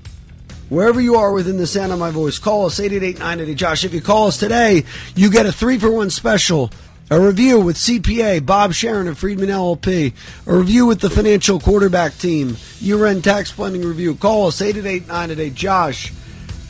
Wherever 0.69 1.01
you 1.01 1.15
are 1.15 1.33
within 1.33 1.57
the 1.57 1.67
sound 1.67 1.93
of 1.93 1.99
my 1.99 2.11
voice, 2.11 2.39
call 2.39 2.67
us 2.67 2.81
888 2.81 3.57
Josh. 3.57 3.85
If 3.85 3.95
you 3.95 4.01
call 4.01 4.27
us 4.27 4.37
today, 4.37 4.85
you 5.15 5.31
get 5.31 5.47
a 5.47 5.53
three 5.53 5.79
for 5.79 5.91
one 5.91 6.11
special. 6.11 6.71
A 7.09 7.21
review 7.21 7.61
with 7.61 7.77
CPA 7.77 8.45
Bob 8.45 8.73
Sharon 8.73 9.07
of 9.07 9.17
Friedman 9.17 9.49
LLP. 9.49 10.13
A 10.47 10.57
review 10.57 10.87
with 10.87 11.01
the 11.01 11.09
financial 11.09 11.61
quarterback 11.61 12.19
team. 12.19 12.57
Year-end 12.81 13.23
tax 13.23 13.53
planning 13.53 13.83
review. 13.83 14.17
Call 14.17 14.49
us 14.49 14.61
888 14.61 15.55
Josh. 15.55 16.13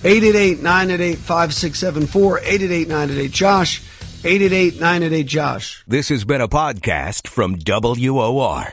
888-988-5674. 0.03 2.43
888-988-JOSH. 2.43 3.83
888-988-JOSH. 4.23 5.85
This 5.87 6.11
has 6.11 6.25
been 6.25 6.43
a 6.43 6.49
podcast 6.49 7.29
from 7.29 7.57
WOR. 7.57 8.65